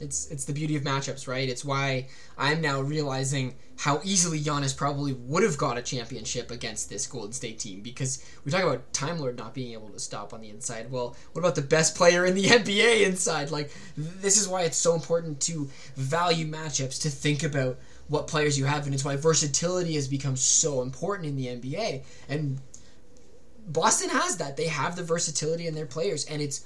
It's 0.00 0.30
it's 0.30 0.44
the 0.44 0.52
beauty 0.52 0.76
of 0.76 0.82
matchups, 0.82 1.28
right? 1.28 1.48
It's 1.48 1.64
why 1.64 2.08
I'm 2.38 2.60
now 2.60 2.80
realizing 2.80 3.54
how 3.76 4.00
easily 4.04 4.38
Giannis 4.40 4.76
probably 4.76 5.12
would 5.12 5.42
have 5.42 5.56
got 5.56 5.78
a 5.78 5.82
championship 5.82 6.50
against 6.50 6.88
this 6.88 7.06
Golden 7.06 7.32
State 7.32 7.58
team 7.58 7.80
because 7.80 8.24
we 8.44 8.52
talk 8.52 8.62
about 8.62 8.92
Time 8.92 9.18
Lord 9.18 9.38
not 9.38 9.54
being 9.54 9.72
able 9.72 9.88
to 9.90 9.98
stop 9.98 10.34
on 10.34 10.40
the 10.40 10.50
inside. 10.50 10.90
Well, 10.90 11.16
what 11.32 11.40
about 11.40 11.54
the 11.54 11.62
best 11.62 11.94
player 11.94 12.24
in 12.24 12.34
the 12.34 12.44
NBA 12.46 13.06
inside? 13.06 13.50
Like 13.50 13.70
this 13.96 14.40
is 14.40 14.48
why 14.48 14.62
it's 14.62 14.76
so 14.76 14.94
important 14.94 15.40
to 15.42 15.68
value 15.96 16.46
matchups, 16.46 17.02
to 17.02 17.10
think 17.10 17.42
about 17.42 17.78
what 18.08 18.26
players 18.26 18.58
you 18.58 18.64
have, 18.64 18.86
and 18.86 18.94
it's 18.94 19.04
why 19.04 19.16
versatility 19.16 19.94
has 19.94 20.08
become 20.08 20.36
so 20.36 20.82
important 20.82 21.28
in 21.28 21.36
the 21.36 21.46
NBA. 21.46 22.02
And 22.28 22.60
Boston 23.68 24.10
has 24.10 24.38
that. 24.38 24.56
They 24.56 24.66
have 24.66 24.96
the 24.96 25.04
versatility 25.04 25.66
in 25.66 25.74
their 25.74 25.86
players, 25.86 26.24
and 26.24 26.42
it's 26.42 26.64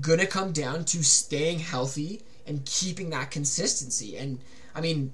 gonna 0.00 0.26
come 0.26 0.52
down 0.52 0.84
to 0.84 1.02
staying 1.02 1.58
healthy 1.58 2.22
and 2.46 2.64
keeping 2.64 3.10
that 3.10 3.30
consistency. 3.30 4.16
And 4.16 4.40
I 4.74 4.80
mean, 4.80 5.12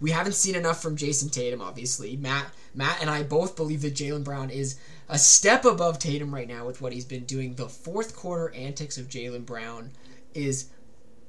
we 0.00 0.10
haven't 0.10 0.34
seen 0.34 0.54
enough 0.54 0.82
from 0.82 0.96
Jayson 0.96 1.30
Tatum, 1.30 1.60
obviously. 1.60 2.16
Matt, 2.16 2.46
Matt, 2.74 2.98
and 3.00 3.10
I 3.10 3.22
both 3.22 3.56
believe 3.56 3.82
that 3.82 3.94
Jaylen 3.94 4.24
Brown 4.24 4.50
is 4.50 4.78
a 5.08 5.18
step 5.18 5.64
above 5.64 5.98
Tatum 5.98 6.34
right 6.34 6.48
now 6.48 6.66
with 6.66 6.80
what 6.80 6.92
he's 6.92 7.04
been 7.04 7.24
doing. 7.24 7.54
The 7.54 7.68
fourth 7.68 8.16
quarter 8.16 8.54
antics 8.54 8.98
of 8.98 9.08
Jaylen 9.08 9.44
Brown 9.44 9.90
is 10.34 10.70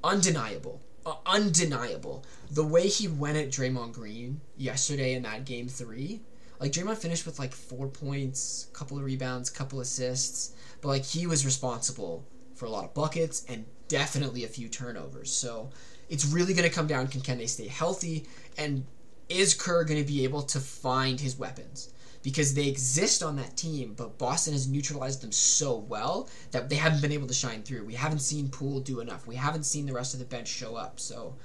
undeniable. 0.03 0.81
Uh, 1.05 1.15
undeniable. 1.25 2.23
The 2.51 2.63
way 2.63 2.87
he 2.87 3.07
went 3.07 3.37
at 3.37 3.49
Draymond 3.49 3.93
Green 3.93 4.39
yesterday 4.55 5.13
in 5.13 5.23
that 5.23 5.43
game 5.45 5.67
three, 5.67 6.21
like 6.59 6.71
Draymond 6.71 6.97
finished 6.97 7.25
with 7.25 7.39
like 7.39 7.53
four 7.53 7.87
points, 7.87 8.67
couple 8.71 8.97
of 8.97 9.03
rebounds, 9.03 9.49
couple 9.49 9.81
assists, 9.81 10.53
but 10.81 10.87
like 10.87 11.03
he 11.03 11.27
was 11.27 11.45
responsible 11.45 12.25
for 12.55 12.65
a 12.65 12.69
lot 12.69 12.85
of 12.85 12.93
buckets 12.93 13.43
and 13.49 13.65
definitely 13.93 14.43
a 14.43 14.47
few 14.47 14.67
turnovers. 14.67 15.31
So 15.31 15.69
it's 16.09 16.25
really 16.25 16.55
going 16.55 16.67
to 16.67 16.75
come 16.75 16.87
down 16.87 17.05
can 17.05 17.21
can 17.21 17.37
they 17.37 17.45
stay 17.45 17.67
healthy 17.67 18.25
and 18.57 18.83
is 19.29 19.53
Kerr 19.53 19.83
going 19.83 20.01
to 20.01 20.07
be 20.07 20.23
able 20.23 20.41
to 20.41 20.59
find 20.59 21.19
his 21.19 21.37
weapons? 21.37 21.93
Because 22.23 22.55
they 22.55 22.67
exist 22.67 23.21
on 23.21 23.35
that 23.35 23.55
team, 23.55 23.93
but 23.95 24.17
Boston 24.17 24.53
has 24.53 24.67
neutralized 24.67 25.21
them 25.21 25.31
so 25.31 25.77
well 25.77 26.27
that 26.51 26.69
they 26.69 26.75
haven't 26.75 27.01
been 27.01 27.11
able 27.11 27.27
to 27.27 27.33
shine 27.35 27.61
through. 27.61 27.85
We 27.85 27.93
haven't 27.93 28.19
seen 28.19 28.49
Poole 28.49 28.79
do 28.79 28.99
enough. 28.99 29.27
We 29.27 29.35
haven't 29.35 29.63
seen 29.63 29.85
the 29.85 29.93
rest 29.93 30.15
of 30.15 30.19
the 30.19 30.25
bench 30.25 30.47
show 30.47 30.75
up. 30.75 30.99
So 30.99 31.35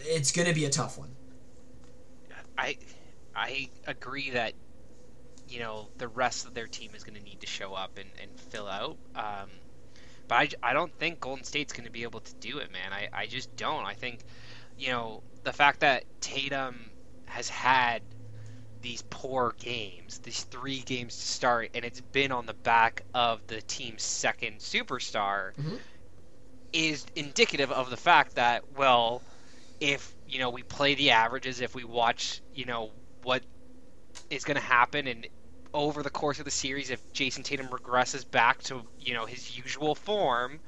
it's 0.00 0.30
going 0.30 0.46
to 0.46 0.54
be 0.54 0.66
a 0.66 0.70
tough 0.70 0.98
one. 0.98 1.10
I 2.56 2.76
I 3.34 3.70
agree 3.86 4.30
that 4.30 4.52
you 5.48 5.58
know 5.58 5.88
the 5.98 6.08
rest 6.08 6.46
of 6.46 6.54
their 6.54 6.68
team 6.68 6.92
is 6.94 7.02
going 7.02 7.18
to 7.18 7.24
need 7.24 7.40
to 7.40 7.46
show 7.46 7.74
up 7.74 7.98
and, 7.98 8.10
and 8.22 8.30
fill 8.38 8.68
out. 8.68 8.96
Um, 9.16 9.50
but 10.28 10.34
I, 10.62 10.70
I 10.70 10.72
don't 10.72 10.92
think 10.98 11.20
Golden 11.20 11.44
State's 11.44 11.72
going 11.72 11.86
to 11.86 11.90
be 11.90 12.02
able 12.02 12.20
to 12.20 12.34
do 12.36 12.58
it, 12.58 12.70
man. 12.70 12.92
I, 12.92 13.08
I 13.12 13.26
just 13.26 13.56
don't. 13.56 13.84
I 13.84 13.94
think, 13.94 14.20
you 14.78 14.88
know, 14.90 15.22
the 15.42 15.52
fact 15.52 15.80
that 15.80 16.04
Tatum 16.20 16.90
has 17.24 17.48
had 17.48 18.02
these 18.80 19.02
poor 19.10 19.54
games, 19.58 20.18
these 20.18 20.44
three 20.44 20.80
games 20.80 21.16
to 21.16 21.22
start, 21.22 21.70
and 21.74 21.84
it's 21.84 22.00
been 22.00 22.30
on 22.30 22.46
the 22.46 22.54
back 22.54 23.02
of 23.14 23.46
the 23.46 23.60
team's 23.62 24.02
second 24.02 24.58
superstar, 24.58 25.54
mm-hmm. 25.54 25.76
is 26.72 27.04
indicative 27.16 27.72
of 27.72 27.90
the 27.90 27.96
fact 27.96 28.36
that, 28.36 28.62
well, 28.76 29.22
if, 29.80 30.14
you 30.28 30.38
know, 30.38 30.50
we 30.50 30.62
play 30.62 30.94
the 30.94 31.10
averages, 31.10 31.60
if 31.60 31.74
we 31.74 31.84
watch, 31.84 32.40
you 32.54 32.66
know, 32.66 32.90
what 33.22 33.42
is 34.30 34.44
going 34.44 34.56
to 34.56 34.62
happen 34.62 35.06
and 35.06 35.26
over 35.78 36.02
the 36.02 36.10
course 36.10 36.40
of 36.40 36.44
the 36.44 36.50
series, 36.50 36.90
if 36.90 37.00
Jayson 37.12 37.44
Tatum 37.44 37.68
regresses 37.68 38.28
back 38.28 38.62
to 38.64 38.82
you 38.98 39.14
know 39.14 39.26
his 39.26 39.56
usual 39.56 39.94
form, 39.94 40.60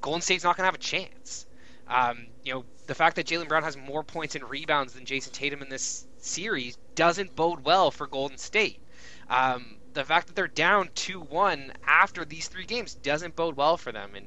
Golden 0.00 0.22
State's 0.22 0.44
not 0.44 0.56
going 0.56 0.62
to 0.62 0.68
have 0.68 0.74
a 0.74 0.78
chance. 0.78 1.46
Um, 1.86 2.26
you 2.42 2.54
know, 2.54 2.64
the 2.86 2.94
fact 2.94 3.16
that 3.16 3.26
Jaylen 3.26 3.48
Brown 3.48 3.62
has 3.64 3.76
more 3.76 4.02
points 4.02 4.34
and 4.34 4.48
rebounds 4.48 4.94
than 4.94 5.04
Jayson 5.04 5.32
Tatum 5.32 5.62
in 5.62 5.68
this 5.68 6.06
series 6.18 6.78
doesn't 6.94 7.36
bode 7.36 7.60
well 7.64 7.90
for 7.90 8.06
Golden 8.06 8.38
State. 8.38 8.80
Um, 9.28 9.78
the 9.92 10.04
fact 10.04 10.28
that 10.28 10.36
they're 10.36 10.48
down 10.48 10.88
2 10.94 11.20
1 11.20 11.72
after 11.86 12.24
these 12.24 12.48
three 12.48 12.66
games 12.66 12.94
doesn't 12.94 13.36
bode 13.36 13.56
well 13.56 13.76
for 13.76 13.92
them. 13.92 14.14
And 14.14 14.26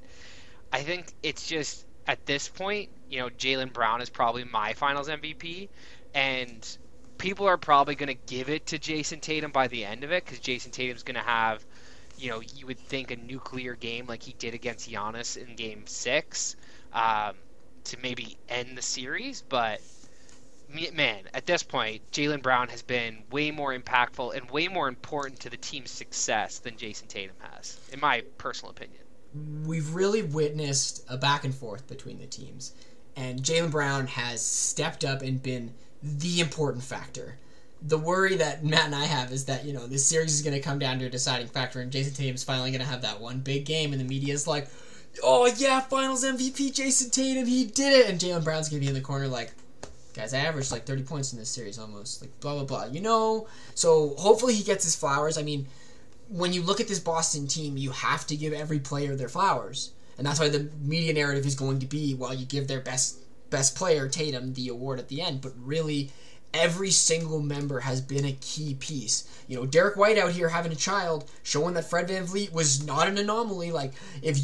I 0.72 0.84
think 0.84 1.14
it's 1.24 1.48
just, 1.48 1.86
at 2.08 2.26
this 2.26 2.50
point, 2.50 2.90
you 3.10 3.20
know, 3.20 3.30
Jaylen 3.30 3.74
Brown 3.74 4.02
is 4.02 4.10
probably 4.10 4.44
my 4.44 4.74
finals 4.74 5.10
MVP. 5.10 5.70
And 6.14 6.78
people 7.22 7.48
are 7.48 7.58
probably 7.58 7.94
going 7.94 8.08
to 8.08 8.18
give 8.26 8.50
it 8.50 8.66
to 8.66 8.80
Jayson 8.80 9.22
Tatum 9.22 9.52
by 9.52 9.68
the 9.68 9.86
end 9.86 10.04
of 10.04 10.12
it 10.12 10.26
because 10.26 10.40
Jayson 10.40 10.72
Tatum's 10.72 11.04
going 11.04 11.16
to 11.16 11.22
have, 11.22 11.64
you 12.18 12.32
know, 12.32 12.42
you 12.42 12.66
would 12.66 12.80
think 12.80 13.12
a 13.12 13.16
nuclear 13.16 13.76
game 13.76 14.08
like 14.08 14.24
he 14.24 14.34
did 14.34 14.56
against 14.56 14.90
Giannis 14.90 15.38
in 15.38 15.56
Game 15.56 15.86
Six 15.86 16.56
um, 16.92 17.36
to 17.86 17.98
maybe 18.02 18.38
end 18.50 18.76
the 18.76 18.82
series. 18.82 19.44
But 19.48 19.82
man, 20.94 21.26
at 21.34 21.46
this 21.46 21.62
point, 21.62 22.02
Jaylen 22.12 22.42
Brown 22.42 22.70
has 22.70 22.82
been 22.82 23.24
way 23.30 23.52
more 23.52 23.78
impactful 23.78 24.36
and 24.36 24.50
way 24.50 24.68
more 24.68 24.88
important 24.88 25.42
to 25.42 25.52
the 25.52 25.58
team's 25.58 25.92
success 25.92 26.58
than 26.58 26.76
Jayson 26.76 27.08
Tatum 27.08 27.36
has, 27.40 27.80
in 27.94 28.00
my 28.00 28.22
personal 28.40 28.72
opinion. 28.72 29.02
We've 29.66 29.94
really 29.94 30.24
witnessed 30.24 31.06
a 31.08 31.18
back 31.18 31.46
and 31.46 31.54
forth 31.54 31.88
between 31.88 32.18
the 32.18 32.26
teams, 32.26 32.74
and 33.16 33.44
Jaylen 33.44 33.70
Brown 33.70 34.08
has 34.08 34.44
stepped 34.44 35.06
up 35.06 35.22
and 35.22 35.42
been 35.42 35.74
the 36.04 36.40
important 36.40 36.84
factor. 36.84 37.36
The 37.82 37.98
worry 37.98 38.36
that 38.36 38.64
Matt 38.64 38.86
and 38.86 38.96
I 38.96 39.06
have 39.06 39.32
is 39.32 39.46
that, 39.46 39.66
you 39.66 39.74
know, 39.74 39.88
this 39.88 40.06
series 40.06 40.34
is 40.34 40.42
going 40.42 40.54
to 40.54 40.62
come 40.62 40.78
down 40.78 41.00
to 41.00 41.06
a 41.06 41.10
deciding 41.10 41.48
factor, 41.48 41.82
and 41.82 41.92
Jayson 41.92 42.16
Tatum's 42.16 42.44
finally 42.44 42.72
going 42.72 42.82
to 42.82 42.88
have 42.88 43.02
that 43.02 43.20
one 43.20 43.40
big 43.40 43.66
game, 43.66 43.92
and 43.92 44.00
the 44.00 44.06
media 44.06 44.34
is 44.34 44.46
like, 44.46 44.68
oh, 45.24 45.52
yeah, 45.58 45.80
finals 45.82 46.24
MVP 46.24 46.74
Jayson 46.74 47.12
Tatum, 47.12 47.46
he 47.46 47.66
did 47.66 47.94
it. 47.94 48.10
And 48.10 48.20
Jaylen 48.20 48.44
Brown's 48.44 48.70
going 48.70 48.80
to 48.80 48.86
be 48.86 48.90
in 48.90 48.94
the 48.94 49.02
corner 49.02 49.28
like, 49.28 49.52
guys, 50.14 50.34
I 50.34 50.40
averaged 50.40 50.72
like 50.72 50.86
30 50.86 51.04
points 51.04 51.34
in 51.34 51.40
this 51.40 51.50
series 51.50 51.80
almost. 51.80 52.22
Like, 52.22 52.38
blah, 52.40 52.56
blah, 52.56 52.64
blah. 52.64 52.86
You 52.86 53.02
know? 53.02 53.48
So 53.76 54.16
hopefully 54.18 54.54
he 54.54 54.64
gets 54.64 54.84
his 54.84 54.96
flowers. 54.96 55.38
I 55.38 55.44
mean, 55.44 55.68
when 56.30 56.54
you 56.54 56.62
look 56.62 56.80
at 56.80 56.88
this 56.88 57.00
Boston 57.00 57.48
team, 57.48 57.78
you 57.78 57.92
have 57.92 58.26
to 58.28 58.36
give 58.36 58.54
every 58.54 58.80
player 58.80 59.16
their 59.16 59.30
flowers. 59.30 59.92
And 60.18 60.26
that's 60.26 60.40
why 60.40 60.50
the 60.50 60.70
media 60.82 61.14
narrative 61.14 61.46
is 61.46 61.56
going 61.56 61.80
to 61.80 61.86
be, 61.86 62.14
well, 62.14 62.34
you 62.34 62.46
give 62.46 62.68
their 62.68 62.82
best 62.82 63.18
best 63.52 63.76
player, 63.76 64.08
Tatum, 64.08 64.54
the 64.54 64.70
award 64.70 64.98
at 64.98 65.10
the 65.10 65.22
end, 65.22 65.42
but 65.42 65.54
really 65.58 66.10
every 66.54 66.92
single 66.92 67.40
member 67.40 67.80
has 67.82 68.02
been 68.02 68.26
a 68.26 68.34
key 68.34 68.74
piece. 68.76 69.30
You 69.48 69.58
know, 69.58 69.66
Derrick 69.66 69.96
White 69.96 70.18
out 70.18 70.32
here 70.32 70.50
having 70.50 70.72
a 70.72 70.76
child, 70.76 71.30
showing 71.44 71.76
that 71.76 71.90
Fred 71.90 72.08
VanVleet 72.08 72.52
was 72.52 72.84
not 72.84 73.08
an 73.08 73.18
anomaly. 73.18 73.72
Like, 73.72 73.94
if 74.22 74.38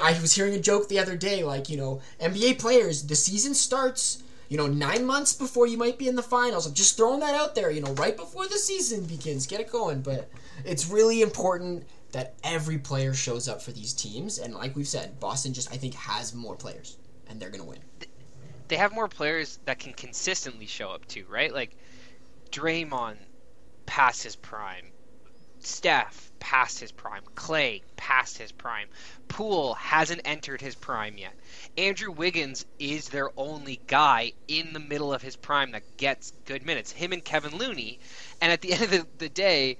I 0.00 0.18
was 0.20 0.34
hearing 0.34 0.54
a 0.54 0.60
joke 0.60 0.88
the 0.88 0.98
other 0.98 1.16
day, 1.16 1.44
like 1.44 1.68
you 1.68 1.76
know, 1.76 2.00
NBA 2.20 2.58
players, 2.58 3.06
the 3.06 3.16
season 3.16 3.54
starts. 3.54 4.22
You 4.48 4.56
know, 4.56 4.66
nine 4.66 5.06
months 5.06 5.32
before 5.32 5.68
you 5.68 5.78
might 5.78 5.96
be 5.96 6.08
in 6.08 6.16
the 6.16 6.24
finals. 6.24 6.66
I'm 6.66 6.74
just 6.74 6.96
throwing 6.96 7.20
that 7.20 7.36
out 7.36 7.54
there. 7.54 7.70
You 7.70 7.82
know, 7.82 7.92
right 7.92 8.16
before 8.16 8.48
the 8.48 8.58
season 8.58 9.04
begins, 9.04 9.46
get 9.46 9.60
it 9.60 9.70
going. 9.70 10.02
But 10.02 10.28
it's 10.64 10.88
really 10.88 11.22
important 11.22 11.84
that 12.10 12.34
every 12.42 12.78
player 12.78 13.14
shows 13.14 13.48
up 13.48 13.62
for 13.62 13.70
these 13.70 13.92
teams. 13.92 14.38
And 14.38 14.52
like 14.52 14.74
we've 14.74 14.88
said, 14.88 15.20
Boston 15.20 15.52
just 15.52 15.72
I 15.72 15.76
think 15.76 15.94
has 15.94 16.34
more 16.34 16.56
players, 16.56 16.96
and 17.30 17.40
they're 17.40 17.50
gonna 17.50 17.64
win. 17.64 17.78
They 18.68 18.76
have 18.76 18.92
more 18.92 19.08
players 19.08 19.58
that 19.64 19.78
can 19.78 19.92
consistently 19.94 20.66
show 20.66 20.90
up 20.90 21.06
too, 21.06 21.24
right? 21.28 21.52
Like 21.52 21.76
Draymond 22.50 23.16
past 23.86 24.22
his 24.22 24.36
prime, 24.36 24.92
Steph 25.60 26.30
past 26.40 26.80
his 26.80 26.92
prime, 26.92 27.22
Klay 27.36 27.82
past 27.96 28.38
his 28.38 28.52
prime, 28.52 28.88
Poole 29.28 29.74
hasn't 29.74 30.22
entered 30.24 30.60
his 30.60 30.74
prime 30.74 31.16
yet. 31.16 31.34
Andrew 31.76 32.10
Wiggins 32.10 32.66
is 32.78 33.08
their 33.08 33.30
only 33.36 33.80
guy 33.86 34.32
in 34.48 34.72
the 34.72 34.80
middle 34.80 35.12
of 35.12 35.22
his 35.22 35.36
prime 35.36 35.70
that 35.72 35.96
gets 35.96 36.32
good 36.44 36.64
minutes. 36.64 36.90
Him 36.90 37.12
and 37.12 37.24
Kevin 37.24 37.56
Looney, 37.56 38.00
and 38.40 38.50
at 38.52 38.60
the 38.60 38.72
end 38.74 38.82
of 38.82 38.90
the, 38.90 39.06
the 39.18 39.28
day, 39.28 39.78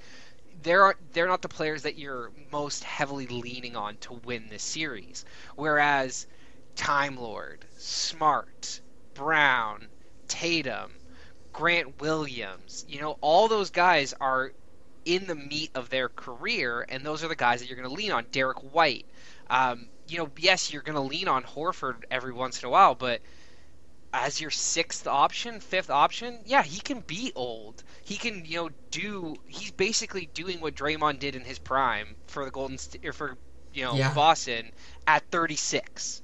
they're 0.62 0.94
they're 1.12 1.26
not 1.26 1.42
the 1.42 1.48
players 1.48 1.82
that 1.82 1.96
you're 1.98 2.30
most 2.52 2.84
heavily 2.84 3.26
leaning 3.26 3.76
on 3.76 3.96
to 3.98 4.14
win 4.24 4.48
this 4.48 4.62
series. 4.62 5.24
Whereas 5.56 6.26
Time 6.76 7.16
Lord, 7.16 7.66
Smart, 7.76 8.80
Brown, 9.14 9.90
Tatum, 10.28 10.92
Grant 11.52 12.00
Williams, 12.00 12.84
you 12.88 13.00
know, 13.00 13.16
all 13.20 13.48
those 13.48 13.70
guys 13.70 14.14
are 14.20 14.52
in 15.04 15.26
the 15.26 15.34
meat 15.34 15.70
of 15.74 15.88
their 15.90 16.08
career, 16.10 16.84
and 16.88 17.04
those 17.04 17.24
are 17.24 17.28
the 17.28 17.36
guys 17.36 17.60
that 17.60 17.68
you're 17.68 17.76
going 17.76 17.88
to 17.88 17.94
lean 17.94 18.12
on. 18.12 18.26
Derrick 18.32 18.58
White, 18.74 19.06
um, 19.50 19.88
you 20.06 20.18
know, 20.18 20.30
yes, 20.38 20.72
you're 20.72 20.82
going 20.82 20.96
to 20.96 21.00
lean 21.02 21.28
on 21.28 21.42
Horford 21.44 22.02
every 22.10 22.32
once 22.32 22.62
in 22.62 22.66
a 22.68 22.70
while, 22.70 22.94
but 22.94 23.22
as 24.12 24.40
your 24.40 24.50
sixth 24.50 25.06
option, 25.06 25.60
fifth 25.60 25.90
option, 25.90 26.42
yeah, 26.44 26.62
he 26.62 26.80
can 26.80 27.00
be 27.00 27.32
old. 27.36 27.82
He 28.04 28.16
can, 28.16 28.44
you 28.44 28.56
know, 28.56 28.70
do. 28.90 29.36
He's 29.46 29.70
basically 29.72 30.26
doing 30.26 30.60
what 30.60 30.74
Draymond 30.74 31.18
did 31.20 31.36
in 31.36 31.44
his 31.44 31.58
prime 31.58 32.16
for 32.26 32.44
the 32.44 32.50
Golden 32.50 32.78
State 32.78 33.04
or 33.04 33.12
for 33.12 33.38
you 33.72 33.84
know 33.84 33.94
Yeah. 33.96 34.12
Boston 34.12 34.72
at 35.06 35.24
36, 35.30 36.22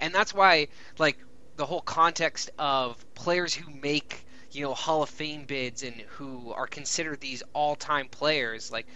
and 0.00 0.14
that's 0.14 0.34
why 0.34 0.68
like 0.98 1.18
the 1.56 1.66
whole 1.66 1.80
context 1.82 2.50
of 2.58 3.04
players 3.14 3.54
who 3.54 3.70
make 3.70 4.24
you 4.52 4.62
know 4.62 4.74
Hall 4.74 5.02
of 5.02 5.10
Fame 5.10 5.44
bids 5.44 5.82
and 5.82 6.00
who 6.02 6.52
are 6.52 6.66
considered 6.66 7.20
these 7.20 7.42
all-time 7.52 8.08
players, 8.08 8.70
like 8.70 8.86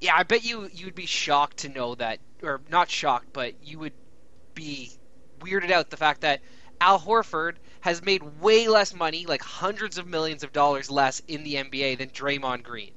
yeah, 0.00 0.16
I 0.16 0.24
bet 0.24 0.44
you 0.44 0.68
you'd 0.72 0.96
be 0.96 1.06
shocked 1.06 1.58
to 1.58 1.68
know 1.68 1.94
that, 1.94 2.18
or 2.42 2.60
not 2.68 2.90
shocked, 2.90 3.28
but 3.32 3.54
you 3.62 3.78
would 3.78 3.94
be 4.54 4.90
weirded 5.40 5.70
out 5.70 5.90
the 5.90 5.96
fact 5.96 6.22
that 6.22 6.40
Al 6.80 6.98
Horford 7.00 7.56
has 7.80 8.02
made 8.02 8.22
way 8.40 8.66
less 8.68 8.92
money, 8.94 9.26
like 9.26 9.42
hundreds 9.42 9.98
of 9.98 10.06
millions 10.08 10.42
of 10.42 10.52
dollars 10.52 10.90
less 10.90 11.20
in 11.28 11.44
the 11.44 11.54
NBA 11.54 11.98
than 11.98 12.10
Draymond 12.10 12.64
Green. 12.64 12.92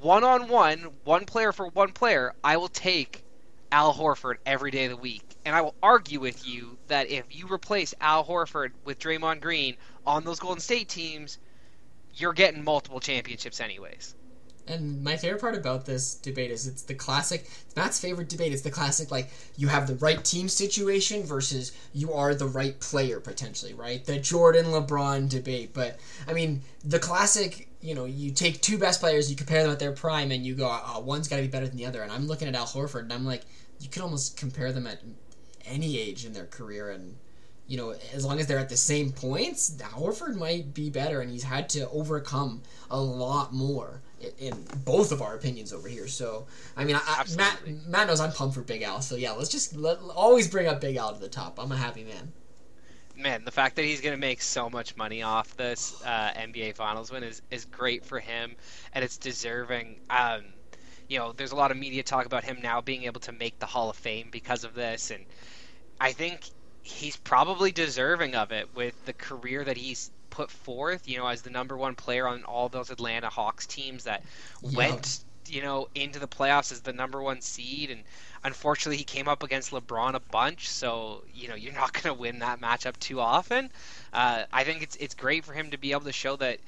One 0.00 0.24
on 0.24 0.48
one, 0.48 0.98
one 1.04 1.24
player 1.24 1.52
for 1.52 1.68
one 1.68 1.92
player, 1.92 2.34
I 2.44 2.58
will 2.58 2.68
take 2.68 3.23
Al 3.74 3.92
Horford 3.92 4.36
every 4.46 4.70
day 4.70 4.84
of 4.84 4.92
the 4.92 4.96
week. 4.96 5.34
And 5.44 5.52
I 5.52 5.60
will 5.60 5.74
argue 5.82 6.20
with 6.20 6.46
you 6.46 6.78
that 6.86 7.10
if 7.10 7.24
you 7.30 7.52
replace 7.52 7.92
Al 8.00 8.24
Horford 8.24 8.70
with 8.84 9.00
Draymond 9.00 9.40
Green 9.40 9.76
on 10.06 10.22
those 10.22 10.38
Golden 10.38 10.60
State 10.60 10.88
teams, 10.88 11.38
you're 12.14 12.34
getting 12.34 12.62
multiple 12.62 13.00
championships 13.00 13.60
anyways. 13.60 14.14
And 14.68 15.02
my 15.02 15.16
favorite 15.16 15.40
part 15.40 15.56
about 15.56 15.86
this 15.86 16.14
debate 16.14 16.52
is 16.52 16.68
it's 16.68 16.82
the 16.82 16.94
classic 16.94 17.50
Matt's 17.74 17.98
favorite 17.98 18.28
debate 18.28 18.52
is 18.52 18.62
the 18.62 18.70
classic 18.70 19.10
like 19.10 19.30
you 19.56 19.66
have 19.66 19.88
the 19.88 19.96
right 19.96 20.24
team 20.24 20.48
situation 20.48 21.24
versus 21.24 21.72
you 21.92 22.12
are 22.12 22.32
the 22.32 22.46
right 22.46 22.78
player 22.78 23.18
potentially, 23.18 23.74
right? 23.74 24.04
The 24.04 24.20
Jordan 24.20 24.66
LeBron 24.66 25.28
debate. 25.28 25.74
But 25.74 25.98
I 26.28 26.32
mean, 26.32 26.62
the 26.84 27.00
classic, 27.00 27.68
you 27.80 27.96
know, 27.96 28.04
you 28.04 28.30
take 28.30 28.60
two 28.62 28.78
best 28.78 29.00
players, 29.00 29.28
you 29.28 29.36
compare 29.36 29.64
them 29.64 29.72
at 29.72 29.80
their 29.80 29.92
prime 29.92 30.30
and 30.30 30.46
you 30.46 30.54
go, 30.54 30.80
oh, 30.86 31.00
one's 31.00 31.26
got 31.26 31.36
to 31.36 31.42
be 31.42 31.48
better 31.48 31.66
than 31.66 31.76
the 31.76 31.86
other. 31.86 32.02
And 32.02 32.12
I'm 32.12 32.28
looking 32.28 32.46
at 32.46 32.54
Al 32.54 32.66
Horford 32.66 33.00
and 33.00 33.12
I'm 33.12 33.26
like, 33.26 33.42
you 33.80 33.88
could 33.88 34.02
almost 34.02 34.36
compare 34.36 34.72
them 34.72 34.86
at 34.86 35.00
any 35.64 35.98
age 35.98 36.24
in 36.24 36.32
their 36.32 36.46
career 36.46 36.90
and 36.90 37.16
you 37.66 37.78
know, 37.78 37.94
as 38.12 38.24
long 38.24 38.38
as 38.40 38.46
they're 38.46 38.58
at 38.58 38.68
the 38.68 38.76
same 38.76 39.10
points, 39.10 39.70
Horford 39.70 40.36
might 40.36 40.74
be 40.74 40.90
better, 40.90 41.22
and 41.22 41.30
he's 41.30 41.42
had 41.42 41.68
to 41.70 41.88
overcome 41.90 42.62
a 42.90 43.00
lot 43.00 43.54
more 43.54 44.02
in 44.38 44.66
both 44.84 45.12
of 45.12 45.22
our 45.22 45.34
opinions 45.34 45.72
over 45.72 45.88
here. 45.88 46.06
So, 46.06 46.46
I 46.76 46.84
mean, 46.84 46.96
I, 46.96 47.24
Matt 47.36 47.60
Matt 47.86 48.06
knows 48.06 48.20
I'm 48.20 48.32
pumped 48.32 48.54
for 48.54 48.62
Big 48.62 48.82
Al. 48.82 49.00
So 49.00 49.16
yeah, 49.16 49.32
let's 49.32 49.50
just 49.50 49.76
let, 49.76 49.98
always 50.14 50.48
bring 50.48 50.66
up 50.66 50.80
Big 50.80 50.96
Al 50.96 51.14
to 51.14 51.20
the 51.20 51.28
top. 51.28 51.58
I'm 51.58 51.72
a 51.72 51.76
happy 51.76 52.04
man. 52.04 52.32
man, 53.16 53.44
the 53.44 53.50
fact 53.50 53.76
that 53.76 53.84
he's 53.84 54.00
going 54.00 54.14
to 54.14 54.20
make 54.20 54.42
so 54.42 54.68
much 54.68 54.96
money 54.96 55.22
off 55.22 55.56
this 55.56 56.02
uh, 56.04 56.32
NBA 56.36 56.74
Finals 56.74 57.10
win 57.10 57.22
is, 57.22 57.40
is 57.50 57.64
great 57.64 58.04
for 58.04 58.20
him, 58.20 58.56
and 58.92 59.04
it's 59.04 59.16
deserving. 59.16 60.00
Um, 60.10 60.44
you 61.08 61.18
know, 61.18 61.32
there's 61.32 61.52
a 61.52 61.56
lot 61.56 61.70
of 61.70 61.76
media 61.76 62.02
talk 62.02 62.26
about 62.26 62.44
him 62.44 62.60
now 62.62 62.80
being 62.80 63.04
able 63.04 63.20
to 63.22 63.32
make 63.32 63.58
the 63.58 63.66
Hall 63.66 63.90
of 63.90 63.96
Fame 63.96 64.30
because 64.30 64.64
of 64.64 64.74
this, 64.74 65.10
and 65.10 65.26
I 66.00 66.12
think 66.12 66.50
he's 66.82 67.16
probably 67.16 67.72
deserving 67.72 68.34
of 68.34 68.52
it 68.52 68.74
with 68.74 69.02
the 69.04 69.14
career 69.14 69.64
that 69.64 69.76
he's 69.76 70.10
put 70.30 70.50
forth. 70.50 71.08
You 71.08 71.18
know, 71.18 71.26
as 71.28 71.42
the 71.42 71.50
number 71.50 71.76
one 71.76 71.94
player 71.96 72.26
on 72.28 72.44
all 72.44 72.68
those 72.68 72.90
Atlanta 72.90 73.30
Hawks 73.30 73.66
teams 73.66 74.04
that 74.04 74.24
Yeah. 74.62 74.70
went, 74.74 75.24
you 75.48 75.62
know, 75.62 75.86
into 75.94 76.18
the 76.18 76.28
playoffs 76.28 76.72
as 76.72 76.82
the 76.82 76.92
number 76.92 77.22
one 77.22 77.40
seed, 77.40 77.90
and 77.90 78.04
unfortunately 78.44 78.98
he 78.98 79.04
came 79.04 79.28
up 79.28 79.42
against 79.42 79.70
LeBron 79.72 80.14
a 80.14 80.20
bunch. 80.20 80.68
So 80.68 81.24
you 81.32 81.48
know, 81.48 81.54
you're 81.54 81.72
not 81.72 81.92
going 82.02 82.14
to 82.14 82.20
win 82.20 82.38
that 82.40 82.60
matchup 82.60 82.98
too 82.98 83.20
often. 83.20 83.70
Uh, 84.12 84.44
I 84.52 84.64
think 84.64 84.82
it's 84.82 84.96
it's 84.96 85.14
great 85.14 85.44
for 85.44 85.52
him 85.52 85.70
to 85.70 85.78
be 85.78 85.92
able 85.92 86.02
to 86.04 86.12
show 86.12 86.36
that 86.36 86.60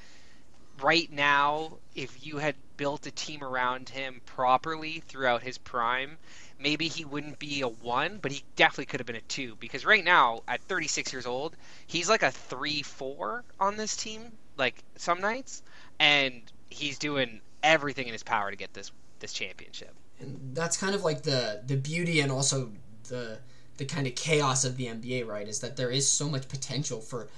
right 0.82 1.10
now, 1.10 1.78
if 1.94 2.24
you 2.26 2.38
had 2.38 2.56
built 2.76 3.06
a 3.06 3.10
team 3.10 3.42
around 3.42 3.88
him 3.88 4.20
properly 4.26 5.02
throughout 5.08 5.42
his 5.42 5.58
prime, 5.58 6.18
maybe 6.58 6.88
he 6.88 7.04
wouldn't 7.04 7.38
be 7.38 7.60
a 7.62 7.68
one, 7.68 8.18
but 8.18 8.32
he 8.32 8.42
definitely 8.56 8.86
could 8.86 9.00
have 9.00 9.06
been 9.06 9.16
a 9.16 9.20
two. 9.22 9.56
Because 9.56 9.84
right 9.84 10.04
now, 10.04 10.42
at 10.48 10.62
36 10.62 11.12
years 11.12 11.26
old, 11.26 11.56
he's 11.86 12.08
like 12.08 12.22
a 12.22 12.30
three-four 12.30 13.44
on 13.60 13.76
this 13.76 13.96
team, 13.96 14.32
like 14.56 14.82
some 14.96 15.20
nights, 15.20 15.62
and 15.98 16.42
he's 16.70 16.98
doing 16.98 17.40
everything 17.62 18.06
in 18.06 18.12
his 18.12 18.22
power 18.22 18.50
to 18.50 18.56
get 18.56 18.72
this 18.74 18.92
this 19.18 19.32
championship. 19.32 19.94
and 20.20 20.54
that's 20.54 20.76
kind 20.76 20.94
of 20.94 21.02
like 21.04 21.22
the 21.22 21.62
the 21.66 21.76
beauty 21.76 22.20
and 22.20 22.30
also 22.30 22.70
the 23.08 23.38
the 23.78 23.84
kind 23.84 24.06
of 24.06 24.14
chaos 24.14 24.64
of 24.64 24.76
the 24.76 24.86
NBA, 24.86 25.26
right? 25.26 25.46
Is 25.48 25.60
that 25.60 25.76
there 25.76 25.90
is 25.90 26.10
so 26.10 26.28
much 26.28 26.48
potential 26.48 27.00
for 27.00 27.28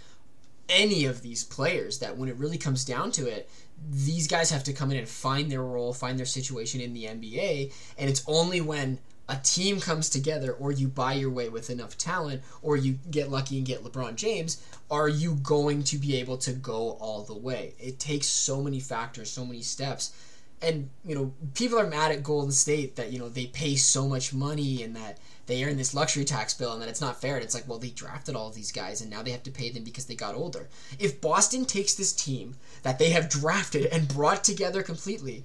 any 0.69 1.05
of 1.05 1.23
these 1.23 1.45
players 1.45 1.99
that 2.01 2.17
when 2.17 2.29
it 2.29 2.37
really 2.37 2.59
comes 2.59 2.85
down 2.85 3.11
to 3.13 3.27
it, 3.27 3.49
these 3.91 4.27
guys 4.27 4.51
have 4.51 4.65
to 4.65 4.73
come 4.73 4.91
in 4.91 4.97
and 4.97 5.09
find 5.09 5.51
their 5.51 5.63
role, 5.63 5.93
find 5.93 6.19
their 6.19 6.27
situation 6.27 6.81
in 6.81 6.95
the 6.95 7.05
NBA, 7.05 7.73
and 7.97 8.11
it's 8.11 8.25
only 8.27 8.61
when 8.61 8.99
a 9.29 9.37
team 9.37 9.79
comes 9.79 10.09
together 10.09 10.53
or 10.53 10.73
you 10.73 10.89
buy 10.89 11.13
your 11.13 11.31
way 11.31 11.49
with 11.49 11.69
enough 11.69 11.99
talent 11.99 12.43
or 12.63 12.77
you 12.77 12.99
get 13.11 13.31
lucky 13.31 13.59
and 13.59 13.67
get 13.67 13.85
LeBron 13.85 14.17
James 14.17 14.63
are 14.91 15.09
you 15.09 15.35
going 15.35 15.83
to 15.85 15.99
be 15.99 16.17
able 16.17 16.39
to 16.39 16.53
go 16.53 16.93
all 17.01 17.23
the 17.23 17.37
way? 17.37 17.75
It 17.79 17.99
takes 17.99 18.27
so 18.27 18.63
many 18.63 18.81
factors 18.81 19.31
so 19.31 19.45
many 19.45 19.63
steps. 19.63 20.13
And 20.61 20.91
you 21.05 21.15
know 21.15 21.33
people 21.55 21.79
are 21.79 21.87
mad 21.87 22.11
at 22.11 22.23
Golden 22.23 22.51
State 22.51 22.97
that 22.97 23.13
you 23.13 23.19
know 23.19 23.29
they 23.29 23.47
pay 23.47 23.77
so 23.77 24.09
much 24.09 24.35
money 24.35 24.83
and 24.83 24.97
that 24.97 25.19
they 25.49 25.65
earn 25.65 25.79
this 25.79 25.95
luxury 25.95 26.25
tax 26.25 26.55
bill 26.55 26.75
and 26.75 26.83
that 26.83 26.89
it's 26.89 27.01
not 27.01 27.21
fair. 27.21 27.35
And 27.35 27.45
it's 27.45 27.55
like, 27.55 27.67
well, 27.67 27.79
they 27.79 27.89
drafted 27.89 28.37
all 28.37 28.51
these 28.51 28.71
guys 28.71 29.01
and 29.01 29.11
now 29.11 29.23
they 29.23 29.33
have 29.33 29.43
to 29.45 29.51
pay 29.51 29.71
them 29.71 29.83
because 29.83 30.05
they 30.05 30.15
got 30.15 30.35
older. 30.35 30.69
If 30.99 31.21
Boston 31.21 31.65
takes 31.65 31.95
this 31.95 32.13
team 32.13 32.55
that 32.83 32.99
they 32.99 33.11
have 33.11 33.31
drafted 33.31 33.87
and 33.87 34.07
brought 34.07 34.45
together 34.45 34.83
completely, 34.83 35.45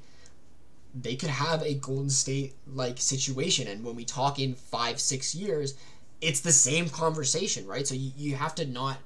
they 0.94 1.16
could 1.16 1.30
have 1.30 1.64
a 1.64 1.74
Golden 1.74 2.10
State 2.10 2.54
like 2.68 3.00
situation. 3.00 3.68
And 3.68 3.84
when 3.84 3.96
we 3.96 4.04
talk 4.04 4.40
in 4.40 4.54
five, 4.56 5.00
six 5.00 5.34
years, 5.34 5.74
it's 6.22 6.42
the 6.42 6.52
same 6.52 6.90
conversation, 6.90 7.66
right? 7.66 7.88
So 7.88 7.96
you, 7.96 8.12
you 8.18 8.36
have 8.36 8.56
to 8.56 8.66
not 8.66 8.98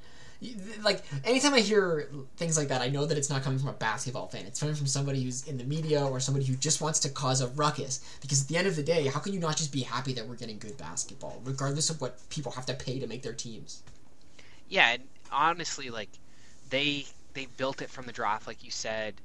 like 0.84 1.04
anytime 1.26 1.54
I 1.54 1.62
hear 1.62 2.10
things 2.36 2.58
like 2.58 2.67
that, 2.67 2.82
I 2.82 2.89
know 2.89 3.06
that 3.06 3.17
it's 3.17 3.30
not 3.30 3.41
coming 3.41 3.58
from 3.58 3.69
a 3.69 3.73
basketball 3.73 4.28
fan. 4.28 4.45
It's 4.45 4.60
coming 4.60 4.76
from 4.76 4.86
somebody 4.86 5.23
who's 5.23 5.47
in 5.47 5.58
the 5.58 5.63
media 5.63 6.06
or 6.06 6.19
somebody 6.19 6.45
who 6.45 6.56
just 6.56 6.80
wants 6.80 7.00
to 7.00 7.10
cause 7.10 7.41
a 7.41 7.47
ruckus. 7.50 8.02
Because 8.21 8.43
at 8.43 8.47
the 8.47 8.58
end 8.58 8.67
of 8.67 8.76
the 8.76 8.84
day, 8.84 9.08
how 9.08 9.19
can 9.19 9.34
you 9.34 9.39
not 9.39 9.58
just 9.58 9.71
be 9.71 9.82
happy 9.82 10.13
that 10.13 10.28
we're 10.28 10.36
getting 10.36 10.60
good 10.60 10.78
basketball, 10.78 11.41
regardless 11.43 11.89
of 11.89 12.02
what 12.02 12.17
people 12.30 12.52
have 12.52 12.65
to 12.67 12.73
pay 12.76 13.00
to 13.00 13.08
make 13.08 13.23
their 13.23 13.34
teams? 13.34 13.82
Yeah, 14.69 14.89
and 14.91 15.04
honestly, 15.32 15.89
like 15.89 16.10
they 16.69 17.06
they 17.34 17.47
built 17.58 17.82
it 17.82 17.89
from 17.89 18.06
the 18.06 18.13
draft, 18.13 18.47
like 18.47 18.63
you 18.63 18.71
said. 18.71 19.15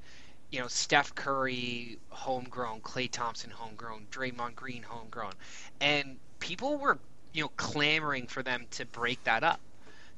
You 0.50 0.60
know, 0.60 0.68
Steph 0.68 1.14
Curry, 1.14 1.98
homegrown, 2.10 2.82
Klay 2.82 3.10
Thompson, 3.10 3.50
homegrown, 3.50 4.06
Draymond 4.10 4.54
Green, 4.54 4.82
homegrown, 4.82 5.32
and 5.80 6.16
people 6.40 6.76
were 6.78 6.98
you 7.32 7.42
know 7.42 7.50
clamoring 7.56 8.26
for 8.26 8.42
them 8.42 8.66
to 8.72 8.86
break 8.86 9.22
that 9.24 9.42
up. 9.42 9.60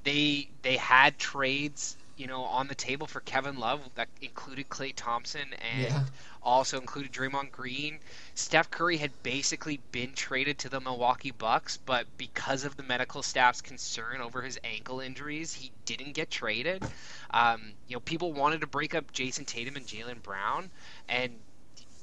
They 0.04 0.50
they 0.62 0.76
had 0.76 1.18
trades 1.18 1.96
you 2.16 2.28
know, 2.28 2.44
on 2.44 2.68
the 2.68 2.76
table 2.76 3.08
for 3.08 3.20
Kevin 3.20 3.56
Love 3.58 3.90
that 3.96 4.08
included 4.20 4.68
Klay 4.68 4.92
Thompson 4.94 5.52
and 5.54 5.82
Yeah. 5.82 6.06
also 6.42 6.80
included 6.80 7.12
Draymond 7.12 7.50
Green. 7.50 8.00
Steph 8.34 8.70
Curry 8.70 8.98
had 8.98 9.22
basically 9.24 9.78
been 9.90 10.14
traded 10.14 10.58
to 10.60 10.68
the 10.68 10.80
Milwaukee 10.80 11.32
Bucks, 11.32 11.76
but 11.76 12.06
because 12.16 12.64
of 12.64 12.76
the 12.76 12.84
medical 12.84 13.22
staff's 13.24 13.60
concern 13.62 14.20
over 14.20 14.42
his 14.42 14.60
ankle 14.62 15.00
injuries, 15.00 15.54
he 15.54 15.72
didn't 15.86 16.12
get 16.12 16.30
traded. 16.30 16.86
Um, 17.30 17.74
you 17.88 17.96
know, 17.96 18.00
people 18.00 18.32
wanted 18.32 18.60
to 18.60 18.68
break 18.68 18.94
up 18.94 19.12
Jayson 19.12 19.44
Tatum 19.44 19.76
and 19.76 19.86
Jaylen 19.86 20.22
Brown, 20.22 20.70
and 21.08 21.40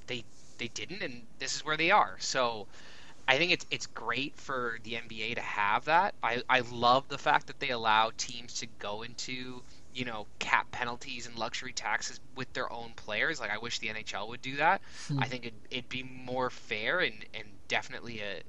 they 0.08 0.26
they 0.58 0.68
didn't, 0.70 1.02
and 1.02 1.28
this 1.40 1.56
is 1.56 1.66
where 1.66 1.78
they 1.78 1.92
are. 1.92 2.18
So. 2.20 2.68
I 3.32 3.38
think 3.38 3.54
it's 3.54 3.65
it's 3.72 3.88
great 3.88 4.36
for 4.36 4.78
the 4.84 4.96
NBA 4.96 5.36
to 5.36 5.41
have 5.41 5.86
that. 5.86 6.15
I, 6.22 6.44
I 6.50 6.63
love 6.70 7.08
the 7.08 7.17
fact 7.17 7.48
that 7.48 7.62
they 7.62 7.70
allow 7.70 8.12
teams 8.17 8.56
to 8.56 8.67
go 8.78 9.04
into 9.04 9.63
you 9.94 10.04
know 10.04 10.28
cap 10.39 10.70
penalties 10.72 11.28
and 11.28 11.38
luxury 11.38 11.72
taxes 11.72 12.20
with 12.36 12.52
their 12.52 12.70
own 12.74 12.91
players. 12.98 13.39
Like 13.39 13.50
I 13.50 13.58
wish 13.58 13.80
the 13.80 13.88
NHL 13.88 14.28
would 14.28 14.41
do 14.41 14.58
that. 14.58 14.82
Hmm. 15.08 15.20
I 15.22 15.28
think 15.28 15.46
it'd, 15.46 15.60
it'd 15.70 15.88
be 15.88 16.04
more 16.04 16.50
fair 16.50 17.00
and 17.00 17.13
and 17.34 17.46
definitely 17.70 18.20
a 18.20 18.41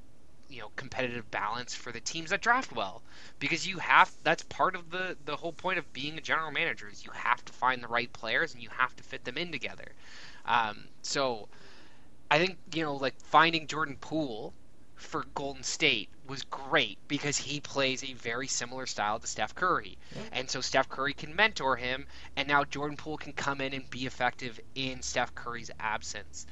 you 0.48 0.62
know 0.62 0.72
competitive 0.74 1.30
balance 1.30 1.76
for 1.76 1.92
the 1.92 2.00
teams 2.00 2.30
that 2.30 2.40
draft 2.40 2.72
well 2.72 3.02
because 3.38 3.64
you 3.64 3.78
have 3.78 4.10
that's 4.24 4.42
part 4.42 4.74
of 4.74 4.90
the 4.90 5.16
the 5.26 5.36
whole 5.36 5.52
point 5.52 5.78
of 5.78 5.92
being 5.92 6.18
a 6.18 6.20
general 6.20 6.50
manager 6.50 6.88
is 6.90 7.04
you 7.04 7.12
have 7.12 7.44
to 7.44 7.52
find 7.52 7.84
the 7.84 7.88
right 7.88 8.12
players 8.12 8.52
and 8.52 8.60
you 8.60 8.68
have 8.76 8.96
to 8.96 9.04
fit 9.04 9.22
them 9.22 9.38
in 9.38 9.52
together. 9.52 9.92
Um, 10.44 10.86
so 11.02 11.46
I 12.32 12.40
think 12.40 12.58
you 12.74 12.82
know 12.82 12.96
like 12.96 13.14
finding 13.20 13.68
Jordan 13.68 13.96
Poole 14.00 14.52
for 15.02 15.24
Golden 15.34 15.62
State 15.62 16.08
was 16.26 16.42
great 16.44 16.98
because 17.08 17.36
he 17.36 17.60
plays 17.60 18.02
a 18.02 18.12
very 18.14 18.46
similar 18.46 18.86
style 18.86 19.18
to 19.18 19.26
Steph 19.26 19.54
Curry. 19.54 19.98
Yeah. 20.14 20.22
And 20.32 20.50
so 20.50 20.60
Steph 20.60 20.88
Curry 20.88 21.12
can 21.12 21.36
mentor 21.36 21.76
him 21.76 22.06
and 22.36 22.48
now 22.48 22.64
Jordan 22.64 22.96
Poole 22.96 23.18
can 23.18 23.32
come 23.32 23.60
in 23.60 23.74
and 23.74 23.88
be 23.90 24.06
effective 24.06 24.60
in 24.74 25.02
Steph 25.02 25.34
Curry's 25.34 25.70
absence. 25.78 26.46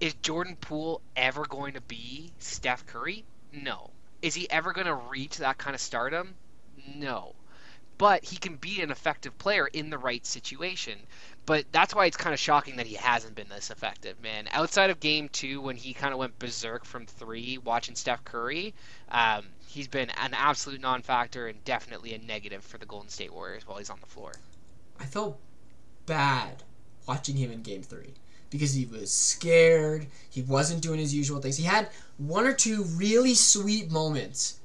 Is 0.00 0.14
Jordan 0.14 0.56
Poole 0.56 1.00
ever 1.14 1.44
going 1.44 1.74
to 1.74 1.80
be 1.80 2.32
Steph 2.38 2.86
Curry? 2.86 3.24
No. 3.52 3.90
Is 4.20 4.34
he 4.34 4.50
ever 4.50 4.72
going 4.72 4.86
to 4.86 4.94
reach 4.94 5.38
that 5.38 5.58
kind 5.58 5.74
of 5.74 5.80
stardom? 5.80 6.34
No. 6.96 7.34
But 8.02 8.24
he 8.24 8.36
can 8.36 8.56
be 8.56 8.82
an 8.82 8.90
effective 8.90 9.38
player 9.38 9.68
in 9.68 9.90
the 9.90 9.96
right 9.96 10.26
situation. 10.26 10.98
But 11.46 11.66
that's 11.70 11.94
why 11.94 12.06
it's 12.06 12.16
kind 12.16 12.34
of 12.34 12.40
shocking 12.40 12.74
that 12.78 12.86
he 12.88 12.96
hasn't 12.96 13.36
been 13.36 13.48
this 13.48 13.70
effective, 13.70 14.20
man. 14.20 14.48
Outside 14.50 14.90
of 14.90 14.98
game 14.98 15.28
two, 15.28 15.60
when 15.60 15.76
he 15.76 15.94
kind 15.94 16.12
of 16.12 16.18
went 16.18 16.36
berserk 16.40 16.84
from 16.84 17.06
three, 17.06 17.58
watching 17.58 17.94
Steph 17.94 18.24
Curry, 18.24 18.74
um, 19.08 19.44
he's 19.68 19.86
been 19.86 20.10
an 20.10 20.34
absolute 20.34 20.80
non 20.80 21.02
factor 21.02 21.46
and 21.46 21.62
definitely 21.62 22.12
a 22.12 22.18
negative 22.18 22.64
for 22.64 22.76
the 22.76 22.86
Golden 22.86 23.08
State 23.08 23.32
Warriors 23.32 23.68
while 23.68 23.78
he's 23.78 23.88
on 23.88 24.00
the 24.00 24.08
floor. 24.08 24.32
I 24.98 25.04
felt 25.04 25.38
bad 26.04 26.64
watching 27.06 27.36
him 27.36 27.52
in 27.52 27.62
game 27.62 27.84
three 27.84 28.14
because 28.50 28.74
he 28.74 28.84
was 28.84 29.12
scared. 29.12 30.08
He 30.28 30.42
wasn't 30.42 30.82
doing 30.82 30.98
his 30.98 31.14
usual 31.14 31.40
things. 31.40 31.56
He 31.56 31.66
had 31.66 31.88
one 32.18 32.48
or 32.48 32.52
two 32.52 32.82
really 32.82 33.34
sweet 33.34 33.92
moments, 33.92 34.58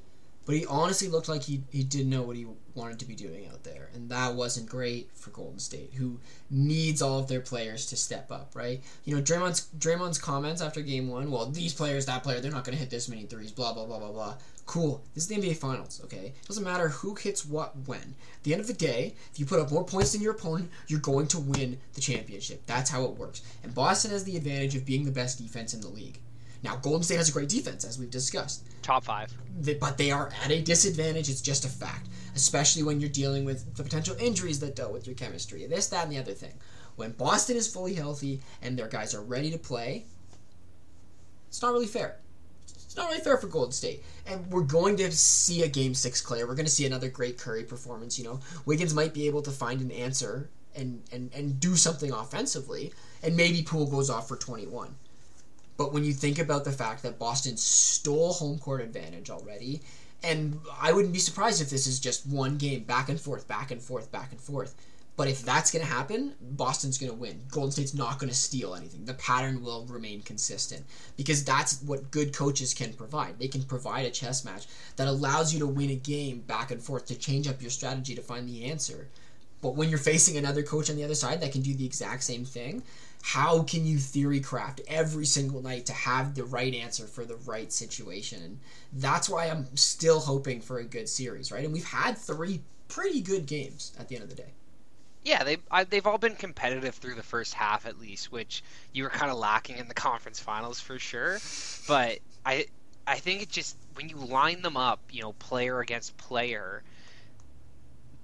but 0.47 0.55
he 0.55 0.65
honestly 0.65 1.09
looked 1.09 1.27
like 1.27 1.43
he, 1.43 1.61
he 1.71 1.83
didn't 1.83 2.09
know 2.09 2.23
what 2.23 2.37
he 2.37 2.47
wanted 2.73 2.99
to 2.99 3.05
be 3.05 3.15
doing 3.15 3.47
out 3.47 3.65
there. 3.65 3.89
And 3.93 4.09
that 4.09 4.33
wasn't 4.33 4.69
great 4.69 5.09
for 5.13 5.29
Golden 5.31 5.59
State, 5.59 5.93
who 5.95 6.19
needs 6.49 7.01
all 7.01 7.19
of 7.19 7.27
their 7.27 7.41
players 7.41 7.87
to 7.87 7.97
step 7.97 8.31
up, 8.31 8.55
right? 8.55 8.81
You 9.03 9.13
know, 9.13 9.21
Draymond's 9.21 9.67
Draymond's 9.77 10.17
comments 10.17 10.61
after 10.61 10.81
game 10.81 11.09
one, 11.09 11.29
well, 11.29 11.47
these 11.47 11.73
players, 11.73 12.05
that 12.05 12.23
player, 12.23 12.39
they're 12.39 12.49
not 12.49 12.63
going 12.63 12.77
to 12.77 12.79
hit 12.79 12.89
this 12.89 13.09
many 13.09 13.23
threes, 13.23 13.51
blah, 13.51 13.73
blah, 13.73 13.85
blah, 13.85 13.99
blah, 13.99 14.11
blah. 14.11 14.35
Cool. 14.65 15.03
This 15.13 15.23
is 15.23 15.29
the 15.29 15.35
NBA 15.35 15.57
Finals, 15.57 15.99
okay? 16.05 16.33
It 16.41 16.47
doesn't 16.47 16.63
matter 16.63 16.87
who 16.87 17.15
hits 17.15 17.45
what 17.45 17.73
when. 17.85 17.99
At 17.99 18.43
the 18.43 18.53
end 18.53 18.61
of 18.61 18.67
the 18.67 18.73
day, 18.73 19.15
if 19.33 19.39
you 19.39 19.45
put 19.45 19.59
up 19.59 19.71
more 19.71 19.83
points 19.83 20.13
than 20.13 20.21
your 20.21 20.33
opponent, 20.33 20.71
you're 20.87 21.01
going 21.01 21.27
to 21.27 21.39
win 21.39 21.77
the 21.93 22.01
championship. 22.01 22.63
That's 22.67 22.89
how 22.89 23.03
it 23.03 23.11
works. 23.17 23.41
And 23.63 23.75
Boston 23.75 24.11
has 24.11 24.23
the 24.23 24.37
advantage 24.37 24.75
of 24.75 24.85
being 24.85 25.03
the 25.03 25.11
best 25.11 25.39
defense 25.39 25.73
in 25.73 25.81
the 25.81 25.89
league. 25.89 26.19
Now, 26.63 26.75
Golden 26.75 27.03
State 27.03 27.17
has 27.17 27.29
a 27.29 27.31
great 27.31 27.49
defense, 27.49 27.85
as 27.85 27.99
we've 27.99 28.09
discussed 28.09 28.65
Top 28.81 29.03
five. 29.03 29.33
but 29.79 29.97
they 29.97 30.11
are 30.11 30.31
at 30.43 30.51
a 30.51 30.61
disadvantage. 30.61 31.29
It's 31.29 31.41
just 31.41 31.65
a 31.65 31.69
fact, 31.69 32.07
especially 32.35 32.83
when 32.83 32.99
you're 32.99 33.09
dealing 33.09 33.45
with 33.45 33.75
the 33.75 33.83
potential 33.83 34.15
injuries 34.19 34.59
that 34.61 34.75
dealt 34.75 34.93
with 34.93 35.05
your 35.05 35.15
chemistry, 35.15 35.65
this, 35.67 35.87
that, 35.87 36.03
and 36.03 36.11
the 36.11 36.17
other 36.17 36.33
thing. 36.33 36.53
When 36.95 37.11
Boston 37.11 37.57
is 37.57 37.71
fully 37.71 37.93
healthy 37.93 38.41
and 38.61 38.77
their 38.77 38.87
guys 38.87 39.13
are 39.13 39.21
ready 39.21 39.51
to 39.51 39.57
play, 39.57 40.05
it's 41.47 41.61
not 41.61 41.73
really 41.73 41.85
fair. 41.85 42.17
It's 42.65 42.95
not 42.95 43.09
really 43.09 43.21
fair 43.21 43.37
for 43.37 43.47
Golden 43.47 43.71
State. 43.71 44.03
And 44.25 44.45
we're 44.47 44.63
going 44.63 44.97
to 44.97 45.11
see 45.11 45.63
a 45.63 45.67
Game 45.67 45.93
Six 45.93 46.25
Klay. 46.25 46.39
We're 46.39 46.55
going 46.55 46.65
to 46.65 46.71
see 46.71 46.85
another 46.85 47.09
great 47.09 47.37
Curry 47.37 47.63
performance. 47.63 48.17
You 48.17 48.25
know, 48.25 48.39
Wiggins 48.65 48.93
might 48.93 49.13
be 49.13 49.27
able 49.27 49.41
to 49.43 49.51
find 49.51 49.81
an 49.81 49.91
answer 49.91 50.49
and 50.75 51.03
and 51.11 51.31
and 51.33 51.59
do 51.59 51.75
something 51.75 52.11
offensively, 52.11 52.93
and 53.23 53.35
maybe 53.35 53.61
Poole 53.61 53.87
goes 53.87 54.09
off 54.09 54.27
for 54.27 54.35
21. 54.37 54.95
But 55.77 55.93
when 55.93 56.03
you 56.03 56.13
think 56.13 56.39
about 56.39 56.65
the 56.65 56.71
fact 56.71 57.03
that 57.03 57.19
Boston 57.19 57.55
stole 57.55 58.33
home 58.33 58.57
court 58.59 58.81
advantage 58.81 59.29
already, 59.29 59.81
and 60.23 60.59
I 60.81 60.91
wouldn't 60.91 61.13
be 61.13 61.19
surprised 61.19 61.61
if 61.61 61.69
this 61.69 61.85
is 61.85 61.99
just 61.99 62.25
one 62.25 62.57
game 62.57 62.83
back 62.83 63.09
and 63.09 63.21
forth, 63.21 63.47
back 63.47 63.69
and 63.71 63.81
forth, 63.81 64.11
back 64.11 64.31
and 64.31 64.41
forth. 64.41 64.75
But 65.15 65.27
if 65.27 65.41
that's 65.43 65.71
going 65.71 65.83
to 65.83 65.91
happen, 65.91 66.35
Boston's 66.41 66.99
going 66.99 67.11
to 67.11 67.17
win. 67.17 67.41
Golden 67.49 67.71
State's 67.71 67.95
not 67.95 68.19
going 68.19 68.29
to 68.29 68.35
steal 68.35 68.75
anything. 68.75 69.03
The 69.03 69.15
pattern 69.15 69.63
will 69.63 69.83
remain 69.85 70.21
consistent 70.21 70.85
because 71.17 71.43
that's 71.43 71.81
what 71.81 72.11
good 72.11 72.35
coaches 72.35 72.75
can 72.75 72.93
provide. 72.93 73.39
They 73.39 73.47
can 73.47 73.63
provide 73.63 74.05
a 74.05 74.11
chess 74.11 74.45
match 74.45 74.67
that 74.95 75.07
allows 75.07 75.51
you 75.51 75.59
to 75.59 75.67
win 75.67 75.89
a 75.89 75.95
game 75.95 76.41
back 76.41 76.69
and 76.69 76.81
forth 76.81 77.07
to 77.07 77.15
change 77.15 77.47
up 77.47 77.61
your 77.63 77.71
strategy 77.71 78.13
to 78.13 78.21
find 78.21 78.47
the 78.47 78.65
answer. 78.65 79.07
But 79.59 79.75
when 79.75 79.89
you're 79.89 79.97
facing 79.97 80.37
another 80.37 80.61
coach 80.61 80.87
on 80.91 80.95
the 80.95 81.03
other 81.03 81.15
side 81.15 81.41
that 81.41 81.51
can 81.51 81.63
do 81.63 81.73
the 81.73 81.85
exact 81.85 82.21
same 82.23 82.45
thing, 82.45 82.83
how 83.21 83.63
can 83.63 83.85
you 83.85 83.97
theory 83.97 84.39
craft 84.39 84.81
every 84.87 85.25
single 85.25 85.61
night 85.61 85.85
to 85.87 85.93
have 85.93 86.35
the 86.35 86.45
right 86.45 86.73
answer 86.73 87.05
for 87.05 87.25
the 87.25 87.35
right 87.35 87.71
situation? 87.71 88.41
And 88.41 88.59
that's 88.93 89.29
why 89.29 89.47
I'm 89.47 89.75
still 89.75 90.19
hoping 90.19 90.61
for 90.61 90.79
a 90.79 90.83
good 90.83 91.09
series, 91.09 91.51
right? 91.51 91.65
And 91.65 91.73
we've 91.73 91.83
had 91.83 92.17
three 92.17 92.61
pretty 92.87 93.21
good 93.21 93.45
games 93.45 93.93
at 93.99 94.07
the 94.07 94.15
end 94.15 94.23
of 94.23 94.29
the 94.29 94.35
day. 94.35 94.53
Yeah, 95.23 95.43
they 95.43 95.57
I, 95.69 95.83
they've 95.83 96.07
all 96.07 96.17
been 96.17 96.35
competitive 96.35 96.95
through 96.95 97.15
the 97.15 97.23
first 97.23 97.53
half 97.53 97.85
at 97.85 97.99
least, 97.99 98.31
which 98.31 98.63
you 98.93 99.03
were 99.03 99.09
kind 99.09 99.29
of 99.29 99.37
lacking 99.37 99.77
in 99.77 99.89
the 99.89 99.93
conference 99.93 100.39
finals 100.39 100.79
for 100.79 100.97
sure. 100.99 101.39
But 101.85 102.19
I 102.45 102.67
I 103.05 103.15
think 103.15 103.41
it 103.41 103.49
just 103.49 103.75
when 103.95 104.07
you 104.07 104.15
line 104.15 104.61
them 104.61 104.77
up, 104.77 105.01
you 105.11 105.21
know, 105.21 105.33
player 105.33 105.81
against 105.81 106.15
player, 106.17 106.81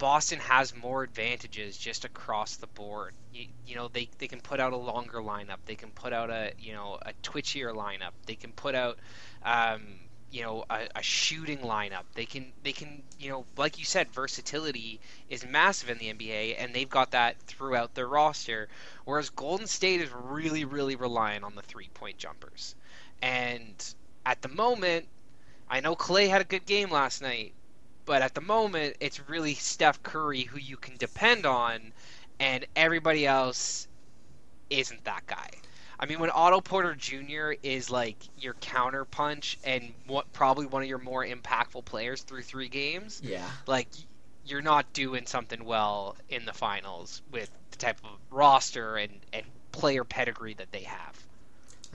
Boston 0.03 0.39
has 0.39 0.75
more 0.75 1.01
advantages 1.01 1.77
just 1.77 2.03
across 2.03 2.57
the 2.57 2.67
board. 2.67 3.13
You, 3.33 3.45
you 3.65 3.77
know, 3.77 3.87
they, 3.87 4.09
they 4.17 4.27
can 4.27 4.41
put 4.41 4.59
out 4.59 4.73
a 4.73 4.75
longer 4.75 5.19
lineup. 5.19 5.59
They 5.65 5.75
can 5.75 5.91
put 5.91 6.11
out 6.11 6.29
a 6.29 6.51
you 6.59 6.73
know 6.73 6.99
a 7.01 7.13
twitchier 7.23 7.73
lineup. 7.73 8.11
They 8.25 8.35
can 8.35 8.51
put 8.51 8.75
out 8.75 8.99
um, 9.45 9.81
you 10.29 10.41
know 10.41 10.65
a, 10.69 10.89
a 10.97 11.01
shooting 11.01 11.59
lineup. 11.59 12.03
They 12.15 12.25
can 12.25 12.51
they 12.63 12.73
can 12.73 13.01
you 13.17 13.29
know 13.29 13.45
like 13.55 13.79
you 13.79 13.85
said, 13.85 14.11
versatility 14.11 14.99
is 15.29 15.45
massive 15.45 15.89
in 15.89 15.99
the 15.99 16.13
NBA, 16.13 16.55
and 16.59 16.73
they've 16.73 16.89
got 16.89 17.11
that 17.11 17.39
throughout 17.43 17.95
their 17.95 18.05
roster. 18.05 18.67
Whereas 19.05 19.29
Golden 19.29 19.67
State 19.67 20.01
is 20.01 20.09
really 20.11 20.65
really 20.65 20.97
reliant 20.97 21.45
on 21.45 21.55
the 21.55 21.61
three 21.61 21.87
point 21.93 22.17
jumpers, 22.17 22.75
and 23.21 23.95
at 24.25 24.41
the 24.41 24.49
moment, 24.49 25.07
I 25.69 25.79
know 25.79 25.95
Klay 25.95 26.27
had 26.27 26.41
a 26.41 26.43
good 26.43 26.65
game 26.65 26.91
last 26.91 27.21
night, 27.21 27.53
but 28.05 28.21
at 28.21 28.33
the 28.33 28.41
moment, 28.41 28.97
it's 28.99 29.27
really 29.29 29.53
Steph 29.55 30.01
Curry 30.03 30.41
who 30.41 30.59
you 30.59 30.77
can 30.77 30.97
depend 30.97 31.45
on, 31.45 31.93
and 32.39 32.65
everybody 32.75 33.25
else 33.25 33.87
isn't 34.69 35.03
that 35.05 35.25
guy. 35.27 35.49
I 35.99 36.05
mean, 36.05 36.19
when 36.19 36.31
Otto 36.31 36.59
Porter 36.59 36.95
Jr. 36.95 37.53
is 37.63 37.89
like 37.89 38.17
your 38.37 38.55
counter 38.55 39.05
punch 39.05 39.57
and 39.63 39.93
what 40.07 40.31
probably 40.33 40.65
one 40.65 40.81
of 40.81 40.89
your 40.89 40.97
more 40.97 41.25
impactful 41.25 41.85
players 41.85 42.23
through 42.23 42.41
three 42.41 42.67
games, 42.67 43.21
Yeah. 43.23 43.47
like 43.67 43.87
you're 44.45 44.61
not 44.61 44.91
doing 44.91 45.25
something 45.25 45.63
well 45.63 46.17
in 46.29 46.45
the 46.45 46.51
finals 46.51 47.21
with 47.31 47.49
the 47.71 47.77
type 47.77 47.99
of 48.03 48.09
roster 48.31 48.97
and, 48.97 49.13
and 49.31 49.45
player 49.71 50.03
pedigree 50.03 50.53
that 50.55 50.71
they 50.73 50.81
have. 50.81 51.23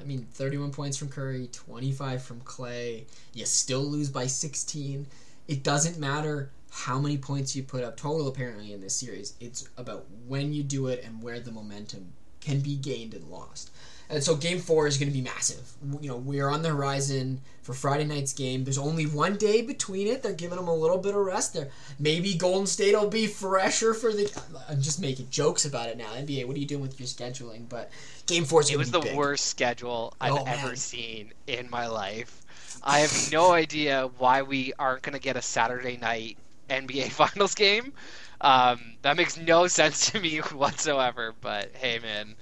I 0.00 0.04
mean, 0.04 0.26
31 0.32 0.70
points 0.70 0.96
from 0.96 1.08
Curry, 1.08 1.48
25 1.52 2.22
from 2.22 2.40
Klay. 2.42 3.04
You 3.34 3.44
still 3.44 3.82
lose 3.82 4.08
by 4.08 4.26
16. 4.26 5.06
It 5.48 5.62
doesn't 5.62 5.98
matter 5.98 6.50
how 6.70 6.98
many 6.98 7.16
points 7.18 7.56
you 7.56 7.62
put 7.62 7.82
up 7.82 7.96
total, 7.96 8.28
apparently, 8.28 8.72
in 8.72 8.80
this 8.80 8.94
series. 8.94 9.34
It's 9.40 9.68
about 9.76 10.04
when 10.26 10.52
you 10.52 10.62
do 10.62 10.88
it 10.88 11.02
and 11.04 11.22
where 11.22 11.40
the 11.40 11.50
momentum 11.50 12.12
can 12.40 12.60
be 12.60 12.76
gained 12.76 13.14
and 13.14 13.24
lost. 13.30 13.70
And 14.10 14.22
so 14.24 14.36
game 14.36 14.58
four 14.58 14.86
is 14.86 14.96
going 14.96 15.10
to 15.10 15.14
be 15.14 15.20
massive. 15.20 15.70
You 16.00 16.08
know, 16.08 16.16
we 16.16 16.40
are 16.40 16.48
on 16.48 16.62
the 16.62 16.70
horizon 16.70 17.42
for 17.62 17.74
Friday 17.74 18.04
night's 18.04 18.32
game. 18.32 18.64
There's 18.64 18.78
only 18.78 19.04
one 19.04 19.36
day 19.36 19.60
between 19.60 20.06
it. 20.06 20.22
They're 20.22 20.32
giving 20.32 20.56
them 20.56 20.68
a 20.68 20.74
little 20.74 20.96
bit 20.96 21.14
of 21.14 21.20
rest 21.26 21.52
there. 21.52 21.68
Maybe 21.98 22.34
Golden 22.34 22.66
State 22.66 22.94
will 22.94 23.08
be 23.08 23.26
fresher 23.26 23.92
for 23.92 24.10
the. 24.12 24.30
I'm 24.66 24.80
just 24.80 24.98
making 24.98 25.28
jokes 25.28 25.66
about 25.66 25.88
it 25.90 25.98
now. 25.98 26.06
NBA, 26.14 26.46
what 26.46 26.56
are 26.56 26.60
you 26.60 26.64
doing 26.66 26.80
with 26.80 26.98
your 26.98 27.06
scheduling? 27.06 27.68
But 27.68 27.90
game 28.26 28.44
four 28.44 28.62
is 28.62 28.70
It 28.70 28.78
was 28.78 28.90
the 28.90 29.00
big. 29.00 29.14
worst 29.14 29.46
schedule 29.46 30.14
I've 30.22 30.32
Oh, 30.32 30.44
ever 30.46 30.74
seen 30.74 31.32
in 31.46 31.68
my 31.68 31.86
life. 31.86 32.37
I 32.82 33.00
have 33.00 33.32
no 33.32 33.52
idea 33.52 34.10
why 34.18 34.42
we 34.42 34.72
aren't 34.78 35.02
going 35.02 35.14
to 35.14 35.20
get 35.20 35.36
a 35.36 35.42
Saturday 35.42 35.96
night 35.96 36.38
NBA 36.70 37.10
Finals 37.12 37.54
game. 37.54 37.92
Um, 38.40 38.94
that 39.02 39.16
makes 39.16 39.36
no 39.36 39.66
sense 39.66 40.10
to 40.10 40.20
me 40.20 40.38
whatsoever. 40.52 41.34
But 41.40 41.72
hey, 41.74 41.98
man, 41.98 42.34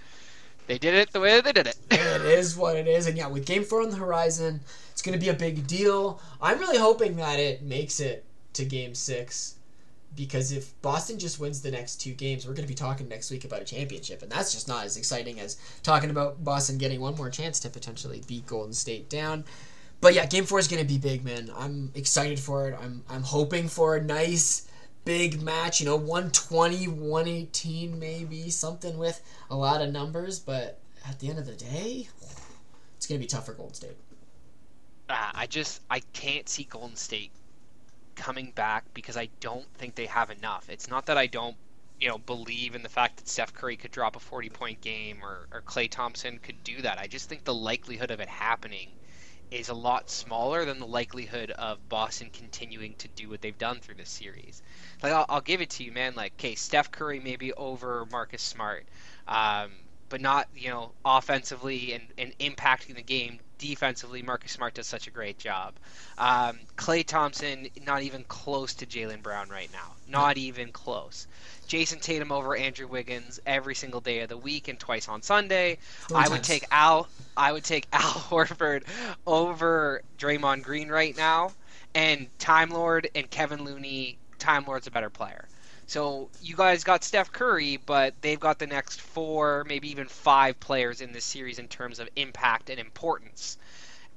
they 0.66 0.78
did 0.78 0.94
it 0.94 1.12
the 1.12 1.20
way 1.20 1.40
they 1.40 1.52
did 1.52 1.66
it. 1.66 1.76
it 1.90 2.22
is 2.22 2.56
what 2.56 2.76
it 2.76 2.86
is, 2.86 3.06
and 3.06 3.16
yeah, 3.16 3.28
with 3.28 3.46
Game 3.46 3.64
Four 3.64 3.82
on 3.82 3.90
the 3.90 3.96
horizon, 3.96 4.60
it's 4.90 5.02
going 5.02 5.18
to 5.18 5.24
be 5.24 5.30
a 5.30 5.34
big 5.34 5.66
deal. 5.66 6.20
I'm 6.40 6.58
really 6.58 6.78
hoping 6.78 7.16
that 7.16 7.38
it 7.38 7.62
makes 7.62 8.00
it 8.00 8.24
to 8.54 8.64
Game 8.64 8.94
Six 8.94 9.56
because 10.16 10.50
if 10.50 10.80
Boston 10.80 11.18
just 11.18 11.38
wins 11.38 11.60
the 11.60 11.70
next 11.70 11.96
two 11.96 12.12
games, 12.12 12.46
we're 12.46 12.54
going 12.54 12.64
to 12.64 12.68
be 12.68 12.74
talking 12.74 13.06
next 13.06 13.30
week 13.30 13.44
about 13.44 13.60
a 13.60 13.64
championship, 13.64 14.22
and 14.22 14.32
that's 14.32 14.52
just 14.52 14.66
not 14.66 14.84
as 14.84 14.96
exciting 14.96 15.38
as 15.38 15.56
talking 15.82 16.10
about 16.10 16.42
Boston 16.42 16.78
getting 16.78 17.00
one 17.00 17.14
more 17.16 17.30
chance 17.30 17.60
to 17.60 17.68
potentially 17.68 18.22
beat 18.26 18.46
Golden 18.46 18.72
State 18.72 19.08
down. 19.10 19.44
But 20.00 20.14
yeah, 20.14 20.26
Game 20.26 20.44
Four 20.44 20.58
is 20.58 20.68
to 20.68 20.84
be 20.84 20.98
big, 20.98 21.24
man. 21.24 21.50
I'm 21.56 21.90
excited 21.94 22.38
for 22.38 22.68
it. 22.68 22.78
I'm 22.80 23.02
I'm 23.08 23.22
hoping 23.22 23.68
for 23.68 23.96
a 23.96 24.02
nice 24.02 24.68
big 25.04 25.40
match. 25.42 25.80
You 25.80 25.86
know, 25.86 25.96
120, 25.96 26.88
118, 26.88 27.98
maybe 27.98 28.50
something 28.50 28.98
with 28.98 29.22
a 29.50 29.56
lot 29.56 29.80
of 29.80 29.90
numbers. 29.92 30.38
But 30.38 30.78
at 31.08 31.18
the 31.20 31.30
end 31.30 31.38
of 31.38 31.46
the 31.46 31.54
day, 31.54 32.08
it's 32.96 33.06
to 33.06 33.18
be 33.18 33.26
tough 33.26 33.46
for 33.46 33.54
Golden 33.54 33.74
State. 33.74 33.96
Uh, 35.08 35.30
I 35.34 35.46
just 35.46 35.80
I 35.88 36.00
can't 36.12 36.48
see 36.48 36.64
Golden 36.64 36.96
State 36.96 37.30
coming 38.16 38.50
back 38.52 38.84
because 38.92 39.16
I 39.16 39.28
don't 39.40 39.66
think 39.74 39.94
they 39.94 40.06
have 40.06 40.30
enough. 40.30 40.68
It's 40.68 40.88
not 40.88 41.06
that 41.06 41.16
I 41.16 41.26
don't, 41.26 41.56
you 42.00 42.08
know, 42.08 42.18
believe 42.18 42.74
in 42.74 42.82
the 42.82 42.88
fact 42.88 43.18
that 43.18 43.28
Steph 43.28 43.54
Curry 43.54 43.76
could 43.76 43.92
drop 43.92 44.16
a 44.16 44.20
40 44.20 44.48
point 44.50 44.80
game 44.80 45.18
or, 45.22 45.46
or 45.52 45.62
Klay 45.62 45.88
Thompson 45.88 46.38
could 46.42 46.62
do 46.64 46.82
that. 46.82 46.98
I 46.98 47.06
just 47.06 47.28
think 47.28 47.44
the 47.44 47.54
likelihood 47.54 48.10
of 48.10 48.20
it 48.20 48.28
happening 48.28 48.90
is 49.50 49.68
a 49.68 49.74
lot 49.74 50.10
smaller 50.10 50.64
than 50.64 50.78
the 50.80 50.86
likelihood 50.86 51.50
of 51.52 51.88
Boston 51.88 52.30
continuing 52.32 52.94
to 52.96 53.08
do 53.08 53.28
what 53.28 53.40
they've 53.40 53.56
done 53.58 53.78
through 53.78 53.94
this 53.94 54.10
series. 54.10 54.62
Like 55.02 55.12
I'll, 55.12 55.26
I'll 55.28 55.40
give 55.40 55.60
it 55.60 55.70
to 55.70 55.84
you, 55.84 55.92
man. 55.92 56.14
Like, 56.16 56.32
okay, 56.38 56.54
Steph 56.54 56.90
Curry 56.90 57.20
maybe 57.20 57.52
over 57.52 58.06
Marcus 58.10 58.42
Smart, 58.42 58.86
um, 59.28 59.70
but 60.08 60.20
not 60.20 60.48
you 60.56 60.70
know 60.70 60.92
offensively 61.04 61.92
and, 61.92 62.04
and 62.18 62.38
impacting 62.38 62.94
the 62.94 63.02
game 63.02 63.40
defensively, 63.58 64.22
Marcus 64.22 64.52
Smart 64.52 64.74
does 64.74 64.86
such 64.86 65.06
a 65.06 65.10
great 65.10 65.38
job. 65.38 65.74
Um, 66.18 66.58
Klay 66.76 67.04
Thompson, 67.06 67.68
not 67.86 68.02
even 68.02 68.24
close 68.24 68.74
to 68.74 68.86
Jaylen 68.86 69.22
Brown 69.22 69.48
right 69.48 69.70
now. 69.72 69.92
Not 70.08 70.36
even 70.36 70.72
close. 70.72 71.26
Jayson 71.68 72.00
Tatum 72.00 72.30
over 72.30 72.56
Andrew 72.56 72.86
Wiggins 72.86 73.40
every 73.46 73.74
single 73.74 74.00
day 74.00 74.20
of 74.20 74.28
the 74.28 74.36
week 74.36 74.68
and 74.68 74.78
twice 74.78 75.08
on 75.08 75.22
Sunday. 75.22 75.78
I 76.14 76.28
would 76.28 76.44
take 76.44 76.64
Al. 76.70 77.08
I 77.36 77.52
would 77.52 77.64
take 77.64 77.88
Al 77.92 78.00
Horford 78.02 78.84
over 79.26 80.02
Draymond 80.18 80.62
Green 80.62 80.88
right 80.88 81.16
now, 81.16 81.52
and 81.94 82.28
Time 82.38 82.70
Lord 82.70 83.08
and 83.14 83.28
Kevin 83.30 83.64
Looney. 83.64 84.18
Time 84.38 84.64
Lord's 84.66 84.86
a 84.86 84.90
better 84.90 85.10
player. 85.10 85.46
So 85.88 86.30
you 86.42 86.56
guys 86.56 86.82
got 86.82 87.04
Steph 87.04 87.30
Curry, 87.30 87.76
but 87.76 88.14
they've 88.20 88.40
got 88.40 88.58
the 88.58 88.66
next 88.66 89.00
four, 89.00 89.64
maybe 89.68 89.88
even 89.90 90.08
five 90.08 90.58
players 90.58 91.00
in 91.00 91.12
this 91.12 91.24
series 91.24 91.60
in 91.60 91.68
terms 91.68 92.00
of 92.00 92.08
impact 92.16 92.70
and 92.70 92.80
importance. 92.80 93.56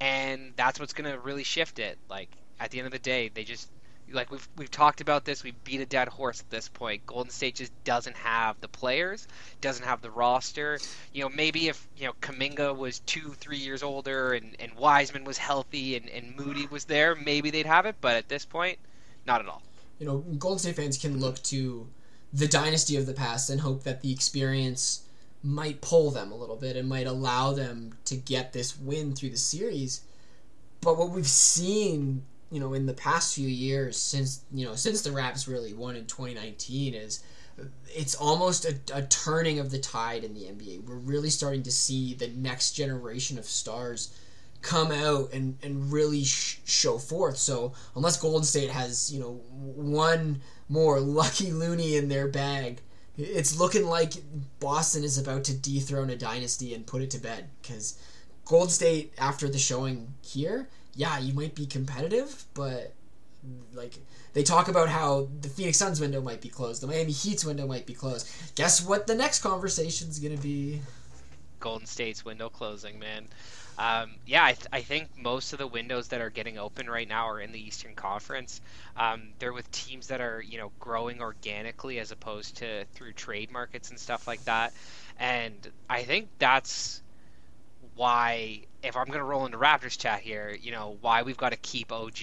And 0.01 0.53
that's 0.55 0.79
what's 0.79 0.93
going 0.93 1.11
to 1.11 1.19
really 1.19 1.43
shift 1.43 1.77
it. 1.77 1.99
Like 2.09 2.29
at 2.59 2.71
the 2.71 2.79
end 2.79 2.87
of 2.87 2.91
the 2.91 2.99
day, 2.99 3.29
they 3.29 3.43
just 3.43 3.69
like 4.11 4.31
we've 4.31 4.49
we've 4.57 4.71
talked 4.71 5.01
about 5.01 5.25
this, 5.25 5.43
we 5.43 5.51
beat 5.63 5.79
a 5.79 5.85
dead 5.85 6.07
horse 6.07 6.39
at 6.39 6.49
this 6.49 6.67
point. 6.67 7.05
Golden 7.05 7.29
State 7.29 7.55
just 7.55 7.71
doesn't 7.83 8.17
have 8.17 8.59
the 8.61 8.67
players, 8.67 9.27
doesn't 9.61 9.85
have 9.85 10.01
the 10.01 10.09
roster. 10.09 10.79
You 11.13 11.23
know, 11.23 11.29
maybe 11.29 11.67
if 11.67 11.87
you 11.95 12.07
know 12.07 12.13
Kuminga 12.21 12.75
was 12.75 12.99
two, 13.01 13.29
three 13.33 13.57
years 13.57 13.83
older, 13.83 14.33
and 14.33 14.55
and 14.59 14.73
Wiseman 14.73 15.23
was 15.23 15.37
healthy, 15.37 15.95
and 15.95 16.09
and 16.09 16.35
Moody 16.35 16.65
was 16.65 16.85
there, 16.85 17.15
maybe 17.15 17.51
they'd 17.51 17.67
have 17.67 17.85
it. 17.85 17.97
But 18.01 18.15
at 18.15 18.27
this 18.27 18.45
point, 18.45 18.79
not 19.27 19.41
at 19.41 19.47
all 19.47 19.61
you 19.99 20.05
know, 20.05 20.19
Golden 20.37 20.59
State 20.59 20.75
fans 20.75 20.97
can 20.97 21.19
look 21.19 21.41
to 21.43 21.87
the 22.31 22.47
dynasty 22.47 22.95
of 22.95 23.05
the 23.05 23.13
past 23.13 23.49
and 23.49 23.61
hope 23.61 23.83
that 23.83 24.01
the 24.01 24.11
experience 24.11 25.03
might 25.43 25.81
pull 25.81 26.11
them 26.11 26.31
a 26.31 26.35
little 26.35 26.55
bit 26.55 26.75
and 26.75 26.87
might 26.87 27.07
allow 27.07 27.53
them 27.53 27.93
to 28.05 28.15
get 28.15 28.53
this 28.53 28.77
win 28.77 29.15
through 29.15 29.29
the 29.29 29.37
series. 29.37 30.01
But 30.81 30.97
what 30.97 31.09
we've 31.09 31.27
seen, 31.27 32.23
you 32.51 32.59
know, 32.59 32.73
in 32.73 32.85
the 32.85 32.93
past 32.93 33.35
few 33.35 33.47
years 33.47 33.97
since, 33.97 34.43
you 34.53 34.65
know, 34.65 34.75
since 34.75 35.01
the 35.01 35.11
Raps 35.11 35.47
really 35.47 35.73
won 35.73 35.95
in 35.95 36.05
2019 36.05 36.93
is 36.93 37.23
it's 37.87 38.15
almost 38.15 38.65
a, 38.65 38.75
a 38.93 39.01
turning 39.03 39.59
of 39.59 39.71
the 39.71 39.79
tide 39.79 40.23
in 40.23 40.33
the 40.33 40.41
NBA. 40.41 40.85
We're 40.85 40.95
really 40.95 41.29
starting 41.29 41.63
to 41.63 41.71
see 41.71 42.13
the 42.13 42.29
next 42.29 42.71
generation 42.71 43.37
of 43.37 43.45
stars 43.45 44.17
come 44.61 44.91
out 44.91 45.31
and, 45.31 45.57
and 45.63 45.91
really 45.91 46.23
sh- 46.23 46.59
show 46.65 46.97
forth. 46.97 47.37
So 47.37 47.73
unless 47.95 48.19
Golden 48.19 48.43
State 48.43 48.69
has 48.69 49.11
you 49.11 49.19
know 49.19 49.41
one 49.53 50.41
more 50.67 50.99
lucky 50.99 51.51
loony 51.51 51.95
in 51.97 52.09
their 52.09 52.27
bag, 52.27 52.81
it's 53.17 53.59
looking 53.59 53.85
like 53.85 54.13
Boston 54.59 55.03
is 55.03 55.17
about 55.17 55.43
to 55.45 55.53
dethrone 55.53 56.09
a 56.09 56.15
dynasty 56.15 56.73
and 56.73 56.85
put 56.85 57.01
it 57.01 57.11
to 57.11 57.19
bed. 57.19 57.49
Because 57.61 57.99
Golden 58.45 58.69
State, 58.69 59.13
after 59.17 59.47
the 59.47 59.59
showing 59.59 60.13
here, 60.21 60.69
yeah, 60.95 61.19
you 61.19 61.33
might 61.33 61.55
be 61.55 61.65
competitive, 61.65 62.45
but 62.53 62.93
like 63.73 63.93
they 64.33 64.43
talk 64.43 64.67
about 64.67 64.89
how 64.89 65.29
the 65.41 65.49
Phoenix 65.49 65.77
Suns 65.77 65.99
window 65.99 66.21
might 66.21 66.41
be 66.41 66.49
closed, 66.49 66.81
the 66.81 66.87
Miami 66.87 67.11
Heat's 67.11 67.45
window 67.45 67.67
might 67.67 67.85
be 67.85 67.93
closed. 67.93 68.29
Guess 68.55 68.85
what? 68.85 69.07
The 69.07 69.15
next 69.15 69.41
conversation 69.41 70.09
is 70.09 70.19
going 70.19 70.35
to 70.35 70.41
be 70.41 70.81
Golden 71.59 71.85
State's 71.85 72.23
window 72.23 72.49
closing, 72.49 72.99
man. 72.99 73.27
Um, 73.79 74.15
yeah, 74.25 74.43
I, 74.43 74.51
th- 74.51 74.67
I, 74.73 74.81
think 74.81 75.07
most 75.17 75.53
of 75.53 75.59
the 75.59 75.65
windows 75.65 76.09
that 76.09 76.19
are 76.19 76.29
getting 76.29 76.57
open 76.57 76.89
right 76.89 77.07
now 77.07 77.29
are 77.29 77.39
in 77.39 77.53
the 77.53 77.65
Eastern 77.65 77.95
Conference. 77.95 78.59
Um, 78.97 79.29
they're 79.39 79.53
with 79.53 79.71
teams 79.71 80.07
that 80.07 80.19
are 80.19 80.41
you 80.45 80.57
know 80.57 80.73
growing 80.81 81.21
organically 81.21 81.97
as 81.99 82.11
opposed 82.11 82.57
to 82.57 82.83
through 82.93 83.13
trade 83.13 83.51
markets 83.51 83.89
and 83.89 83.97
stuff 83.97 84.27
like 84.27 84.43
that. 84.43 84.73
And 85.17 85.55
I 85.89 86.03
think 86.03 86.27
that's 86.39 87.01
why, 87.95 88.63
if 88.83 88.97
I'm 88.97 89.05
to 89.05 89.23
roll 89.23 89.45
into 89.45 89.57
Raptors 89.57 89.97
chat 89.97 90.19
here, 90.19 90.57
you 90.61 90.71
know 90.71 90.97
why 90.99 91.21
we've 91.21 91.37
got 91.37 91.51
to 91.51 91.57
keep 91.57 91.93
OG 91.93 92.19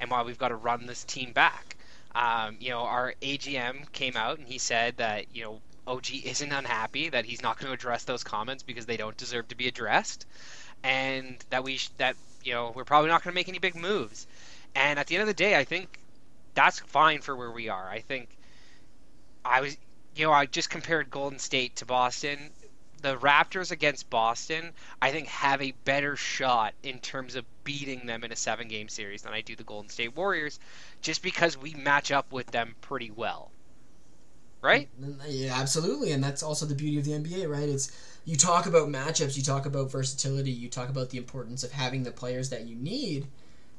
and 0.00 0.10
why 0.10 0.24
we've 0.24 0.38
got 0.38 0.48
to 0.48 0.56
run 0.56 0.86
this 0.86 1.04
team 1.04 1.32
back. 1.32 1.76
Um, 2.12 2.56
you 2.58 2.70
know, 2.70 2.80
our 2.80 3.14
AGM 3.22 3.92
came 3.92 4.16
out 4.16 4.38
and 4.38 4.48
he 4.48 4.58
said 4.58 4.96
that 4.96 5.26
you 5.32 5.44
know 5.44 5.60
OG 5.86 6.06
isn't 6.24 6.52
unhappy 6.52 7.08
that 7.10 7.24
he's 7.24 7.40
not 7.40 7.60
going 7.60 7.68
to 7.68 7.74
address 7.74 8.02
those 8.02 8.24
comments 8.24 8.64
because 8.64 8.86
they 8.86 8.96
don't 8.96 9.16
deserve 9.16 9.46
to 9.46 9.54
be 9.54 9.68
addressed 9.68 10.26
and 10.84 11.44
that 11.50 11.64
we 11.64 11.76
sh- 11.78 11.90
that 11.98 12.16
you 12.44 12.52
know 12.52 12.72
we're 12.74 12.84
probably 12.84 13.10
not 13.10 13.22
going 13.22 13.32
to 13.32 13.34
make 13.34 13.48
any 13.48 13.58
big 13.58 13.76
moves. 13.76 14.26
And 14.74 14.98
at 14.98 15.06
the 15.06 15.16
end 15.16 15.22
of 15.22 15.28
the 15.28 15.34
day, 15.34 15.56
I 15.58 15.64
think 15.64 15.98
that's 16.54 16.80
fine 16.80 17.20
for 17.22 17.36
where 17.36 17.50
we 17.50 17.68
are. 17.68 17.88
I 17.88 18.00
think 18.00 18.36
I 19.44 19.60
was 19.60 19.76
you 20.16 20.26
know 20.26 20.32
I 20.32 20.46
just 20.46 20.70
compared 20.70 21.10
Golden 21.10 21.38
State 21.38 21.76
to 21.76 21.86
Boston. 21.86 22.50
The 23.00 23.16
Raptors 23.18 23.72
against 23.72 24.10
Boston, 24.10 24.72
I 25.00 25.10
think, 25.10 25.26
have 25.28 25.60
a 25.60 25.72
better 25.84 26.14
shot 26.16 26.74
in 26.84 27.00
terms 27.00 27.34
of 27.34 27.44
beating 27.64 28.06
them 28.06 28.22
in 28.22 28.30
a 28.30 28.36
seven 28.36 28.68
game 28.68 28.88
series 28.88 29.22
than 29.22 29.32
I 29.32 29.40
do 29.40 29.56
the 29.56 29.64
Golden 29.64 29.90
State 29.90 30.14
Warriors, 30.16 30.60
just 31.00 31.20
because 31.22 31.56
we 31.56 31.74
match 31.74 32.12
up 32.12 32.30
with 32.32 32.46
them 32.52 32.76
pretty 32.80 33.10
well. 33.10 33.50
Right? 34.62 34.88
Yeah, 35.28 35.58
absolutely. 35.58 36.12
And 36.12 36.22
that's 36.22 36.42
also 36.42 36.66
the 36.66 36.74
beauty 36.74 36.98
of 36.98 37.04
the 37.04 37.12
NBA, 37.12 37.48
right? 37.48 37.68
It's 37.68 37.90
you 38.24 38.36
talk 38.36 38.66
about 38.66 38.88
matchups, 38.88 39.36
you 39.36 39.42
talk 39.42 39.66
about 39.66 39.90
versatility, 39.90 40.52
you 40.52 40.68
talk 40.68 40.88
about 40.88 41.10
the 41.10 41.18
importance 41.18 41.64
of 41.64 41.72
having 41.72 42.04
the 42.04 42.12
players 42.12 42.50
that 42.50 42.66
you 42.66 42.76
need, 42.76 43.26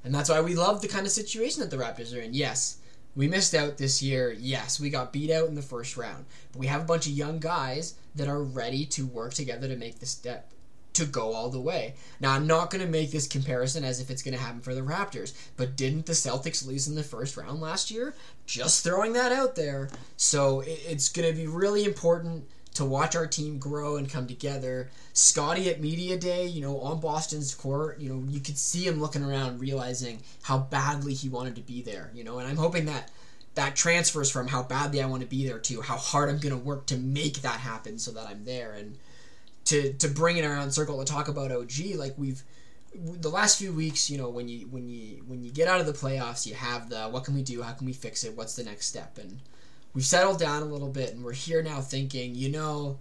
and 0.03 0.13
that's 0.13 0.29
why 0.29 0.41
we 0.41 0.55
love 0.55 0.81
the 0.81 0.87
kind 0.89 1.05
of 1.05 1.11
situation 1.13 1.61
that 1.61 1.71
the 1.71 1.77
Raptors 1.81 2.15
are 2.15 2.19
in. 2.19 2.33
Yes, 2.33 2.79
we 3.15 3.27
missed 3.27 3.55
out 3.55 3.77
this 3.77 4.03
year. 4.03 4.35
Yes, 4.37 4.79
we 4.79 4.89
got 4.89 5.13
beat 5.13 5.31
out 5.31 5.47
in 5.47 5.55
the 5.55 5.61
first 5.61 5.95
round, 5.95 6.25
but 6.51 6.59
we 6.59 6.67
have 6.67 6.81
a 6.81 6.85
bunch 6.85 7.05
of 7.05 7.13
young 7.13 7.39
guys 7.39 7.95
that 8.15 8.27
are 8.27 8.43
ready 8.43 8.85
to 8.87 9.05
work 9.05 9.33
together 9.33 9.67
to 9.69 9.77
make 9.77 9.99
the 9.99 10.05
step 10.05 10.51
to 10.93 11.05
go 11.05 11.33
all 11.33 11.49
the 11.49 11.59
way. 11.59 11.95
Now, 12.19 12.33
I'm 12.33 12.47
not 12.47 12.69
going 12.69 12.83
to 12.83 12.89
make 12.89 13.11
this 13.11 13.27
comparison 13.27 13.83
as 13.83 13.99
if 13.99 14.09
it's 14.09 14.23
going 14.23 14.35
to 14.35 14.43
happen 14.43 14.61
for 14.61 14.75
the 14.75 14.81
Raptors, 14.81 15.33
but 15.57 15.75
didn't 15.75 16.05
the 16.05 16.13
Celtics 16.13 16.65
lose 16.65 16.87
in 16.87 16.95
the 16.95 17.03
first 17.03 17.35
round 17.37 17.61
last 17.61 17.91
year? 17.91 18.13
Just 18.45 18.83
throwing 18.83 19.13
that 19.13 19.31
out 19.31 19.55
there. 19.55 19.89
So 20.17 20.63
it's 20.65 21.09
going 21.09 21.29
to 21.29 21.35
be 21.35 21.47
really 21.47 21.83
important 21.85 22.47
to 22.75 22.85
watch 22.85 23.15
our 23.15 23.27
team 23.27 23.59
grow 23.59 23.97
and 23.97 24.09
come 24.09 24.27
together. 24.27 24.89
Scottie 25.13 25.69
at 25.69 25.81
media 25.81 26.17
day, 26.17 26.47
you 26.47 26.61
know, 26.61 26.79
on 26.79 26.99
Boston's 26.99 27.53
court, 27.53 27.99
you 27.99 28.09
know, 28.09 28.23
you 28.27 28.39
could 28.39 28.57
see 28.57 28.85
him 28.85 28.99
looking 28.99 29.23
around, 29.23 29.59
realizing 29.59 30.21
how 30.41 30.57
badly 30.57 31.13
he 31.13 31.29
wanted 31.29 31.55
to 31.55 31.61
be 31.61 31.81
there. 31.81 32.11
You 32.13 32.23
know, 32.23 32.39
and 32.39 32.47
I'm 32.47 32.57
hoping 32.57 32.85
that 32.85 33.11
that 33.55 33.75
transfers 33.75 34.31
from 34.31 34.47
how 34.47 34.63
badly 34.63 35.01
I 35.01 35.05
want 35.05 35.21
to 35.21 35.27
be 35.27 35.47
there 35.47 35.59
to 35.59 35.81
how 35.81 35.97
hard 35.97 36.29
I'm 36.29 36.39
going 36.39 36.57
to 36.57 36.65
work 36.65 36.87
to 36.87 36.97
make 36.97 37.41
that 37.41 37.59
happen 37.59 37.99
so 37.99 38.11
that 38.11 38.27
I'm 38.27 38.45
there 38.45 38.73
and 38.73 38.97
to 39.73 39.93
to 39.93 40.07
bring 40.07 40.37
it 40.37 40.45
around 40.45 40.71
circle 40.71 41.03
to 41.03 41.11
talk 41.11 41.27
about 41.27 41.51
OG 41.51 41.95
like 41.95 42.13
we've 42.17 42.43
the 42.95 43.29
last 43.29 43.57
few 43.57 43.73
weeks, 43.73 44.07
you 44.07 44.19
know, 44.19 44.29
when 44.29 44.47
you 44.47 44.67
when 44.67 44.87
you 44.87 45.23
when 45.27 45.43
you 45.43 45.51
get 45.51 45.67
out 45.67 45.79
of 45.79 45.87
the 45.87 45.93
playoffs, 45.93 46.45
you 46.45 46.53
have 46.53 46.89
the 46.89 47.05
what 47.05 47.23
can 47.23 47.33
we 47.33 47.41
do? 47.41 47.63
How 47.63 47.73
can 47.73 47.87
we 47.87 47.93
fix 47.93 48.23
it? 48.23 48.37
What's 48.37 48.55
the 48.55 48.63
next 48.63 48.85
step? 48.85 49.17
And 49.17 49.39
we've 49.93 50.05
settled 50.05 50.39
down 50.39 50.61
a 50.61 50.65
little 50.65 50.89
bit 50.89 51.13
and 51.13 51.23
we're 51.23 51.33
here 51.33 51.63
now 51.63 51.81
thinking, 51.81 52.35
you 52.35 52.49
know, 52.49 52.99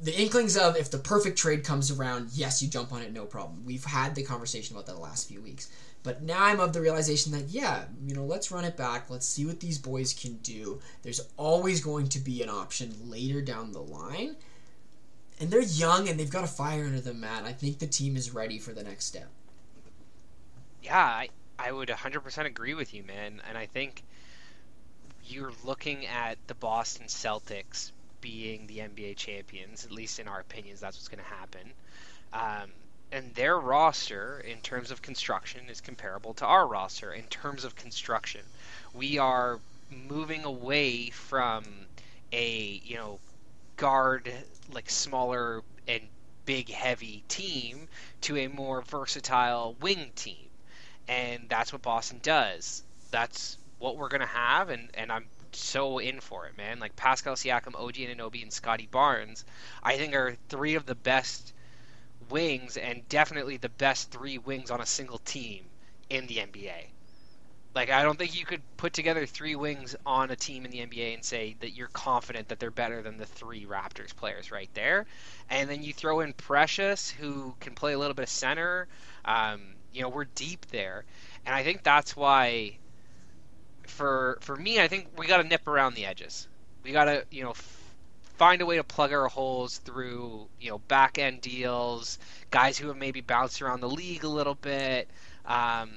the 0.00 0.16
inklings 0.16 0.56
of 0.56 0.76
if 0.76 0.90
the 0.90 0.98
perfect 0.98 1.36
trade 1.38 1.64
comes 1.64 1.90
around, 1.90 2.30
yes, 2.32 2.62
you 2.62 2.68
jump 2.68 2.92
on 2.92 3.02
it, 3.02 3.12
no 3.12 3.24
problem. 3.24 3.64
We've 3.66 3.84
had 3.84 4.14
the 4.14 4.22
conversation 4.22 4.76
about 4.76 4.86
that 4.86 4.94
the 4.94 5.00
last 5.00 5.28
few 5.28 5.40
weeks. 5.40 5.68
But 6.02 6.22
now 6.22 6.44
I'm 6.44 6.60
of 6.60 6.72
the 6.72 6.80
realization 6.80 7.32
that, 7.32 7.48
yeah, 7.48 7.84
you 8.06 8.14
know, 8.14 8.24
let's 8.24 8.50
run 8.50 8.64
it 8.64 8.76
back. 8.76 9.10
Let's 9.10 9.26
see 9.26 9.44
what 9.44 9.60
these 9.60 9.76
boys 9.76 10.14
can 10.14 10.36
do. 10.36 10.80
There's 11.02 11.20
always 11.36 11.82
going 11.82 12.08
to 12.10 12.20
be 12.20 12.42
an 12.42 12.48
option 12.48 12.94
later 13.04 13.42
down 13.42 13.72
the 13.72 13.82
line. 13.82 14.36
And 15.40 15.50
they're 15.50 15.62
young 15.62 16.08
and 16.08 16.20
they've 16.20 16.30
got 16.30 16.44
a 16.44 16.48
fire 16.48 16.84
under 16.84 17.00
them, 17.00 17.20
Matt. 17.20 17.44
I 17.44 17.52
think 17.52 17.78
the 17.78 17.86
team 17.86 18.16
is 18.16 18.34
ready 18.34 18.58
for 18.58 18.72
the 18.72 18.84
next 18.84 19.06
step. 19.06 19.28
Yeah, 20.82 20.98
I, 20.98 21.30
I 21.58 21.72
would 21.72 21.88
100% 21.88 22.44
agree 22.44 22.74
with 22.74 22.92
you, 22.92 23.02
man. 23.02 23.40
And 23.48 23.56
I 23.56 23.66
think 23.66 24.02
you're 25.24 25.52
looking 25.64 26.06
at 26.06 26.36
the 26.46 26.54
Boston 26.54 27.06
Celtics 27.06 27.92
being 28.20 28.66
the 28.66 28.78
NBA 28.78 29.16
champions, 29.16 29.86
at 29.86 29.92
least 29.92 30.18
in 30.18 30.28
our 30.28 30.40
opinions, 30.40 30.80
that's 30.80 30.98
what's 30.98 31.08
going 31.08 31.24
to 31.24 31.34
happen. 31.34 31.72
Um, 32.32 32.70
and 33.12 33.34
their 33.34 33.58
roster, 33.58 34.40
in 34.40 34.58
terms 34.58 34.90
of 34.90 35.02
construction, 35.02 35.68
is 35.68 35.80
comparable 35.80 36.34
to 36.34 36.46
our 36.46 36.66
roster 36.66 37.12
in 37.12 37.24
terms 37.24 37.64
of 37.64 37.74
construction. 37.74 38.42
We 38.94 39.18
are 39.18 39.58
moving 39.90 40.44
away 40.44 41.10
from 41.10 41.64
a 42.32 42.80
you 42.84 42.96
know 42.96 43.18
guard 43.80 44.30
like 44.72 44.90
smaller 44.90 45.62
and 45.88 46.02
big 46.44 46.68
heavy 46.68 47.24
team 47.28 47.88
to 48.20 48.36
a 48.36 48.46
more 48.46 48.82
versatile 48.82 49.74
wing 49.80 50.10
team. 50.14 50.48
And 51.08 51.48
that's 51.48 51.72
what 51.72 51.80
boston 51.80 52.20
does. 52.22 52.82
That's 53.10 53.56
what 53.78 53.96
we're 53.96 54.08
going 54.08 54.20
to 54.20 54.26
have 54.26 54.68
and, 54.68 54.90
and 54.92 55.10
i'm 55.10 55.24
so 55.52 55.98
in 55.98 56.20
for 56.20 56.46
it 56.46 56.56
man. 56.58 56.78
Like 56.78 56.94
pascal 56.94 57.34
siakam 57.34 57.74
og 57.74 57.94
Anunoby, 57.94 58.42
and 58.42 58.52
scottie 58.52 58.86
barnes 58.86 59.44
i 59.82 59.96
think 59.96 60.14
are 60.14 60.36
three 60.50 60.74
of 60.74 60.84
the 60.84 60.94
best 60.94 61.54
wings 62.28 62.76
and 62.76 63.08
definitely 63.08 63.56
the 63.56 63.70
best 63.70 64.10
three 64.10 64.36
wings 64.36 64.70
on 64.70 64.80
a 64.80 64.86
single 64.86 65.18
team 65.18 65.64
in 66.10 66.26
the 66.26 66.36
NBA. 66.36 66.90
Like 67.74 67.90
I 67.90 68.02
don't 68.02 68.18
think 68.18 68.38
you 68.38 68.44
could 68.44 68.62
put 68.76 68.92
together 68.92 69.26
three 69.26 69.54
wings 69.54 69.94
on 70.04 70.30
a 70.30 70.36
team 70.36 70.64
in 70.64 70.70
the 70.72 70.78
NBA 70.80 71.14
and 71.14 71.24
say 71.24 71.56
that 71.60 71.70
you're 71.70 71.88
confident 71.88 72.48
that 72.48 72.58
they're 72.58 72.70
better 72.70 73.02
than 73.02 73.16
the 73.16 73.26
three 73.26 73.64
Raptors 73.64 74.14
players 74.14 74.50
right 74.50 74.70
there. 74.74 75.06
And 75.48 75.70
then 75.70 75.82
you 75.82 75.92
throw 75.92 76.20
in 76.20 76.32
Precious, 76.32 77.10
who 77.10 77.54
can 77.60 77.74
play 77.74 77.92
a 77.92 77.98
little 77.98 78.14
bit 78.14 78.24
of 78.24 78.28
center. 78.28 78.88
Um, 79.24 79.74
you 79.92 80.02
know, 80.02 80.08
we're 80.08 80.24
deep 80.24 80.66
there, 80.66 81.04
and 81.46 81.54
I 81.54 81.62
think 81.62 81.82
that's 81.82 82.16
why. 82.16 82.78
For 83.86 84.38
for 84.40 84.56
me, 84.56 84.80
I 84.80 84.88
think 84.88 85.08
we 85.18 85.26
got 85.26 85.38
to 85.38 85.44
nip 85.48 85.66
around 85.68 85.94
the 85.94 86.06
edges. 86.06 86.48
We 86.82 86.92
got 86.92 87.04
to 87.04 87.24
you 87.30 87.44
know 87.44 87.54
find 88.36 88.62
a 88.62 88.66
way 88.66 88.76
to 88.76 88.84
plug 88.84 89.12
our 89.12 89.28
holes 89.28 89.78
through 89.78 90.48
you 90.60 90.70
know 90.70 90.78
back 90.78 91.18
end 91.18 91.40
deals, 91.42 92.18
guys 92.50 92.78
who 92.78 92.88
have 92.88 92.96
maybe 92.96 93.20
bounced 93.20 93.60
around 93.62 93.80
the 93.80 93.88
league 93.90 94.24
a 94.24 94.28
little 94.28 94.54
bit, 94.54 95.10
um, 95.44 95.90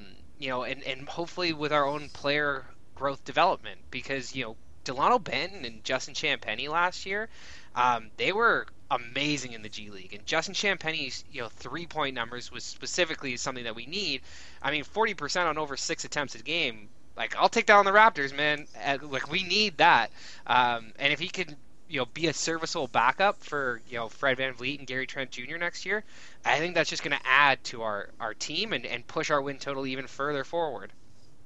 you 0.43 0.49
know, 0.49 0.63
and 0.63 0.83
and 0.83 1.07
hopefully 1.07 1.53
with 1.53 1.71
our 1.71 1.85
own 1.85 2.09
player 2.09 2.65
growth 2.95 3.23
development 3.23 3.79
because 3.89 4.35
you 4.35 4.43
know 4.43 4.55
Delano 4.83 5.17
Banton 5.17 5.65
and 5.65 5.81
Justin 5.85 6.13
Champagnie 6.13 6.67
last 6.67 7.05
year, 7.05 7.29
um, 7.75 8.11
they 8.17 8.33
were 8.33 8.67
amazing 8.91 9.53
in 9.53 9.61
the 9.61 9.69
G 9.69 9.89
League. 9.89 10.13
And 10.13 10.25
Justin 10.25 10.53
Champagnie's 10.53 11.23
you 11.31 11.41
know 11.41 11.47
three 11.47 11.85
point 11.85 12.13
numbers 12.13 12.51
was 12.51 12.65
specifically 12.65 13.37
something 13.37 13.63
that 13.63 13.75
we 13.75 13.85
need. 13.85 14.21
I 14.61 14.71
mean, 14.71 14.83
forty 14.83 15.13
percent 15.13 15.47
on 15.47 15.57
over 15.57 15.77
six 15.77 16.03
attempts 16.03 16.35
a 16.35 16.39
game. 16.39 16.89
Like 17.15 17.37
I'll 17.37 17.47
take 17.47 17.65
down 17.65 17.85
the 17.85 17.91
Raptors, 17.91 18.35
man. 18.35 18.67
Like 19.01 19.31
we 19.31 19.43
need 19.43 19.77
that. 19.77 20.11
Um, 20.45 20.91
and 20.99 21.13
if 21.13 21.19
he 21.19 21.29
could 21.29 21.55
you 21.93 21.99
know 21.99 22.07
be 22.13 22.25
a 22.25 22.33
serviceable 22.33 22.87
backup 22.87 23.43
for 23.43 23.79
you 23.87 23.97
know 23.97 24.09
Fred 24.09 24.39
VanVleet 24.39 24.79
and 24.79 24.87
Gary 24.87 25.05
Trent 25.05 25.29
Jr. 25.29 25.57
next 25.57 25.85
year, 25.85 26.03
I 26.43 26.57
think 26.57 26.73
that's 26.73 26.89
just 26.89 27.03
going 27.03 27.15
to 27.15 27.25
add 27.25 27.63
to 27.65 27.83
our, 27.83 28.09
our 28.19 28.33
team 28.33 28.73
and, 28.73 28.83
and 28.83 29.05
push 29.05 29.29
our 29.29 29.41
win 29.41 29.59
total 29.59 29.85
even 29.85 30.07
further 30.07 30.43
forward. 30.43 30.91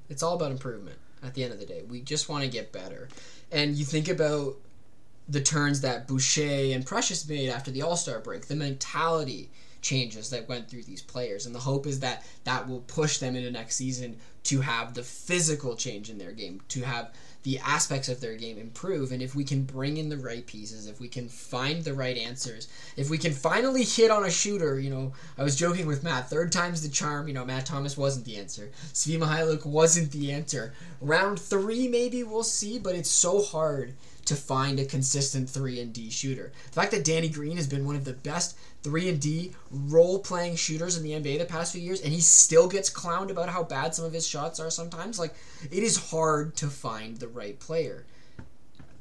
It's 0.09 0.23
all 0.23 0.35
about 0.35 0.51
improvement 0.51 0.97
at 1.21 1.33
the 1.33 1.43
end 1.43 1.51
of 1.51 1.59
the 1.59 1.65
day. 1.65 1.83
We 1.87 2.01
just 2.01 2.29
want 2.29 2.45
to 2.45 2.49
get 2.49 2.71
better. 2.71 3.09
And 3.51 3.75
you 3.75 3.83
think 3.83 4.07
about 4.07 4.55
the 5.27 5.41
turns 5.41 5.81
that 5.81 6.07
Boucher 6.07 6.73
and 6.73 6.85
Precious 6.85 7.27
made 7.27 7.49
after 7.49 7.69
the 7.69 7.81
All 7.81 7.97
Star 7.97 8.21
break, 8.21 8.47
the 8.47 8.55
mentality 8.55 9.49
changes 9.81 10.29
that 10.29 10.47
went 10.47 10.69
through 10.69 10.83
these 10.83 11.01
players. 11.01 11.45
And 11.45 11.53
the 11.53 11.59
hope 11.59 11.85
is 11.85 11.99
that 11.99 12.25
that 12.45 12.69
will 12.69 12.81
push 12.81 13.17
them 13.17 13.35
into 13.35 13.51
next 13.51 13.75
season 13.75 14.15
to 14.43 14.61
have 14.61 14.93
the 14.93 15.03
physical 15.03 15.75
change 15.75 16.09
in 16.09 16.17
their 16.17 16.31
game, 16.31 16.61
to 16.69 16.83
have 16.83 17.11
the 17.47 17.59
aspects 17.59 18.09
of 18.09 18.19
their 18.19 18.35
game 18.35 18.57
improve. 18.57 19.13
And 19.13 19.21
if 19.21 19.33
we 19.33 19.45
can 19.45 19.63
bring 19.63 19.95
in 19.95 20.09
the 20.09 20.17
right 20.17 20.45
pieces, 20.45 20.85
if 20.85 20.99
we 20.99 21.07
can 21.07 21.29
find 21.29 21.81
the 21.81 21.93
right 21.93 22.17
answers, 22.17 22.67
if 22.97 23.09
we 23.09 23.17
can 23.17 23.31
finally 23.31 23.85
hit 23.85 24.11
on 24.11 24.25
a 24.25 24.29
shooter, 24.29 24.77
you 24.77 24.89
know, 24.89 25.13
I 25.37 25.43
was 25.43 25.55
joking 25.55 25.87
with 25.87 26.03
Matt, 26.03 26.29
third 26.29 26.51
time's 26.51 26.81
the 26.81 26.89
charm. 26.89 27.25
You 27.25 27.33
know, 27.33 27.45
Matt 27.45 27.65
Thomas 27.65 27.95
wasn't 27.95 28.25
the 28.25 28.35
answer. 28.35 28.69
Svi 28.91 29.17
Mykhailiuk 29.17 29.65
wasn't 29.65 30.11
the 30.11 30.33
answer. 30.33 30.73
Round 30.99 31.39
three, 31.39 31.87
maybe 31.87 32.21
we'll 32.21 32.43
see, 32.43 32.79
but 32.79 32.95
it's 32.95 33.09
so 33.09 33.41
hard 33.41 33.93
to 34.27 34.35
find 34.35 34.79
a 34.79 34.85
consistent 34.85 35.49
3 35.49 35.79
and 35.79 35.93
D 35.93 36.09
shooter. 36.09 36.51
The 36.65 36.71
fact 36.71 36.91
that 36.91 37.03
Danny 37.03 37.29
Green 37.29 37.57
has 37.57 37.67
been 37.67 37.85
one 37.85 37.95
of 37.95 38.05
the 38.05 38.13
best 38.13 38.57
3 38.83 39.09
and 39.09 39.19
D 39.19 39.53
role 39.71 40.19
playing 40.19 40.55
shooters 40.55 40.97
in 40.97 41.03
the 41.03 41.11
NBA 41.11 41.39
the 41.39 41.45
past 41.45 41.73
few 41.73 41.81
years 41.81 42.01
and 42.01 42.13
he 42.13 42.19
still 42.19 42.67
gets 42.67 42.89
clowned 42.89 43.31
about 43.31 43.49
how 43.49 43.63
bad 43.63 43.95
some 43.95 44.05
of 44.05 44.13
his 44.13 44.27
shots 44.27 44.59
are 44.59 44.69
sometimes, 44.69 45.17
like 45.17 45.33
it 45.63 45.83
is 45.83 46.11
hard 46.11 46.55
to 46.57 46.67
find 46.67 47.17
the 47.17 47.27
right 47.27 47.59
player. 47.59 48.05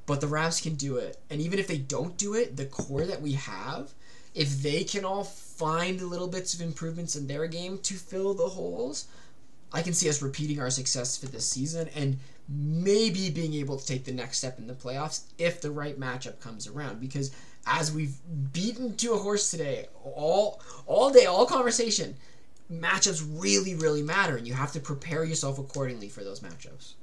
But 0.06 0.20
the 0.20 0.28
Raps 0.28 0.60
can 0.60 0.76
do 0.76 0.96
it. 0.98 1.18
And 1.30 1.40
even 1.40 1.58
if 1.58 1.66
they 1.66 1.78
don't 1.78 2.16
do 2.16 2.34
it, 2.34 2.56
the 2.56 2.66
core 2.66 3.04
that 3.04 3.20
we 3.20 3.32
have, 3.32 3.92
if 4.34 4.62
they 4.62 4.84
can 4.84 5.04
all 5.04 5.24
find 5.24 6.00
little 6.00 6.28
bits 6.28 6.54
of 6.54 6.60
improvements 6.60 7.16
in 7.16 7.26
their 7.26 7.46
game 7.48 7.78
to 7.78 7.94
fill 7.94 8.34
the 8.34 8.50
holes, 8.50 9.08
I 9.72 9.82
can 9.82 9.94
see 9.94 10.08
us 10.08 10.22
repeating 10.22 10.60
our 10.60 10.70
success 10.70 11.16
for 11.16 11.26
this 11.26 11.48
season 11.48 11.88
and 11.96 12.18
maybe 12.48 13.30
being 13.30 13.54
able 13.54 13.76
to 13.76 13.86
take 13.86 14.04
the 14.04 14.12
next 14.12 14.38
step 14.38 14.58
in 14.58 14.66
the 14.66 14.74
playoffs 14.74 15.22
if 15.38 15.60
the 15.60 15.70
right 15.70 15.98
matchup 15.98 16.40
comes 16.40 16.66
around. 16.66 17.00
Because 17.00 17.32
as 17.66 17.92
we've 17.92 18.16
beaten 18.52 18.96
to 18.96 19.12
a 19.12 19.18
horse 19.18 19.50
today, 19.50 19.86
all 20.04 20.60
all 20.86 21.10
day, 21.10 21.26
all 21.26 21.46
conversation, 21.46 22.16
matchups 22.72 23.24
really, 23.40 23.74
really 23.74 24.02
matter, 24.02 24.36
and 24.36 24.46
you 24.46 24.54
have 24.54 24.72
to 24.72 24.80
prepare 24.80 25.24
yourself 25.24 25.58
accordingly 25.58 26.08
for 26.08 26.22
those 26.22 26.40
matchups. 26.40 26.94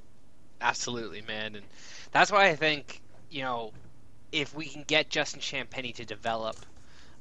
Absolutely, 0.60 1.22
man, 1.22 1.56
and 1.56 1.64
that's 2.12 2.32
why 2.32 2.48
I 2.48 2.56
think 2.56 3.02
you 3.30 3.42
know 3.42 3.72
if 4.32 4.54
we 4.54 4.66
can 4.66 4.82
get 4.84 5.10
Justin 5.10 5.40
Champagnie 5.40 5.94
to 5.94 6.04
develop 6.04 6.56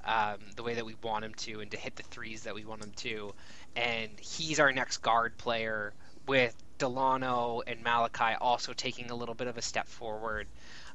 um, 0.06 0.38
the 0.56 0.64
way 0.64 0.74
that 0.74 0.86
we 0.86 0.96
want 1.02 1.26
him 1.26 1.34
to, 1.36 1.60
and 1.60 1.70
to 1.72 1.78
hit 1.78 1.96
the 1.96 2.04
threes 2.04 2.44
that 2.44 2.56
we 2.56 2.64
want 2.64 2.84
him 2.84 2.92
to, 2.96 3.34
and 3.76 4.10
he's 4.20 4.60
our 4.60 4.72
next 4.72 4.98
guard 4.98 5.38
player 5.38 5.94
with 6.28 6.56
Delano 6.78 7.62
and 7.66 7.84
Malachi 7.84 8.36
also 8.40 8.74
taking 8.74 9.12
a 9.12 9.16
little 9.16 9.36
bit 9.36 9.48
of 9.48 9.58
a 9.58 9.62
step 9.62 9.88
forward. 9.88 10.48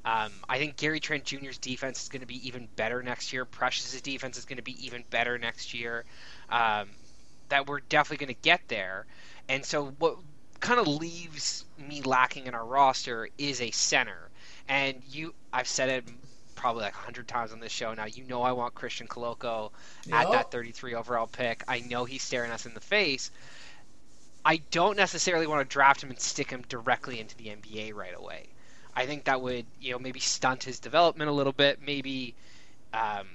Um, 0.05 0.31
I 0.49 0.59
think 0.59 0.77
Gary 0.77 1.01
Trent 1.01 1.25
Jr.'s 1.25 1.59
defense 1.59 2.03
is 2.03 2.09
going 2.09 2.21
to 2.21 2.27
be 2.27 2.47
even 2.47 2.69
better 2.77 3.03
next 3.03 3.33
year. 3.33 3.45
Precious's 3.45 4.01
defense 4.01 4.39
is 4.39 4.45
going 4.45 4.57
to 4.57 4.63
be 4.63 4.87
even 4.87 5.05
better 5.11 5.39
next 5.39 5.75
year. 5.75 6.05
Um, 6.49 6.89
that 7.49 7.67
we're 7.67 7.81
definitely 7.81 8.25
going 8.25 8.35
to 8.35 8.43
get 8.43 8.61
there. 8.69 9.07
And 9.49 9.65
so 9.65 9.95
what 9.99 10.17
kind 10.61 10.81
of 10.81 10.87
leaves 10.87 11.65
me 11.79 12.03
lacking 12.03 12.47
in 12.47 12.55
our 12.55 12.65
roster 12.65 13.29
is 13.39 13.61
a 13.61 13.71
center. 13.71 14.31
And 14.69 15.03
you, 15.11 15.35
I've 15.53 15.69
said 15.69 15.89
it 15.89 16.05
probably 16.55 16.83
like 16.83 16.95
100 16.95 17.29
times 17.29 17.53
on 17.53 17.61
this 17.61 17.73
show 17.73 17.95
now. 17.95 18.07
You 18.07 18.25
know 18.25 18.43
I 18.43 18.53
want 18.53 18.75
Christian 18.75 19.07
Koloko 19.07 19.71
yep. 20.07 20.27
at 20.27 20.33
that 20.33 20.51
33 20.51 20.95
overall 20.95 21.27
pick. 21.27 21.63
I 21.69 21.81
know 21.81 22.05
he's 22.05 22.23
staring 22.23 22.51
us 22.51 22.67
in 22.67 22.75
the 22.75 22.81
face. 22.81 23.31
I 24.45 24.59
don't 24.71 24.97
necessarily 24.97 25.47
want 25.47 25.69
to 25.69 25.73
draft 25.73 26.03
him 26.03 26.11
and 26.11 26.21
stick 26.21 26.51
him 26.51 26.63
directly 26.69 27.21
into 27.21 27.37
the 27.37 27.47
NBA 27.47 27.95
right 27.95 28.15
away. 28.17 28.49
I 28.95 29.07
think 29.07 29.25
that 29.25 29.41
would, 29.41 29.67
you 29.81 29.93
know, 29.93 29.99
maybe 29.99 30.21
stunt 30.21 30.65
his 30.65 30.81
development 30.81 31.31
a 31.31 31.33
little 31.33 31.53
bit. 31.53 31.81
Maybe, 31.81 32.35
um, 32.93 33.27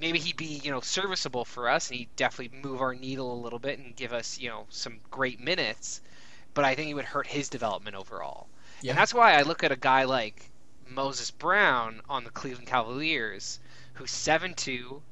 maybe 0.00 0.18
he'd 0.18 0.36
be, 0.36 0.60
you 0.62 0.70
know, 0.70 0.80
serviceable 0.80 1.44
for 1.44 1.68
us, 1.68 1.90
and 1.90 1.98
he'd 1.98 2.16
definitely 2.16 2.58
move 2.60 2.80
our 2.80 2.94
needle 2.94 3.32
a 3.32 3.40
little 3.42 3.58
bit 3.58 3.78
and 3.78 3.94
give 3.94 4.12
us, 4.12 4.38
you 4.38 4.48
know, 4.48 4.66
some 4.70 5.00
great 5.10 5.40
minutes. 5.40 6.00
But 6.54 6.64
I 6.64 6.74
think 6.74 6.90
it 6.90 6.94
would 6.94 7.04
hurt 7.04 7.26
his 7.26 7.48
development 7.48 7.96
overall. 7.96 8.48
Yeah. 8.80 8.92
And 8.92 8.98
that's 8.98 9.14
why 9.14 9.34
I 9.34 9.42
look 9.42 9.64
at 9.64 9.72
a 9.72 9.76
guy 9.76 10.04
like 10.04 10.50
Moses 10.88 11.30
Brown 11.30 12.02
on 12.08 12.24
the 12.24 12.30
Cleveland 12.30 12.68
Cavaliers, 12.68 13.60
who's 13.94 14.10
seven 14.10 14.54
two, 14.54 15.02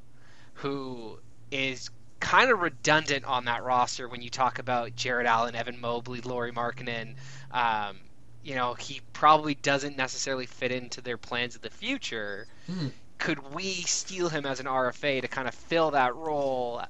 who 0.55 1.19
is 1.51 1.91
kind 2.21 2.51
of 2.51 2.61
redundant 2.61 3.25
on 3.25 3.47
that 3.47 3.65
roster 3.65 4.09
when 4.09 4.23
you 4.23 4.31
talk 4.31 4.59
about 4.59 4.95
Jarrett 4.95 5.27
Allen, 5.27 5.55
Evan 5.55 5.81
Mobley, 5.81 6.21
Lauri 6.21 6.53
Markkanen. 6.53 7.15
Um, 7.51 7.99
you 8.43 8.55
know, 8.55 8.75
he 8.75 9.01
probably 9.13 9.55
doesn't 9.55 9.97
necessarily 9.97 10.47
fit 10.47 10.71
into 10.71 11.01
their 11.01 11.17
plans 11.17 11.57
of 11.57 11.63
the 11.63 11.71
future. 11.71 12.47
Hmm. 12.67 12.89
Could 13.19 13.55
we 13.55 13.73
steal 13.83 14.29
him 14.29 14.47
as 14.47 14.61
an 14.61 14.67
RFA 14.67 15.21
to 15.23 15.29
kind 15.29 15.49
of 15.49 15.55
fill 15.55 15.91
that 15.91 16.15
role 16.15 16.83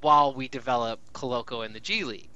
while 0.00 0.34
we 0.34 0.48
develop 0.48 1.00
Koloko 1.12 1.64
in 1.64 1.72
the 1.72 1.80
G 1.80 2.04
League? 2.04 2.28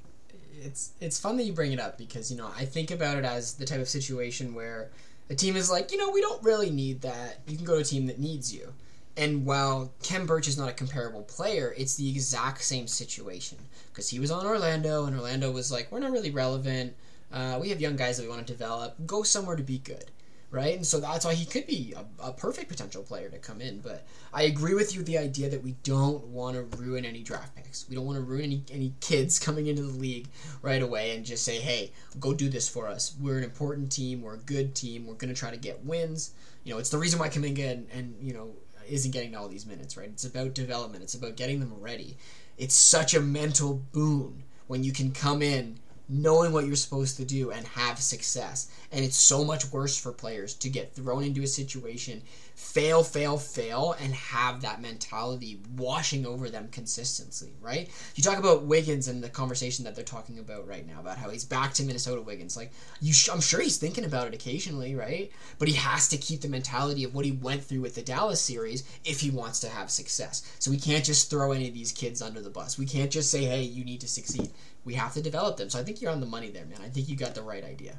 It's 0.61 0.93
it's 1.01 1.21
fun 1.21 1.37
that 1.37 1.45
you 1.45 1.53
bring 1.53 1.73
it 1.73 1.79
up 1.79 1.99
because 1.99 2.33
you 2.33 2.37
know 2.37 2.51
I 2.57 2.65
think 2.65 2.91
about 2.91 3.17
it 3.17 3.25
as 3.25 3.55
the 3.55 3.65
type 3.65 3.81
of 3.81 3.89
situation 3.89 4.55
where 4.55 4.91
a 5.31 5.37
team 5.37 5.55
is 5.55 5.71
like, 5.71 5.93
you 5.93 5.99
know, 5.99 6.11
we 6.11 6.21
don't 6.21 6.43
really 6.43 6.71
need 6.71 7.03
that. 7.03 7.41
You 7.47 7.57
can 7.57 7.65
go 7.65 7.75
to 7.75 7.83
a 7.83 7.85
team 7.85 8.07
that 8.07 8.19
needs 8.19 8.53
you 8.53 8.73
And 9.19 9.45
while 9.45 9.93
Khem 10.03 10.27
Birch 10.27 10.47
is 10.47 10.57
not 10.57 10.69
a 10.69 10.73
comparable 10.73 11.23
player, 11.23 11.75
it's 11.77 11.97
the 11.97 12.09
exact 12.09 12.63
same 12.63 12.87
situation 12.87 13.59
because 13.91 14.09
he 14.09 14.21
was 14.21 14.31
on 14.31 14.47
Orlando, 14.47 15.07
and 15.07 15.17
Orlando 15.17 15.51
was 15.51 15.73
like, 15.73 15.91
we're 15.91 15.99
not 15.99 16.13
really 16.13 16.31
relevant. 16.31 16.95
Uh, 17.33 17.59
we 17.61 17.69
have 17.71 17.81
young 17.81 17.97
guys 17.97 18.17
that 18.17 18.23
we 18.23 18.29
want 18.29 18.47
to 18.47 18.53
develop. 18.53 18.95
Go 19.07 19.23
somewhere 19.23 19.57
to 19.57 19.63
be 19.63 19.79
good 19.79 20.11
right? 20.51 20.77
And 20.77 20.87
so 20.87 20.99
that's 21.01 21.25
why 21.25 21.35
he 21.35 21.45
could 21.45 21.67
be 21.67 21.95
a, 21.97 22.29
a, 22.29 22.33
perfect 22.33 22.69
potential 22.69 23.03
player 23.03 23.29
to 23.29 23.39
come 23.39 23.61
in. 23.61 23.81
But 23.81 24.07
I 24.33 24.45
agree 24.45 24.75
with 24.75 24.95
you 24.95 25.03
the 25.03 25.19
idea 25.19 25.51
that 25.51 25.63
we 25.63 25.73
don't 25.83 26.27
want 26.29 26.57
to 26.57 26.79
ruin 26.79 27.05
any 27.05 27.23
draft 27.23 27.55
picks. 27.55 27.89
We 27.89 27.95
don't 27.95 28.07
want 28.07 28.17
to 28.17 28.23
ruin 28.23 28.45
any, 28.45 28.63
any 28.73 28.95
kids 29.01 29.39
coming 29.45 29.67
into 29.67 29.83
the 29.83 29.99
league 29.99 30.29
right 30.63 30.83
away 30.83 31.15
and 31.15 31.25
just 31.25 31.45
say, 31.45 31.59
hey, 31.59 31.93
go 32.19 32.33
do 32.33 32.49
this 32.49 32.69
for 32.69 32.89
us. 32.89 33.15
We're 33.21 33.39
an 33.39 33.45
important 33.45 33.93
team. 33.93 34.23
We're 34.23 34.35
a 34.35 34.39
good 34.39 34.75
team. 34.75 35.07
We're 35.07 35.15
going 35.15 35.33
to 35.33 35.39
try 35.39 35.51
to 35.51 35.57
get 35.57 35.85
wins. 35.85 36.33
You 36.65 36.73
know, 36.73 36.81
it's 36.81 36.91
the 36.91 36.99
reason 36.99 37.19
why 37.19 37.29
Kuminga 37.29 37.71
and, 37.71 37.87
and, 37.93 38.15
you 38.21 38.33
know, 38.33 38.51
isn't 38.89 39.11
getting 39.11 39.35
all 39.35 39.49
these 39.49 39.67
minutes, 39.67 39.97
right? 39.97 40.09
It's 40.09 40.25
about 40.25 40.55
development. 40.55 41.03
It's 41.03 41.15
about 41.15 41.37
getting 41.37 41.61
them 41.61 41.75
ready. 41.81 42.17
It's 42.57 42.75
such 42.75 43.15
a 43.15 43.21
mental 43.21 43.83
boon 43.93 44.45
when 44.67 44.85
you 44.85 44.93
can 44.93 45.13
come 45.13 45.43
in 45.43 45.79
knowing 46.09 46.53
what 46.53 46.67
you're 46.67 46.77
supposed 46.77 47.17
to 47.19 47.25
do 47.25 47.51
and 47.51 47.67
have 47.67 47.99
success. 47.99 48.71
And 48.91 49.05
it's 49.05 49.17
so 49.17 49.45
much 49.45 49.71
worse 49.71 49.99
for 49.99 50.13
players 50.13 50.55
to 50.55 50.71
get 50.71 50.95
thrown 50.95 51.23
into 51.23 51.43
a 51.43 51.47
situation, 51.47 52.23
fail, 52.59 53.05
fail, 53.05 53.39
fail, 53.39 53.95
and 54.03 54.13
have 54.13 54.63
that 54.63 54.83
mentality 54.83 55.61
washing 55.77 56.27
over 56.27 56.51
them 56.51 56.69
consistently, 56.73 57.55
right? 57.61 57.89
You 58.17 58.25
talk 58.25 58.37
about 58.37 58.65
Wiggins 58.65 59.07
and 59.07 59.23
the 59.23 59.29
conversation 59.29 59.85
that 59.85 59.95
they're 59.95 60.05
talking 60.05 60.41
about 60.41 60.67
right 60.67 60.85
now 60.85 60.99
about 60.99 61.19
how 61.19 61.31
he's 61.31 61.45
back 61.45 61.73
to 61.75 61.85
Minnesota 61.85 62.21
Wiggins. 62.21 62.57
Like, 62.57 62.73
you, 63.01 63.13
sh- 63.13 63.29
I'm 63.33 63.41
sure 63.41 63.61
he's 63.61 63.77
thinking 63.77 64.05
about 64.05 64.27
it 64.27 64.35
occasionally, 64.35 64.97
right? 64.97 65.31
But 65.61 65.69
he 65.69 65.75
has 65.75 66.09
to 66.09 66.17
keep 66.17 66.41
the 66.41 66.49
mentality 66.49 67.05
of 67.05 67.15
what 67.15 67.25
he 67.25 67.31
went 67.31 67.63
through 67.63 67.83
with 67.83 67.95
the 67.95 68.03
Dallas 68.03 68.41
series 68.41 68.83
if 69.05 69.21
he 69.21 69.31
wants 69.31 69.61
to 69.61 69.69
have 69.69 69.89
success. 69.89 70.43
So 70.59 70.73
we 70.73 70.79
can't 70.79 71.05
just 71.05 71.31
throw 71.31 71.53
any 71.53 71.69
of 71.69 71.75
these 71.75 71.93
kids 71.93 72.21
under 72.21 72.41
the 72.41 72.51
bus. 72.51 72.77
We 72.77 72.87
can't 72.87 73.11
just 73.11 73.31
say, 73.31 73.45
hey, 73.45 73.63
you 73.63 73.85
need 73.85 74.01
to 74.01 74.09
succeed 74.09 74.51
we 74.85 74.95
have 74.95 75.13
to 75.13 75.23
develop 75.23 75.59
them. 75.59 75.69
So 75.69 75.79
I 75.79 75.85
think 75.85 76.01
you're 76.01 76.11
on 76.11 76.21
the 76.21 76.27
money 76.27 76.51
there, 76.51 76.65
man. 76.65 76.81
I 76.83 76.89
think 76.89 77.09
you 77.09 77.15
got 77.17 77.35
the 77.35 77.43
right 77.43 77.63
idea. 77.63 77.97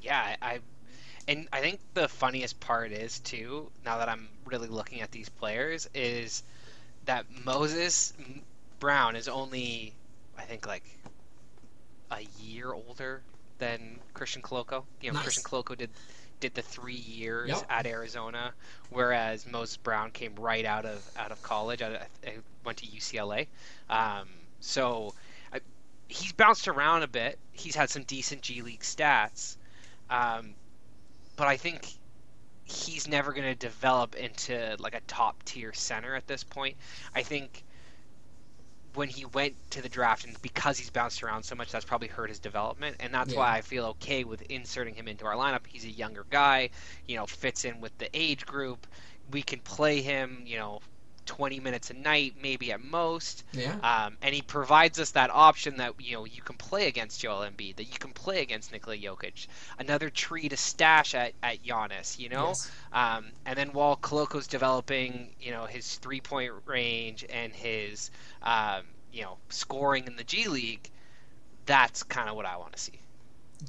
Yeah, 0.00 0.36
I 0.40 0.60
and 1.28 1.46
I 1.52 1.60
think 1.60 1.80
the 1.94 2.08
funniest 2.08 2.58
part 2.58 2.90
is 2.90 3.20
too, 3.20 3.70
now 3.84 3.98
that 3.98 4.08
I'm 4.08 4.28
really 4.46 4.68
looking 4.68 5.02
at 5.02 5.12
these 5.12 5.28
players, 5.28 5.88
is 5.94 6.42
that 7.04 7.26
Moses 7.44 8.14
Brown 8.80 9.14
is 9.14 9.28
only 9.28 9.92
I 10.36 10.42
think 10.42 10.66
like 10.66 10.84
a 12.10 12.20
year 12.40 12.72
older 12.72 13.22
than 13.58 13.98
Christian 14.14 14.42
Koloko. 14.42 14.84
You 15.00 15.10
know, 15.10 15.14
nice. 15.14 15.24
Christian 15.24 15.44
Koloko 15.44 15.76
did 15.76 15.90
did 16.40 16.54
the 16.54 16.62
three 16.62 16.94
years 16.94 17.50
yep. 17.50 17.66
at 17.68 17.86
Arizona, 17.86 18.52
whereas 18.90 19.46
Moses 19.46 19.76
Brown 19.76 20.10
came 20.12 20.34
right 20.36 20.64
out 20.64 20.86
of 20.86 21.08
out 21.18 21.30
of 21.30 21.42
college. 21.42 21.82
I, 21.82 22.06
I 22.26 22.36
went 22.64 22.78
to 22.78 22.86
UCLA. 22.86 23.48
Um, 23.90 24.28
so 24.60 25.14
he's 26.08 26.32
bounced 26.32 26.68
around 26.68 27.02
a 27.02 27.08
bit. 27.08 27.38
He's 27.52 27.74
had 27.74 27.90
some 27.90 28.02
decent 28.04 28.42
G 28.42 28.62
League 28.62 28.80
stats, 28.80 29.56
um, 30.10 30.54
but 31.38 31.46
I 31.46 31.56
think 31.56 31.86
he's 32.64 33.08
never 33.08 33.32
going 33.32 33.46
to 33.46 33.54
develop 33.54 34.16
into 34.16 34.76
like 34.80 34.94
a 34.94 35.00
top 35.06 35.42
tier 35.44 35.72
center 35.72 36.14
at 36.16 36.26
this 36.26 36.42
point. 36.44 36.76
I 37.14 37.22
think 37.22 37.62
when 38.94 39.08
he 39.08 39.24
went 39.24 39.54
to 39.70 39.80
the 39.80 39.88
draft 39.88 40.26
and 40.26 40.40
because 40.42 40.76
he's 40.76 40.90
bounced 40.90 41.22
around 41.22 41.44
so 41.44 41.54
much 41.54 41.70
that's 41.70 41.84
probably 41.84 42.08
hurt 42.08 42.28
his 42.28 42.40
development 42.40 42.96
and 42.98 43.14
that's 43.14 43.32
yeah. 43.32 43.38
why 43.38 43.56
I 43.56 43.60
feel 43.60 43.84
okay 43.86 44.24
with 44.24 44.42
inserting 44.50 44.94
him 44.94 45.06
into 45.06 45.26
our 45.26 45.34
lineup. 45.34 45.60
He's 45.66 45.84
a 45.84 45.90
younger 45.90 46.26
guy, 46.28 46.70
you 47.06 47.16
know, 47.16 47.26
fits 47.26 47.64
in 47.64 47.80
with 47.80 47.96
the 47.98 48.08
age 48.12 48.44
group. 48.44 48.88
We 49.30 49.42
can 49.42 49.60
play 49.60 50.02
him, 50.02 50.42
you 50.44 50.56
know, 50.56 50.80
20 51.28 51.60
minutes 51.60 51.90
a 51.90 51.94
night, 51.94 52.34
maybe 52.42 52.72
at 52.72 52.82
most. 52.82 53.44
Yeah. 53.52 53.76
Um, 53.82 54.16
and 54.22 54.34
he 54.34 54.42
provides 54.42 54.98
us 54.98 55.10
that 55.10 55.30
option 55.30 55.76
that 55.76 55.92
you 56.00 56.14
know 56.14 56.24
you 56.24 56.42
can 56.42 56.56
play 56.56 56.88
against 56.88 57.20
Joel 57.20 57.46
Embiid, 57.48 57.76
that 57.76 57.84
you 57.84 57.98
can 57.98 58.12
play 58.12 58.40
against 58.42 58.72
Nikola 58.72 58.96
Jokic, 58.96 59.46
another 59.78 60.08
tree 60.08 60.48
to 60.48 60.56
stash 60.56 61.14
at, 61.14 61.34
at 61.42 61.62
Giannis, 61.62 62.18
you 62.18 62.30
know. 62.30 62.48
Yes. 62.48 62.70
Um, 62.92 63.26
and 63.44 63.56
then 63.56 63.68
while 63.74 63.96
Koloko's 63.96 64.46
developing, 64.46 65.30
you 65.40 65.52
know, 65.52 65.66
his 65.66 65.96
three 65.96 66.20
point 66.20 66.52
range 66.64 67.24
and 67.28 67.52
his 67.52 68.10
um, 68.42 68.82
you 69.12 69.22
know 69.22 69.36
scoring 69.50 70.06
in 70.06 70.16
the 70.16 70.24
G 70.24 70.48
League, 70.48 70.90
that's 71.66 72.02
kind 72.02 72.30
of 72.30 72.36
what 72.36 72.46
I 72.46 72.56
want 72.56 72.72
to 72.72 72.78
see. 72.78 72.98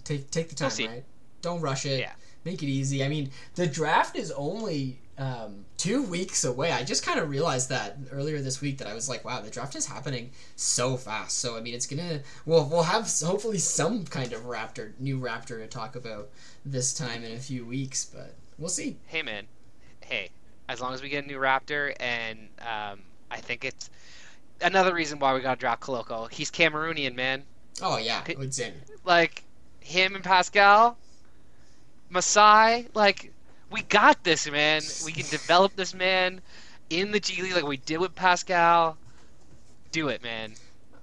Take 0.06 0.32
take 0.32 0.50
the 0.50 0.56
time, 0.56 0.72
we'll 0.78 0.88
right? 0.88 1.04
Don't 1.42 1.62
rush 1.62 1.86
it. 1.86 2.00
Yeah. 2.00 2.14
Make 2.46 2.64
it 2.64 2.68
easy. 2.68 3.04
I 3.04 3.10
mean, 3.10 3.32
the 3.56 3.68
draft 3.68 4.16
is 4.16 4.32
only 4.32 5.02
um, 5.20 5.66
two 5.78 6.02
weeks 6.02 6.46
away. 6.46 6.72
I 6.72 6.84
just 6.84 7.06
kind 7.06 7.20
of 7.20 7.30
realized 7.30 7.70
that 7.70 7.98
earlier 8.12 8.42
this 8.42 8.62
week 8.62 8.78
that 8.78 8.88
I 8.88 8.94
was 8.94 9.10
like, 9.10 9.26
wow, 9.26 9.42
the 9.42 9.50
draft 9.50 9.76
is 9.76 9.86
happening 9.86 10.32
so 10.56 10.96
fast. 10.96 11.38
So 11.38 11.58
I 11.58 11.62
mean, 11.62 11.76
it's 11.76 11.86
gonna 11.86 12.22
we'll 12.46 12.66
we'll 12.68 12.84
have 12.84 13.12
hopefully 13.22 13.60
some 13.60 14.06
kind 14.06 14.32
of 14.34 14.44
Raptor 14.46 14.94
new 14.98 15.20
Raptor 15.20 15.60
to 15.60 15.68
talk 15.68 15.96
about 15.96 16.30
this 16.66 16.94
time 16.94 17.24
in 17.24 17.34
a 17.34 17.40
few 17.40 17.66
weeks, 17.66 18.06
but 18.06 18.34
we'll 18.58 18.70
see. 18.70 18.98
Hey 19.08 19.22
man, 19.22 19.46
hey, 20.02 20.30
as 20.70 20.80
long 20.80 20.94
as 20.94 21.02
we 21.02 21.10
get 21.10 21.26
a 21.26 21.28
new 21.28 21.38
Raptor, 21.38 21.94
and 22.00 22.40
um, 22.62 23.02
I 23.30 23.38
think 23.38 23.66
it's 23.66 23.90
another 24.62 24.94
reason 24.94 25.20
why 25.20 25.34
we 25.34 25.42
got 25.42 25.56
to 25.56 25.60
draft 25.60 25.82
Koloko. 25.82 26.32
He's 26.32 26.50
Cameroonian, 26.50 27.14
man. 27.14 27.44
Oh 27.82 27.98
yeah, 27.98 28.24
insane. 28.26 28.74
Like 29.04 29.44
him 29.82 30.16
and 30.16 30.24
Pascal, 30.24 30.98
Masai, 32.10 32.88
like 32.94 33.34
we 33.72 33.82
got 33.84 34.24
this, 34.24 34.50
man. 34.50 34.82
We 35.06 35.12
can 35.12 35.26
develop 35.30 35.76
this 35.76 35.94
man 35.94 36.42
in 36.90 37.12
the 37.12 37.20
G 37.20 37.42
League 37.42 37.54
like 37.54 37.66
we 37.66 37.78
did 37.78 38.00
with 38.00 38.16
Pascal. 38.16 38.98
Do 39.92 40.10
it, 40.10 40.24
man. 40.24 40.54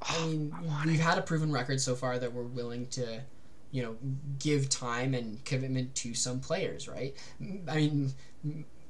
I 0.02 0.26
mean, 0.26 0.54
I 0.54 0.86
we've 0.86 1.00
had 1.00 1.18
a 1.18 1.22
proven 1.22 1.50
record 1.50 1.80
so 1.80 1.94
far 1.94 2.18
that 2.18 2.32
we're 2.32 2.44
willing 2.44 2.86
to, 2.88 3.20
you 3.72 3.82
know, 3.82 3.96
give 4.38 4.68
time 4.68 5.14
and 5.14 5.44
commitment 5.44 5.94
to 5.96 6.14
some 6.14 6.40
players, 6.40 6.88
right? 6.88 7.16
I 7.68 7.76
mean, 7.76 8.12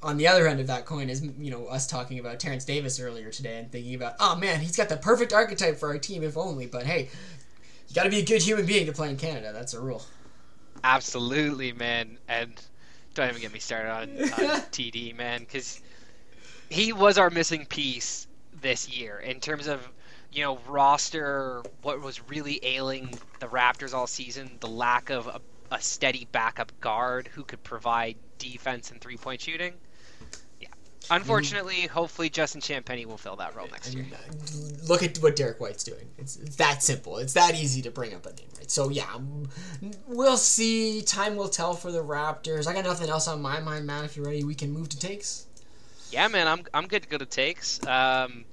on 0.02 0.16
the 0.18 0.28
other 0.28 0.46
end 0.46 0.60
of 0.60 0.66
that 0.66 0.84
coin 0.84 1.08
is, 1.08 1.22
you 1.38 1.50
know, 1.50 1.66
us 1.66 1.86
talking 1.86 2.18
about 2.18 2.38
Terrence 2.38 2.64
Davis 2.64 3.00
earlier 3.00 3.30
today 3.30 3.58
and 3.58 3.70
thinking 3.72 3.94
about, 3.94 4.14
oh 4.20 4.36
man, 4.36 4.60
he's 4.60 4.76
got 4.76 4.88
the 4.88 4.96
perfect 4.96 5.32
archetype 5.32 5.78
for 5.78 5.88
our 5.88 5.98
team, 5.98 6.22
if 6.22 6.36
only. 6.36 6.66
But 6.66 6.84
hey, 6.86 7.08
you 7.88 7.94
got 7.94 8.04
to 8.04 8.10
be 8.10 8.18
a 8.18 8.24
good 8.24 8.42
human 8.42 8.66
being 8.66 8.86
to 8.86 8.92
play 8.92 9.10
in 9.10 9.16
Canada. 9.16 9.52
That's 9.52 9.74
a 9.74 9.80
rule. 9.80 10.04
Absolutely, 10.84 11.72
man. 11.72 12.18
And 12.28 12.60
don't 13.16 13.30
even 13.30 13.40
get 13.42 13.52
me 13.52 13.58
started 13.58 13.90
on, 13.90 14.02
on 14.22 14.60
TD, 14.72 15.14
man, 15.16 15.40
because 15.40 15.80
he 16.70 16.92
was 16.92 17.18
our 17.18 17.30
missing 17.30 17.66
piece 17.66 18.26
this 18.60 18.88
year 18.88 19.18
in 19.18 19.40
terms 19.40 19.66
of 19.66 19.88
you 20.32 20.42
know 20.42 20.58
roster. 20.68 21.62
What 21.82 22.00
was 22.00 22.20
really 22.28 22.60
ailing 22.62 23.18
the 23.40 23.48
Raptors 23.48 23.94
all 23.94 24.06
season? 24.06 24.58
The 24.60 24.68
lack 24.68 25.10
of 25.10 25.26
a, 25.26 25.40
a 25.70 25.80
steady 25.80 26.28
backup 26.32 26.72
guard 26.80 27.28
who 27.28 27.44
could 27.44 27.62
provide 27.64 28.16
defense 28.38 28.90
and 28.90 29.00
three 29.00 29.16
point 29.16 29.40
shooting. 29.40 29.74
Unfortunately, 31.10 31.82
hopefully 31.86 32.28
Justin 32.28 32.60
Champagnie 32.60 33.06
will 33.06 33.18
fill 33.18 33.36
that 33.36 33.54
role 33.54 33.68
next 33.70 33.94
year. 33.94 34.06
Look 34.88 35.02
at 35.02 35.18
what 35.18 35.36
Derrick 35.36 35.60
White's 35.60 35.84
doing. 35.84 36.08
It's, 36.18 36.36
it's 36.36 36.56
that 36.56 36.82
simple. 36.82 37.18
It's 37.18 37.34
that 37.34 37.54
easy 37.54 37.82
to 37.82 37.90
bring 37.90 38.14
up 38.14 38.26
a 38.26 38.30
name, 38.30 38.48
right? 38.56 38.70
So 38.70 38.88
yeah, 38.88 39.18
we'll 40.06 40.36
see. 40.36 41.02
Time 41.02 41.36
will 41.36 41.48
tell 41.48 41.74
for 41.74 41.92
the 41.92 42.02
Raptors. 42.02 42.66
I 42.66 42.72
got 42.72 42.84
nothing 42.84 43.08
else 43.08 43.28
on 43.28 43.40
my 43.40 43.60
mind, 43.60 43.86
man. 43.86 44.04
If 44.04 44.16
you're 44.16 44.26
ready, 44.26 44.44
we 44.44 44.54
can 44.54 44.72
move 44.72 44.88
to 44.90 44.98
takes. 44.98 45.46
Yeah, 46.10 46.28
man, 46.28 46.46
I'm 46.46 46.64
I'm 46.72 46.86
good 46.86 47.02
to 47.02 47.08
go 47.08 47.18
to 47.18 47.26
takes. 47.26 47.84
Um, 47.86 48.44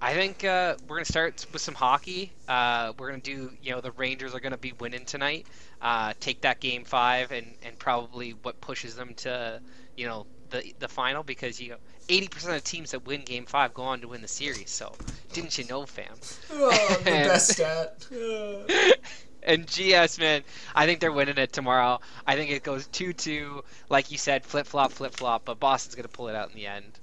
I 0.00 0.12
think 0.12 0.44
uh, 0.44 0.76
we're 0.86 0.96
gonna 0.96 1.06
start 1.06 1.46
with 1.52 1.62
some 1.62 1.74
hockey. 1.74 2.30
Uh, 2.46 2.92
we're 2.98 3.08
gonna 3.08 3.22
do, 3.22 3.50
you 3.62 3.72
know, 3.72 3.80
the 3.80 3.92
Rangers 3.92 4.34
are 4.34 4.40
gonna 4.40 4.58
be 4.58 4.72
winning 4.72 5.06
tonight. 5.06 5.46
Uh, 5.80 6.12
take 6.20 6.42
that 6.42 6.60
game 6.60 6.84
five 6.84 7.32
and 7.32 7.54
and 7.62 7.78
probably 7.78 8.32
what 8.42 8.60
pushes 8.60 8.96
them 8.96 9.14
to, 9.14 9.60
you 9.96 10.06
know, 10.06 10.26
the 10.50 10.74
the 10.78 10.88
final 10.88 11.22
because 11.22 11.60
you 11.60 11.76
eighty 12.08 12.28
percent 12.28 12.56
of 12.56 12.64
teams 12.64 12.92
that 12.92 13.06
win 13.06 13.22
Game 13.22 13.46
Five 13.46 13.74
go 13.74 13.82
on 13.82 14.00
to 14.00 14.08
win 14.08 14.22
the 14.22 14.28
series. 14.28 14.70
So 14.70 14.92
didn't 15.32 15.56
you 15.58 15.64
know, 15.64 15.86
fam? 15.86 16.14
Oh, 16.52 16.96
the 16.98 17.04
best 17.04 17.52
stat. 17.52 18.06
and 19.42 19.66
GS 19.66 20.18
man, 20.18 20.42
I 20.74 20.86
think 20.86 21.00
they're 21.00 21.12
winning 21.12 21.38
it 21.38 21.52
tomorrow. 21.52 22.00
I 22.26 22.36
think 22.36 22.50
it 22.50 22.62
goes 22.62 22.86
two 22.86 23.12
two, 23.12 23.64
like 23.88 24.10
you 24.10 24.18
said, 24.18 24.44
flip 24.44 24.66
flop, 24.66 24.92
flip 24.92 25.14
flop. 25.14 25.44
But 25.44 25.60
Boston's 25.60 25.94
gonna 25.94 26.08
pull 26.08 26.28
it 26.28 26.34
out 26.34 26.50
in 26.50 26.56
the 26.56 26.66
end. 26.66 26.98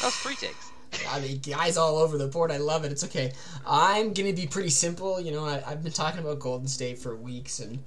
That 0.00 0.06
was 0.06 0.14
three 0.16 0.36
takes. 0.36 0.72
I 1.10 1.20
mean, 1.20 1.40
guys 1.40 1.76
all 1.76 1.96
over 1.98 2.16
the 2.18 2.28
board. 2.28 2.50
I 2.50 2.56
love 2.58 2.84
it. 2.84 2.92
It's 2.92 3.04
okay. 3.04 3.32
I'm 3.66 4.12
gonna 4.12 4.32
be 4.32 4.46
pretty 4.46 4.70
simple. 4.70 5.20
You 5.20 5.32
know, 5.32 5.44
I, 5.44 5.62
I've 5.66 5.82
been 5.82 5.92
talking 5.92 6.20
about 6.20 6.38
Golden 6.38 6.68
State 6.68 6.98
for 6.98 7.14
weeks, 7.16 7.60
and 7.60 7.84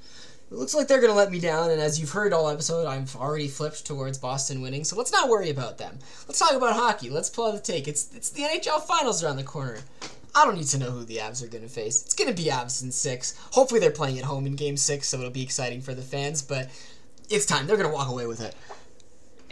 it 0.51 0.57
looks 0.57 0.75
like 0.75 0.89
they're 0.89 0.99
going 0.99 1.11
to 1.11 1.17
let 1.17 1.31
me 1.31 1.39
down, 1.39 1.71
and 1.71 1.79
as 1.79 1.97
you've 1.97 2.11
heard 2.11 2.33
all 2.33 2.49
episode, 2.49 2.85
I've 2.85 3.15
already 3.15 3.47
flipped 3.47 3.85
towards 3.85 4.17
Boston 4.17 4.61
winning, 4.61 4.83
so 4.83 4.97
let's 4.97 5.11
not 5.11 5.29
worry 5.29 5.49
about 5.49 5.77
them. 5.77 5.97
Let's 6.27 6.39
talk 6.39 6.51
about 6.51 6.75
hockey. 6.75 7.09
Let's 7.09 7.29
pull 7.29 7.47
out 7.47 7.53
the 7.53 7.61
take. 7.61 7.87
It's, 7.87 8.13
it's 8.13 8.31
the 8.31 8.43
NHL 8.43 8.81
Finals 8.83 9.23
around 9.23 9.37
the 9.37 9.43
corner. 9.43 9.79
I 10.35 10.43
don't 10.45 10.57
need 10.57 10.67
to 10.67 10.77
know 10.77 10.91
who 10.91 11.05
the 11.05 11.17
Avs 11.17 11.41
are 11.41 11.47
going 11.47 11.63
to 11.63 11.69
face. 11.69 12.03
It's 12.03 12.15
going 12.15 12.29
to 12.29 12.35
be 12.35 12.49
Avs 12.49 12.83
in 12.83 12.91
six. 12.91 13.37
Hopefully, 13.51 13.79
they're 13.79 13.91
playing 13.91 14.19
at 14.19 14.25
home 14.25 14.45
in 14.45 14.57
game 14.57 14.75
six, 14.75 15.07
so 15.07 15.17
it'll 15.19 15.29
be 15.29 15.41
exciting 15.41 15.79
for 15.79 15.93
the 15.93 16.01
fans, 16.01 16.41
but 16.41 16.69
it's 17.29 17.45
time. 17.45 17.65
They're 17.65 17.77
going 17.77 17.89
to 17.89 17.95
walk 17.95 18.09
away 18.09 18.27
with 18.27 18.41
it. 18.41 18.53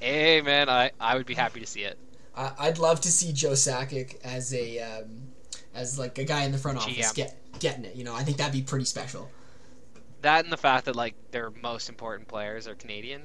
Hey, 0.02 0.42
man, 0.42 0.68
I, 0.68 0.92
I 1.00 1.16
would 1.16 1.26
be 1.26 1.34
happy 1.34 1.62
to 1.62 1.66
see 1.66 1.84
it. 1.84 1.98
I, 2.36 2.52
I'd 2.60 2.78
love 2.78 3.00
to 3.02 3.12
see 3.12 3.32
Joe 3.32 3.52
Sakic 3.52 4.18
as 4.26 4.54
a 4.54 4.80
um, 4.80 5.30
as 5.74 5.98
like 5.98 6.18
a 6.18 6.26
guy 6.26 6.44
in 6.44 6.52
the 6.52 6.58
front 6.58 6.78
office 6.78 7.12
GM. 7.12 7.16
get 7.16 7.60
getting 7.60 7.86
it. 7.86 7.96
You 7.96 8.04
know, 8.04 8.16
I 8.16 8.24
think 8.24 8.38
that'd 8.38 8.54
be 8.54 8.62
pretty 8.62 8.86
special. 8.86 9.30
That 10.22 10.44
and 10.44 10.52
the 10.52 10.58
fact 10.58 10.86
that 10.86 10.96
like 10.96 11.16
their 11.32 11.50
most 11.50 11.90
important 11.90 12.28
players 12.28 12.68
are 12.68 12.76
Canadian, 12.76 13.24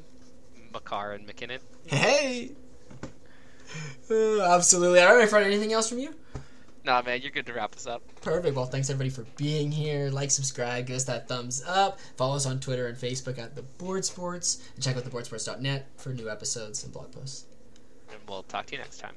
Makar 0.73 1.13
and 1.13 1.27
MacKinnon. 1.27 1.61
Hey. 1.87 2.53
Uh, 4.11 4.41
absolutely. 4.43 5.01
All 5.01 5.15
right, 5.15 5.23
my 5.23 5.27
friend. 5.27 5.47
Anything 5.47 5.73
else 5.73 5.89
from 5.89 5.99
you? 5.99 6.15
Nah, 6.85 7.01
man, 7.01 7.23
you're 7.23 7.31
good 7.31 7.47
to 7.47 7.55
wrap 7.55 7.75
this 7.75 7.87
up. 7.87 8.03
Perfect. 8.21 8.55
Well, 8.55 8.67
thanks 8.67 8.91
everybody 8.91 9.09
for 9.09 9.25
being 9.37 9.73
here. 9.73 10.11
Like, 10.11 10.31
subscribe, 10.31 10.87
give 10.87 10.97
us 10.97 11.05
that 11.05 11.29
thumbs 11.29 11.65
up. 11.67 11.99
Follow 12.17 12.37
us 12.37 12.45
on 12.45 12.61
Twitter 12.61 12.89
and 12.89 12.99
Facebook 12.99 13.39
at 13.39 13.55
the 13.55 13.63
Board 13.63 14.05
Sports, 14.05 14.69
and 14.75 14.85
check 14.85 14.97
out 14.97 15.05
theboardsports.net 15.05 15.89
for 15.97 16.11
new 16.11 16.29
episodes 16.29 16.85
and 16.85 16.93
blog 16.93 17.11
posts. 17.11 17.47
And 18.11 18.21
we'll 18.29 18.43
talk 18.43 18.67
to 18.67 18.73
you 18.73 18.79
next 18.79 18.99
time. 18.99 19.15